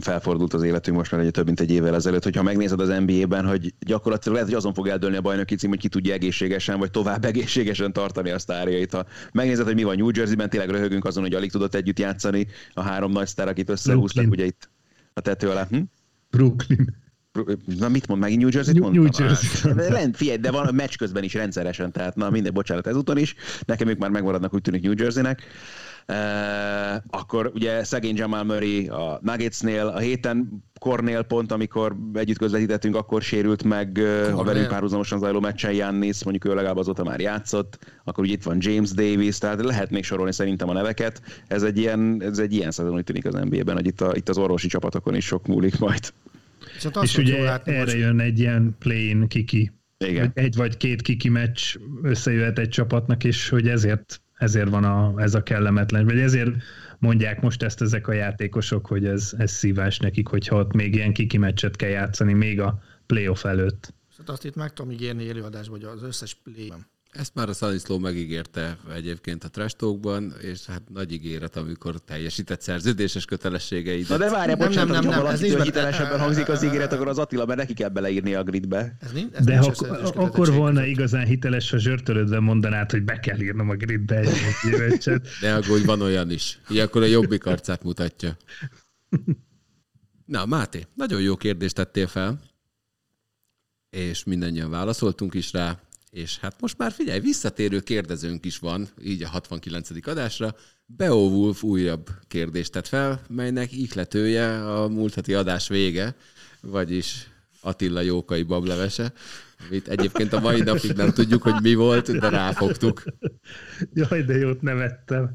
felfordult 0.00 0.54
az 0.54 0.62
életünk 0.62 0.96
most 0.96 1.12
már 1.12 1.20
egy 1.20 1.30
több 1.30 1.46
mint 1.46 1.60
egy 1.60 1.70
évvel 1.70 1.94
ezelőtt, 1.94 2.22
hogyha 2.22 2.42
megnézed 2.42 2.80
az 2.80 2.88
NBA-ben, 3.06 3.46
hogy 3.46 3.74
gyakorlatilag 3.80 4.34
lehet, 4.34 4.50
hogy 4.50 4.58
azon 4.58 4.74
fog 4.74 4.88
eldőlni 4.88 5.16
a 5.16 5.20
bajnoki 5.20 5.54
cím, 5.54 5.70
hogy 5.70 5.78
ki 5.78 5.88
tudja 5.88 6.12
egészségesen, 6.12 6.78
vagy 6.78 6.90
tovább 6.90 7.24
egészségesen 7.24 7.92
tartani 7.92 8.30
a 8.30 8.38
sztárjait. 8.38 8.92
Ha 8.92 9.06
megnézed, 9.32 9.64
hogy 9.66 9.74
mi 9.74 9.82
van 9.82 9.96
New 9.96 10.10
Jersey-ben, 10.14 10.48
tényleg 10.50 10.70
röhögünk 10.70 11.04
azon, 11.04 11.22
hogy 11.22 11.34
alig 11.34 11.50
tudott 11.50 11.74
együtt 11.74 11.98
játszani 11.98 12.46
a 12.74 12.80
három 12.80 13.12
nagy 13.12 13.26
sztár, 13.26 13.48
akit 13.48 13.70
összehúztak, 13.70 14.30
ugye 14.30 14.44
itt 14.44 14.70
a 15.14 15.20
tető 15.20 15.48
alá. 15.48 15.66
Hm? 15.70 15.80
Brooklyn. 16.30 17.01
Na 17.78 17.88
mit 17.88 18.06
mond, 18.06 18.20
megint 18.20 18.40
New 18.40 18.50
Jersey-t 18.52 18.78
New, 18.78 18.92
mondtam? 18.92 19.26
New 19.26 19.28
Jersey. 19.28 19.70
Hát, 19.70 19.88
Lent, 19.88 20.16
figyelj, 20.16 20.38
de 20.38 20.50
van 20.50 20.66
a 20.66 20.70
meccs 20.70 20.96
közben 20.96 21.22
is 21.22 21.34
rendszeresen, 21.34 21.92
tehát 21.92 22.16
na 22.16 22.30
minden, 22.30 22.52
bocsánat, 22.52 22.86
ezúton 22.86 23.18
is. 23.18 23.34
Nekem 23.66 23.88
ők 23.88 23.98
már 23.98 24.10
megmaradnak, 24.10 24.54
úgy 24.54 24.60
tűnik 24.60 24.82
New 24.82 24.92
Jersey-nek. 24.96 25.42
Uh, 26.08 27.02
akkor 27.10 27.50
ugye 27.54 27.84
szegény 27.84 28.16
Jamal 28.16 28.44
Murray 28.44 28.88
a 28.88 29.18
Nuggetsnél, 29.22 29.86
a 29.86 29.98
héten 29.98 30.64
Cornél 30.80 31.22
pont, 31.22 31.52
amikor 31.52 31.96
együtt 32.12 32.38
közvetítettünk, 32.38 32.96
akkor 32.96 33.22
sérült 33.22 33.64
meg 33.64 33.98
uh, 34.00 34.38
a 34.38 34.44
velünk 34.44 34.68
párhuzamosan 34.68 35.18
zajló 35.18 35.40
meccsen 35.40 35.72
Jannis, 35.72 36.24
mondjuk 36.24 36.52
ő 36.52 36.54
legalább 36.54 36.76
azóta 36.76 37.04
már 37.04 37.20
játszott, 37.20 37.78
akkor 38.04 38.24
ugye 38.24 38.32
itt 38.32 38.42
van 38.42 38.56
James 38.60 38.90
Davis, 38.90 39.38
tehát 39.38 39.64
lehet 39.64 39.90
még 39.90 40.04
sorolni 40.04 40.32
szerintem 40.32 40.68
a 40.68 40.72
neveket. 40.72 41.22
Ez 41.48 41.62
egy 41.62 41.78
ilyen, 41.78 42.22
ez 42.22 42.38
egy 42.38 42.54
ilyen 42.54 42.70
szezon, 42.70 42.94
úgy 42.94 43.04
tűnik 43.04 43.26
az 43.26 43.34
NBA-ben, 43.34 43.74
hogy 43.74 43.86
itt, 43.86 44.00
a, 44.00 44.12
itt 44.14 44.28
az 44.28 44.38
orvosi 44.38 44.68
csapatokon 44.68 45.14
is 45.14 45.24
sok 45.24 45.46
múlik 45.46 45.78
majd. 45.78 46.12
És, 46.76 46.88
És 47.02 47.16
ugye 47.16 47.42
látni, 47.42 47.72
erre 47.74 47.90
hogy- 47.90 48.00
jön 48.00 48.20
egy 48.20 48.38
ilyen 48.38 48.76
play-in 48.78 49.28
kiki. 49.28 49.72
Igen. 49.98 50.30
Egy 50.34 50.54
vagy 50.56 50.76
két 50.76 51.02
kiki 51.02 51.28
meccs 51.28 51.76
összejöhet 52.02 52.58
egy 52.58 52.68
csapatnak, 52.68 53.24
és 53.24 53.48
hogy 53.48 53.68
ezért, 53.68 54.22
ezért 54.34 54.68
van 54.68 54.84
a, 54.84 55.14
ez 55.22 55.34
a 55.34 55.42
kellemetlen, 55.42 56.04
vagy 56.04 56.18
ezért 56.18 56.50
mondják 56.98 57.40
most 57.40 57.62
ezt 57.62 57.80
ezek 57.82 58.08
a 58.08 58.12
játékosok, 58.12 58.86
hogy 58.86 59.06
ez, 59.06 59.32
ez 59.38 59.50
szívás 59.50 59.98
nekik, 59.98 60.26
hogyha 60.28 60.56
ott 60.56 60.72
még 60.72 60.94
ilyen 60.94 61.12
kiki 61.12 61.38
meccset 61.38 61.76
kell 61.76 61.90
játszani, 61.90 62.32
még 62.32 62.60
a 62.60 62.82
playoff 63.06 63.44
előtt. 63.44 63.94
Hát 64.18 64.28
azt 64.28 64.44
itt 64.44 64.54
meg 64.54 64.72
tudom 64.72 64.90
ígérni 64.92 65.22
élőadásban, 65.22 65.80
hogy 65.80 65.88
az 65.96 66.02
összes 66.02 66.34
play 66.34 66.72
Ezt 67.12 67.34
már 67.34 67.48
a 67.48 67.52
Szaniszló 67.52 67.98
megígérte 67.98 68.78
egyébként 68.94 69.44
a 69.44 69.48
Trash 69.48 69.76
Talkban, 69.76 70.34
és 70.40 70.66
hát 70.66 70.82
nagy 70.88 71.12
ígéret, 71.12 71.56
amikor 71.56 72.00
teljesített 72.00 72.60
szerződéses 72.60 73.24
kötelességeidet. 73.24 74.08
Na 74.08 74.16
de 74.16 74.30
várj, 74.30 74.46
Nem, 74.46 74.58
bocsánat, 74.58 74.92
nem, 74.92 75.04
nem, 75.04 75.12
ha 75.12 75.22
nem, 75.22 75.32
ez 75.32 75.40
valakitől 75.40 75.48
nincs 75.48 75.52
benne. 75.52 75.64
hitelesebben 75.64 76.20
hangzik 76.20 76.48
az 76.48 76.64
ígéret, 76.64 76.92
akkor 76.92 77.08
az 77.08 77.18
Attila, 77.18 77.46
mert 77.46 77.58
neki 77.58 77.74
kell 77.74 77.88
beleírni 77.88 78.34
a 78.34 78.42
gridbe. 78.42 78.96
Ez, 79.00 79.12
nincs, 79.12 79.34
ez 79.34 79.44
De 79.44 79.58
ha, 79.58 79.70
összezetős 79.70 80.08
akkor 80.14 80.52
volna 80.52 80.84
igazán 80.84 81.26
hiteles, 81.26 81.70
ha 81.70 81.78
zsörtölődve 81.78 82.40
mondanád, 82.40 82.90
hogy 82.90 83.02
be 83.02 83.18
kell 83.18 83.40
írnom 83.40 83.68
a 83.68 83.74
gridbe 83.74 84.16
egy 84.16 84.78
meccset. 84.78 85.28
Ne 85.40 85.54
aggódj, 85.54 85.84
van 85.84 86.00
olyan 86.00 86.30
is. 86.30 86.60
Ilyenkor 86.68 87.02
a 87.02 87.06
jobbik 87.06 87.46
arcát 87.46 87.82
mutatja. 87.82 88.36
Na, 90.26 90.46
Máté, 90.46 90.86
nagyon 90.94 91.20
jó 91.20 91.36
kérdést 91.36 91.74
tettél 91.74 92.06
fel, 92.06 92.40
és 93.90 94.24
mindannyian 94.24 94.70
válaszoltunk 94.70 95.34
is 95.34 95.52
rá, 95.52 95.78
és 96.12 96.38
hát 96.38 96.60
most 96.60 96.78
már 96.78 96.92
figyelj, 96.92 97.20
visszatérő 97.20 97.80
kérdezőnk 97.80 98.44
is 98.44 98.58
van, 98.58 98.88
így 99.02 99.22
a 99.22 99.28
69. 99.28 100.06
adásra. 100.06 100.54
Beowulf 100.86 101.62
újabb 101.62 102.10
kérdést 102.28 102.72
tett 102.72 102.86
fel, 102.86 103.20
melynek 103.28 103.72
ihletője 103.72 104.70
a 104.72 104.88
múlt 104.88 105.14
heti 105.14 105.34
adás 105.34 105.68
vége, 105.68 106.14
vagyis 106.60 107.30
Attila 107.60 108.00
Jókai 108.00 108.42
bablevese, 108.42 109.12
amit 109.68 109.88
egyébként 109.88 110.32
a 110.32 110.40
mai 110.40 110.60
napig 110.70 110.92
nem 110.92 111.12
tudjuk, 111.12 111.42
hogy 111.42 111.62
mi 111.62 111.74
volt, 111.74 112.18
de 112.18 112.28
ráfogtuk. 112.28 113.02
Jaj, 113.92 114.22
de 114.22 114.36
jót 114.36 114.62
nevettem. 114.62 115.32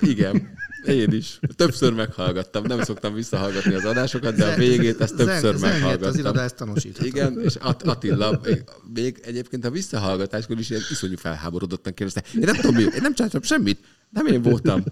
Igen, 0.00 0.54
én 0.88 1.12
is. 1.12 1.38
Többször 1.56 1.92
meghallgattam. 1.92 2.64
Nem 2.64 2.82
szoktam 2.82 3.14
visszahallgatni 3.14 3.74
az 3.74 3.84
adásokat, 3.84 4.34
de 4.34 4.46
a 4.46 4.56
végét 4.56 5.00
ezt 5.00 5.16
többször 5.16 5.40
Zen- 5.40 5.40
Zen- 5.40 5.54
Az 5.54 5.60
meghallgattam. 5.60 6.18
iroda 6.18 6.40
ezt 6.40 6.56
tanúsítható. 6.56 7.06
Igen, 7.06 7.40
és 7.40 7.54
At- 7.56 7.82
Attila 7.82 8.40
még 8.94 9.20
egyébként 9.24 9.64
a 9.64 9.70
visszahallgatáskor 9.70 10.58
is 10.58 10.70
ilyen 10.70 10.82
iszonyú 10.90 11.16
felháborodottan 11.16 11.94
kérdezte. 11.94 12.22
Én 12.34 12.44
nem 12.44 12.56
tudom 12.56 12.74
mi, 12.74 12.82
én 12.82 13.00
nem 13.00 13.14
csináltam 13.14 13.42
semmit, 13.42 13.78
nem 14.10 14.26
én 14.26 14.42
voltam. 14.42 14.84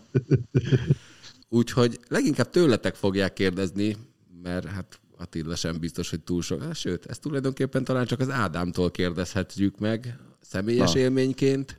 Úgyhogy 1.49 1.99
leginkább 2.09 2.51
tőletek 2.51 2.95
fogják 2.95 3.32
kérdezni, 3.32 3.97
mert 4.42 4.66
hát 4.66 4.99
Attila 5.18 5.57
sem 5.57 5.78
biztos, 5.78 6.11
hogy 6.11 6.20
túl 6.20 6.42
sok. 6.42 6.62
Hát, 6.62 6.76
Sőt, 6.76 7.07
ezt 7.07 7.20
tulajdonképpen 7.20 7.84
talán 7.84 8.07
csak 8.07 8.20
az 8.20 8.30
Ádámtól 8.30 8.90
kérdezhetjük 8.90 9.78
meg 9.78 10.18
személyes 10.40 10.92
Na. 10.92 10.99
élményként, 10.99 11.78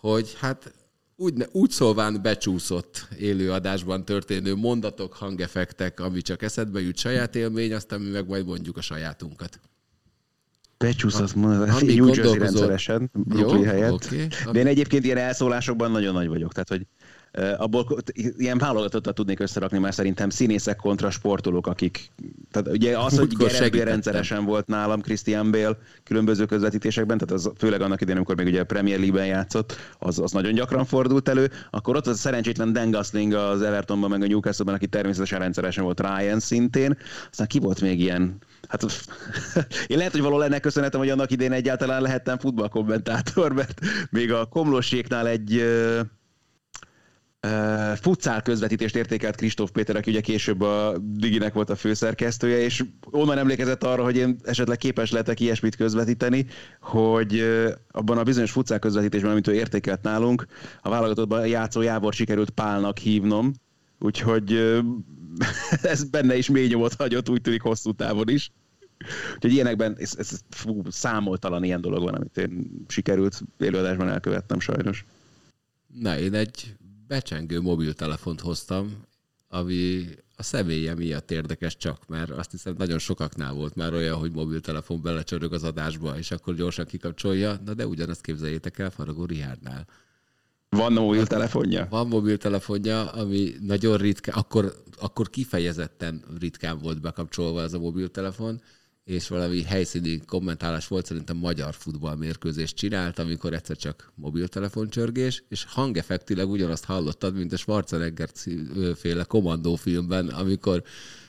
hogy 0.00 0.36
hát 0.40 0.72
úgy, 1.16 1.46
úgy 1.52 1.70
szólván 1.70 2.22
becsúszott 2.22 3.08
élőadásban 3.18 4.04
történő 4.04 4.54
mondatok, 4.54 5.12
hangefektek, 5.12 6.00
ami 6.00 6.20
csak 6.20 6.42
eszedbe 6.42 6.80
jut 6.80 6.96
saját 6.96 7.34
élmény, 7.34 7.74
aztán 7.74 8.00
mi 8.00 8.10
meg 8.10 8.26
majd 8.26 8.46
mondjuk 8.46 8.76
a 8.76 8.80
sajátunkat. 8.80 9.60
Becsúsz, 10.78 11.20
azt 11.20 11.34
mondod, 11.34 11.68
Amíg 11.68 11.96
New 11.96 12.06
Jersey 12.06 12.22
gondolkozol. 12.22 12.38
rendszeresen, 12.38 13.10
Brooklyn 13.12 13.62
Jó, 13.62 13.64
helyett. 13.64 13.92
oké. 13.92 14.26
De 14.52 14.58
én 14.58 14.66
egyébként 14.66 15.04
ilyen 15.04 15.16
elszólásokban 15.16 15.90
nagyon 15.90 16.14
nagy 16.14 16.28
vagyok, 16.28 16.52
tehát 16.52 16.68
hogy 16.68 16.86
abból 17.56 17.86
ilyen 18.36 18.58
válogatottat 18.58 19.14
tudnék 19.14 19.40
összerakni 19.40 19.78
már 19.78 19.94
szerintem 19.94 20.30
színészek 20.30 20.76
kontra 20.76 21.10
sportolók, 21.10 21.66
akik, 21.66 22.10
tehát 22.50 22.68
ugye 22.68 22.98
az, 22.98 23.18
hogy 23.18 23.30
segítettem. 23.50 23.88
rendszeresen 23.88 24.44
volt 24.44 24.66
nálam 24.66 25.00
Christian 25.00 25.50
Bale 25.50 25.76
különböző 26.04 26.44
közvetítésekben, 26.44 27.18
tehát 27.18 27.34
az 27.34 27.50
főleg 27.58 27.80
annak 27.80 28.00
idején, 28.00 28.16
amikor 28.16 28.36
még 28.36 28.46
ugye 28.46 28.60
a 28.60 28.64
Premier 28.64 28.98
League-ben 28.98 29.26
játszott, 29.26 29.76
az, 29.98 30.18
az 30.18 30.32
nagyon 30.32 30.54
gyakran 30.54 30.84
fordult 30.84 31.28
elő, 31.28 31.50
akkor 31.70 31.96
ott 31.96 32.06
az 32.06 32.18
szerencsétlen 32.18 32.72
Dan 32.72 32.90
Gosling 32.90 33.32
az 33.32 33.62
Evertonban, 33.62 34.10
meg 34.10 34.22
a 34.22 34.26
Newcastle-ben, 34.26 34.74
aki 34.74 34.86
természetesen 34.86 35.38
rendszeresen 35.38 35.84
volt 35.84 36.00
Ryan 36.00 36.40
szintén, 36.40 36.98
aztán 37.30 37.46
ki 37.46 37.58
volt 37.58 37.80
még 37.80 38.00
ilyen, 38.00 38.38
hát 38.68 38.82
én 39.86 39.96
lehet, 39.96 40.12
hogy 40.12 40.22
valahol 40.22 40.44
ennek 40.44 40.60
köszönhetem, 40.60 41.00
hogy 41.00 41.10
annak 41.10 41.30
idén 41.30 41.52
egyáltalán 41.52 42.02
lehettem 42.02 42.38
futballkommentátor, 42.38 43.52
mert 43.52 43.80
még 44.10 44.32
a 44.32 44.44
Komlóséknál 44.44 45.26
egy 45.26 45.62
Uh, 47.44 47.92
futszál 47.96 48.42
közvetítést 48.42 48.96
értékelt 48.96 49.36
Kristóf 49.36 49.70
Péter, 49.70 49.96
aki 49.96 50.10
ugye 50.10 50.20
később 50.20 50.60
a 50.60 50.96
Diginek 50.98 51.52
volt 51.52 51.70
a 51.70 51.76
főszerkesztője, 51.76 52.58
és 52.58 52.84
onnan 53.10 53.38
emlékezett 53.38 53.84
arra, 53.84 54.02
hogy 54.04 54.16
én 54.16 54.36
esetleg 54.42 54.76
képes 54.76 55.10
lehetek 55.10 55.40
ilyesmit 55.40 55.76
közvetíteni, 55.76 56.46
hogy 56.80 57.44
abban 57.90 58.18
a 58.18 58.22
bizonyos 58.22 58.50
futszál 58.50 58.78
közvetítésben, 58.78 59.30
amit 59.30 59.46
ő 59.46 59.54
értékelt 59.54 60.02
nálunk, 60.02 60.46
a 60.82 60.88
válogatottban 60.88 61.46
játszó 61.46 61.80
Jávor 61.80 62.12
sikerült 62.12 62.50
Pálnak 62.50 62.98
hívnom, 62.98 63.52
úgyhogy 63.98 64.52
ez 65.82 66.04
benne 66.04 66.36
is 66.36 66.50
mély 66.50 66.66
nyomot 66.66 66.94
hagyott, 66.94 67.28
úgy 67.28 67.40
tűnik 67.40 67.62
hosszú 67.62 67.92
távon 67.92 68.28
is. 68.28 68.52
Úgyhogy 69.34 69.52
ilyenekben 69.52 69.96
ez, 69.98 70.14
ez, 70.18 70.40
fú, 70.50 70.82
számoltalan 70.88 71.64
ilyen 71.64 71.80
dolog 71.80 72.02
van, 72.02 72.14
amit 72.14 72.36
én 72.36 72.84
sikerült 72.88 73.42
élőadásban 73.58 74.08
elkövettem 74.08 74.60
sajnos. 74.60 75.04
Na, 76.00 76.18
én 76.18 76.34
egy 76.34 76.74
becsengő 77.06 77.60
mobiltelefont 77.60 78.40
hoztam, 78.40 79.04
ami 79.48 80.06
a 80.36 80.42
személye 80.42 80.94
miatt 80.94 81.30
érdekes 81.30 81.76
csak, 81.76 82.06
mert 82.06 82.30
azt 82.30 82.50
hiszem 82.50 82.74
nagyon 82.78 82.98
sokaknál 82.98 83.52
volt 83.52 83.74
már 83.74 83.92
olyan, 83.92 84.18
hogy 84.18 84.32
mobiltelefon 84.32 85.02
belecsörög 85.02 85.52
az 85.52 85.64
adásba, 85.64 86.18
és 86.18 86.30
akkor 86.30 86.54
gyorsan 86.54 86.86
kikapcsolja, 86.86 87.60
na 87.64 87.74
de 87.74 87.86
ugyanazt 87.86 88.20
képzeljétek 88.20 88.78
el 88.78 88.90
Faragó 88.90 89.24
Rihárdnál. 89.24 89.86
Van 90.68 90.92
mobiltelefonja? 90.92 91.86
Van 91.90 92.08
mobiltelefonja, 92.08 93.10
ami 93.10 93.52
nagyon 93.60 93.96
ritka, 93.96 94.32
akkor, 94.32 94.82
akkor 95.00 95.30
kifejezetten 95.30 96.24
ritkán 96.38 96.78
volt 96.78 97.00
bekapcsolva 97.00 97.62
ez 97.62 97.72
a 97.72 97.78
mobiltelefon, 97.78 98.60
és 99.04 99.28
valami 99.28 99.62
helyszíni 99.62 100.20
kommentálás 100.26 100.86
volt, 100.88 101.06
szerintem 101.06 101.36
magyar 101.36 101.74
futballmérkőzést 101.74 102.76
csinált, 102.76 103.18
amikor 103.18 103.52
egyszer 103.52 103.76
csak 103.76 104.12
mobiltelefoncsörgés, 104.14 105.44
és 105.48 105.64
hangeffektileg 105.68 106.48
ugyanazt 106.50 106.84
hallottad, 106.84 107.34
mint 107.36 107.52
a 107.52 107.56
Schwarzenegger 107.56 108.28
féle 108.94 109.24
kommandófilmben, 109.24 110.28
amikor 110.28 110.82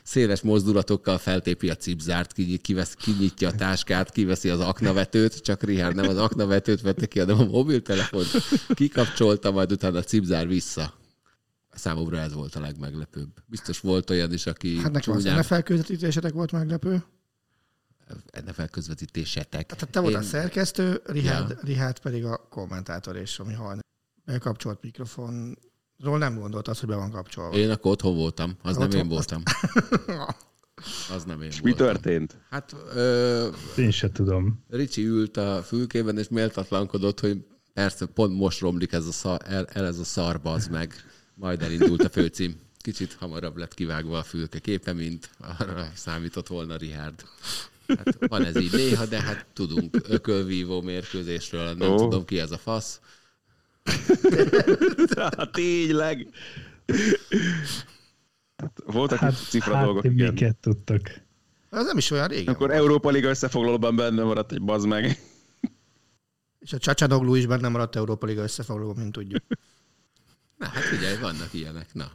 széles 0.04 0.42
mozdulatokkal 0.42 1.18
feltépi 1.18 1.70
a 1.70 1.76
cipzárt, 1.76 2.32
ki- 2.34 2.58
kivesz, 2.58 2.94
kinyitja 2.94 3.48
a 3.48 3.56
táskát, 3.56 4.12
kiveszi 4.12 4.50
az 4.50 4.60
aknavetőt, 4.60 5.42
csak 5.42 5.64
Richard 5.64 5.96
nem 5.96 6.08
az 6.10 6.18
aknavetőt 6.18 6.82
vette 6.82 7.06
ki, 7.06 7.20
hanem 7.20 7.40
a 7.40 7.46
mobiltelefont, 7.46 8.28
kikapcsolta, 8.74 9.52
majd 9.52 9.72
utána 9.72 9.98
a 9.98 10.04
cipzár 10.04 10.48
vissza. 10.48 10.94
Számomra 11.74 12.18
ez 12.18 12.34
volt 12.34 12.56
a 12.56 12.60
legmeglepőbb. 12.60 13.30
Biztos 13.46 13.80
volt 13.80 14.10
olyan 14.10 14.34
is, 14.34 14.46
aki 14.46 14.76
Hát 14.78 14.92
nekem 14.92 15.14
az 15.16 15.24
csúnyán- 15.24 15.40
NFL 15.40 15.60
közvetítésetek 15.60 16.34
volt 16.34 16.52
meglepő. 16.52 17.04
NFL 18.46 18.64
közvetítésetek. 18.72 19.66
Tehát 19.66 19.90
te 19.92 20.00
voltál 20.00 20.22
Én- 20.22 20.28
szerkesztő, 20.28 21.02
Rihárd, 21.06 21.50
Ja. 21.50 21.58
Rihárd 21.62 22.00
pedig 22.00 22.26
a 22.26 22.48
kommentátor, 22.50 23.16
és 23.16 23.40
ami 23.40 23.54
hajnal 23.54 23.80
bekapcsolt 24.26 24.82
mikrofonról 24.82 26.18
nem 26.18 26.40
gondolt 26.40 26.68
az, 26.68 26.80
hogy 26.80 26.90
be 26.90 26.96
van 26.96 27.12
kapcsolva. 27.12 27.56
Én 27.56 27.70
akkor 27.70 27.92
otthon 27.92 28.16
voltam, 28.16 28.56
az 28.62 28.78
nem 28.78 28.92
én 28.92 29.08
voltam. 29.08 29.44
Az 31.16 31.24
nem 31.24 31.42
én 31.42 31.48
És 31.50 31.62
mi 31.62 31.70
voltam. 31.70 31.88
történt? 31.88 32.36
Hát 32.50 32.76
ö, 32.94 33.50
Én 33.78 33.92
se 33.92 34.10
tudom. 34.12 34.64
Ricsi 34.70 35.06
ült 35.06 35.38
a 35.38 35.64
fülkében, 35.64 36.18
és 36.18 36.28
méltatlankodott, 36.30 37.20
hogy 37.20 37.46
persze 37.74 38.06
pont 38.06 38.38
most 38.38 38.60
romlik 38.60 38.92
ez 38.92 39.06
a 39.06 39.12
szar, 39.12 39.42
el, 39.46 39.66
el 39.66 39.86
ez 39.86 40.00
a 40.00 40.04
szar, 40.04 40.42
bazd 40.42 40.72
meg. 40.72 40.94
Majd 41.34 41.62
elindult 41.62 42.04
a 42.04 42.10
főcím. 42.10 42.56
Kicsit 42.78 43.14
hamarabb 43.14 43.58
lett 43.58 43.74
kivágva 43.74 44.18
a 44.18 44.24
fülke 44.24 44.60
képe, 44.60 44.94
mint 44.94 45.30
arra 45.60 45.88
számított 45.94 46.48
volna 46.48 46.76
Richard. 46.78 47.24
Hát 47.88 48.28
van 48.28 48.46
ez 48.46 48.56
így 48.56 48.72
néha, 48.72 49.06
de 49.06 49.22
hát 49.22 49.46
tudunk 49.54 49.98
ökölvívó 50.08 50.82
mérkőzésről, 50.82 51.74
nem 51.74 51.92
oh. 51.92 51.98
tudom 51.98 52.26
ki 52.26 52.40
ez 52.40 52.52
a 52.52 52.58
fasz. 52.58 53.00
Hát 55.16 55.52
tényleg. 55.52 56.28
Hát, 58.58 58.82
voltak 58.86 59.20
hát, 59.20 59.50
cifra 59.50 59.76
hát 59.76 59.84
dolgok, 59.84 60.04
igen. 60.04 60.34
miket 60.34 60.56
tudtok? 60.56 61.02
Az 61.70 61.86
nem 61.86 61.98
is 61.98 62.12
olyan 62.12 62.28
régen 62.28 62.54
Akkor 62.54 62.68
volt. 62.68 62.80
Európa 62.80 63.10
Liga 63.10 63.30
összefoglalóban 63.30 63.96
benne 63.96 64.24
maradt 64.24 64.52
egy 64.52 64.62
bazd 64.62 64.88
meg. 64.88 65.20
És 66.60 66.74
a 66.74 66.78
Csacsadoglu 66.78 67.36
is 67.36 67.46
benne 67.46 67.68
maradt 67.68 67.96
Európa 67.96 68.26
Liga 68.26 68.42
összefoglalóban, 68.42 69.02
mint 69.02 69.12
tudjuk. 69.12 69.44
Na, 70.58 70.66
hát 70.66 70.84
figyelj, 70.84 71.18
vannak 71.18 71.54
ilyenek. 71.54 71.94
Na. 71.94 72.12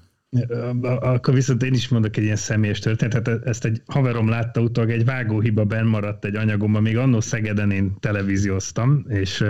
Akkor 1.00 1.34
viszont 1.34 1.62
én 1.62 1.72
is 1.72 1.88
mondok 1.88 2.16
egy 2.16 2.22
ilyen 2.22 2.36
személyes 2.36 2.78
történetet. 2.78 3.28
Hát 3.28 3.46
Ezt 3.46 3.64
egy 3.64 3.82
haverom 3.86 4.28
látta 4.28 4.60
utólag, 4.60 4.90
egy 4.90 5.04
vágóhiba 5.04 5.64
benn 5.64 5.86
maradt 5.86 6.24
egy 6.24 6.36
anyagomban, 6.36 6.82
még 6.82 6.96
annó 6.96 7.20
Szegeden 7.20 7.70
én 7.70 7.96
televízióztam, 8.00 9.04
és 9.08 9.44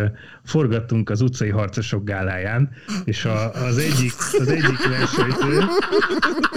forgattunk 0.45 1.11
az 1.11 1.21
utcai 1.21 1.49
harcosok 1.49 2.05
gáláján, 2.05 2.71
és 3.05 3.25
a, 3.25 3.53
az, 3.53 3.79
egyik, 3.79 4.13
az 4.39 4.49
egyik 4.49 4.89
versenyző, 4.89 5.59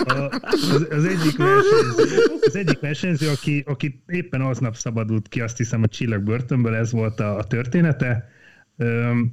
a, 0.03 0.39
az, 0.41 0.87
az, 0.89 1.05
egyik 1.05 1.37
versenyző, 1.37 2.17
az 2.41 2.55
egyik 2.55 2.79
versenyző, 2.79 3.29
aki, 3.29 3.63
aki 3.67 4.03
éppen 4.07 4.41
aznap 4.41 4.75
szabadult 4.75 5.27
ki, 5.27 5.41
azt 5.41 5.57
hiszem 5.57 5.83
a 5.83 5.87
csillagbörtönből, 5.87 6.75
ez 6.75 6.91
volt 6.91 7.19
a, 7.19 7.37
a 7.37 7.43
története, 7.43 8.29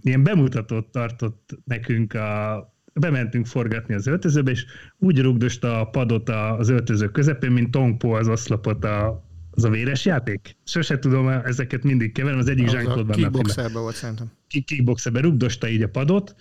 ilyen 0.03 0.23
bemutatót 0.23 0.87
tartott 0.87 1.59
nekünk 1.65 2.15
a, 2.15 2.57
bementünk 2.95 3.47
forgatni 3.47 3.95
az 3.95 4.07
öltözőbe, 4.07 4.51
és 4.51 4.65
úgy 4.99 5.21
rugdosta 5.21 5.81
a 5.81 5.85
padot 5.85 6.29
az 6.29 6.69
öltöző 6.69 7.09
közepén, 7.09 7.51
mint 7.51 7.71
Tongpo 7.71 8.09
az 8.11 8.29
oszlopot 8.29 8.85
a, 8.85 9.25
az 9.51 9.65
a 9.65 9.71
véres 9.71 10.05
játék. 10.05 10.57
Sose 10.65 10.99
tudom, 10.99 11.29
ezeket 11.29 11.83
mindig 11.83 12.13
keverem, 12.13 12.39
az 12.39 12.49
egyik 12.49 12.71
Jean-Claude 12.73 13.03
Van 13.03 13.21
Damme 13.21 13.23
kickboxerben 13.27 13.83
volt 13.83 13.95
szerintem. 13.95 14.31
ki- 14.49 14.63
kickboxerbe 14.63 15.21
rugdosta 15.21 15.69
így 15.69 15.83
a 15.83 15.89
padot, 15.89 16.35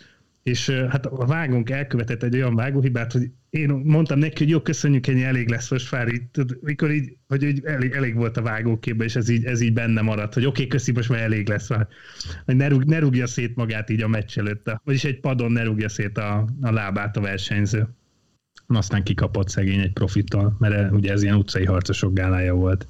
és 0.44 0.70
hát 0.70 1.06
a 1.06 1.26
vágónk 1.26 1.70
elkövetett 1.70 2.24
egy 2.24 2.36
olyan 2.36 2.56
vágóhibát, 2.56 3.12
hogy 3.12 3.30
én 3.50 3.70
mondtam 3.70 4.20
neki, 4.20 4.38
hogy 4.38 4.50
jó, 4.50 4.62
köszönjük, 4.62 5.08
ennyi 5.08 5.24
elég 5.24 5.50
lesz 5.50 5.70
most 5.70 5.96
így, 6.12 6.24
tudod, 6.32 6.58
mikor 6.62 6.92
így, 6.92 7.18
hogy 7.28 7.44
így 7.44 7.62
elég, 7.66 7.92
elég 7.92 8.16
volt 8.16 8.38
a 8.38 8.42
vágóképben, 8.42 9.08
és 9.08 9.16
ez 9.16 9.30
így, 9.30 9.46
ez 9.46 9.62
így 9.62 9.74
benne 9.74 10.02
maradt, 10.02 10.34
hogy 10.34 10.46
oké, 10.46 10.64
okay, 10.64 10.68
köszi, 10.68 10.92
most 10.92 11.10
már 11.10 11.22
elég 11.22 11.48
lesz 11.48 11.70
már. 11.70 11.88
Hogy 12.46 12.56
ne, 12.56 12.68
rúg, 12.68 12.84
ne 12.84 13.00
rúgja 13.00 13.28
szét 13.28 13.56
magát 13.56 13.90
így 13.90 14.02
a 14.02 14.08
meccs 14.08 14.38
előtt, 14.38 14.72
vagyis 14.84 15.04
egy 15.04 15.20
padon 15.20 15.52
ne 15.52 15.64
rúgja 15.64 15.90
szét 15.90 16.18
a, 16.18 16.48
a 16.62 16.72
lábát 16.72 17.18
a 17.18 17.22
versenyző. 17.22 17.88
Aztán 18.68 19.04
kikapott 19.04 19.50
szegény 19.50 19.80
egy 19.80 19.94
profittal, 19.94 20.56
mert 20.60 20.92
ugye 20.92 21.12
ez 21.12 21.24
ilyen 21.24 21.36
utcai 21.36 21.66
harcosok 21.66 22.14
gálája 22.14 22.54
volt. 22.54 22.88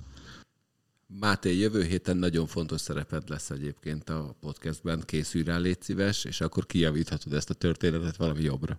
Máté, 1.18 1.58
jövő 1.58 1.84
héten 1.84 2.18
nagyon 2.18 2.48
fontos 2.48 2.82
szereped 2.82 3.30
lesz 3.30 3.50
egyébként 3.50 4.10
a 4.10 4.36
podcastben, 4.40 5.02
készülj 5.06 5.44
rá, 5.44 5.58
légy 5.58 5.82
szíves, 5.82 6.26
és 6.26 6.42
akkor 6.42 6.66
kijavíthatod 6.66 7.34
ezt 7.34 7.50
a 7.50 7.54
történetet 7.54 8.16
valami 8.16 8.42
jobbra. 8.44 8.78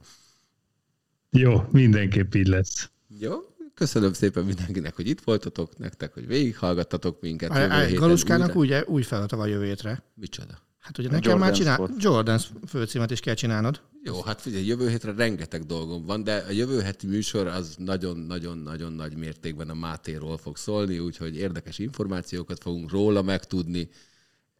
Jó, 1.30 1.64
mindenképp 1.70 2.34
így 2.34 2.46
lesz. 2.46 2.90
Jó? 3.18 3.34
Köszönöm 3.74 4.12
szépen 4.12 4.44
mindenkinek, 4.44 4.96
hogy 4.96 5.08
itt 5.08 5.20
voltatok, 5.20 5.78
nektek, 5.78 6.12
hogy 6.14 6.26
végighallgattatok 6.26 7.20
minket. 7.20 7.50
Á, 7.50 7.80
héten 7.84 8.00
Galuskának 8.00 8.56
újra- 8.56 8.56
ugye 8.56 8.92
új 8.94 9.02
feladata 9.02 9.36
van 9.36 9.48
jövő 9.48 9.64
hétre. 9.64 10.02
Micsoda? 10.14 10.58
Hát 10.80 10.98
ugye 10.98 11.10
nekem 11.10 11.38
már 11.38 11.52
Jordan's 11.52 11.56
csinál... 11.56 11.74
Spot. 11.74 11.90
Jordan 12.02 12.38
főcímet 12.66 13.10
is 13.10 13.20
kell 13.20 13.34
csinálnod. 13.34 13.80
Jó, 14.02 14.22
hát 14.22 14.40
figyelj, 14.40 14.64
jövő 14.64 14.88
hétre 14.88 15.12
rengeteg 15.12 15.64
dolgom 15.64 16.06
van, 16.06 16.24
de 16.24 16.44
a 16.48 16.50
jövő 16.50 16.80
heti 16.80 17.06
műsor 17.06 17.46
az 17.46 17.74
nagyon-nagyon-nagyon 17.78 18.92
nagy 18.92 19.16
mértékben 19.16 19.70
a 19.70 19.74
Mátéról 19.74 20.38
fog 20.38 20.56
szólni, 20.56 20.98
úgyhogy 20.98 21.36
érdekes 21.36 21.78
információkat 21.78 22.62
fogunk 22.62 22.90
róla 22.90 23.22
megtudni. 23.22 23.88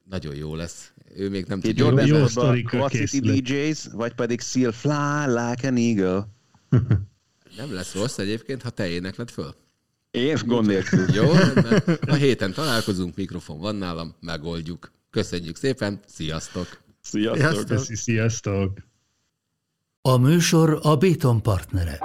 Nagyon 0.04 0.34
jó 0.34 0.54
lesz. 0.54 0.92
Ő 1.16 1.30
még 1.30 1.44
nem 1.44 1.60
tudja. 1.60 1.84
Jordan 1.84 2.06
jó 2.06 2.16
jó 2.16 2.88
City. 2.88 3.40
DJs, 3.40 3.86
vagy 3.92 4.14
pedig 4.14 4.40
Seal 4.40 4.72
Fly 4.72 5.26
Like 5.26 5.68
an 5.68 5.76
Eagle. 5.76 6.28
Nem 7.56 7.72
lesz 7.72 7.94
rossz 7.94 8.18
egyébként, 8.18 8.62
ha 8.62 8.70
te 8.70 8.88
énekled 8.88 9.30
föl. 9.30 9.54
Én 10.10 10.38
gond 10.46 10.66
nélkül. 10.66 11.14
Jó, 11.14 11.30
a 12.00 12.14
héten 12.14 12.52
találkozunk, 12.52 13.16
mikrofon 13.16 13.58
van 13.58 13.74
nálam, 13.74 14.14
megoldjuk. 14.20 14.92
Köszönjük 15.10 15.56
szépen, 15.56 16.00
sziasztok! 16.06 16.82
Sziasztok! 17.00 17.66
Sziasztok. 17.66 17.96
Sziasztok! 17.96 18.78
A 20.02 20.16
műsor 20.16 20.78
a 20.82 20.96
Béton 20.96 21.42
partnere. 21.42 21.98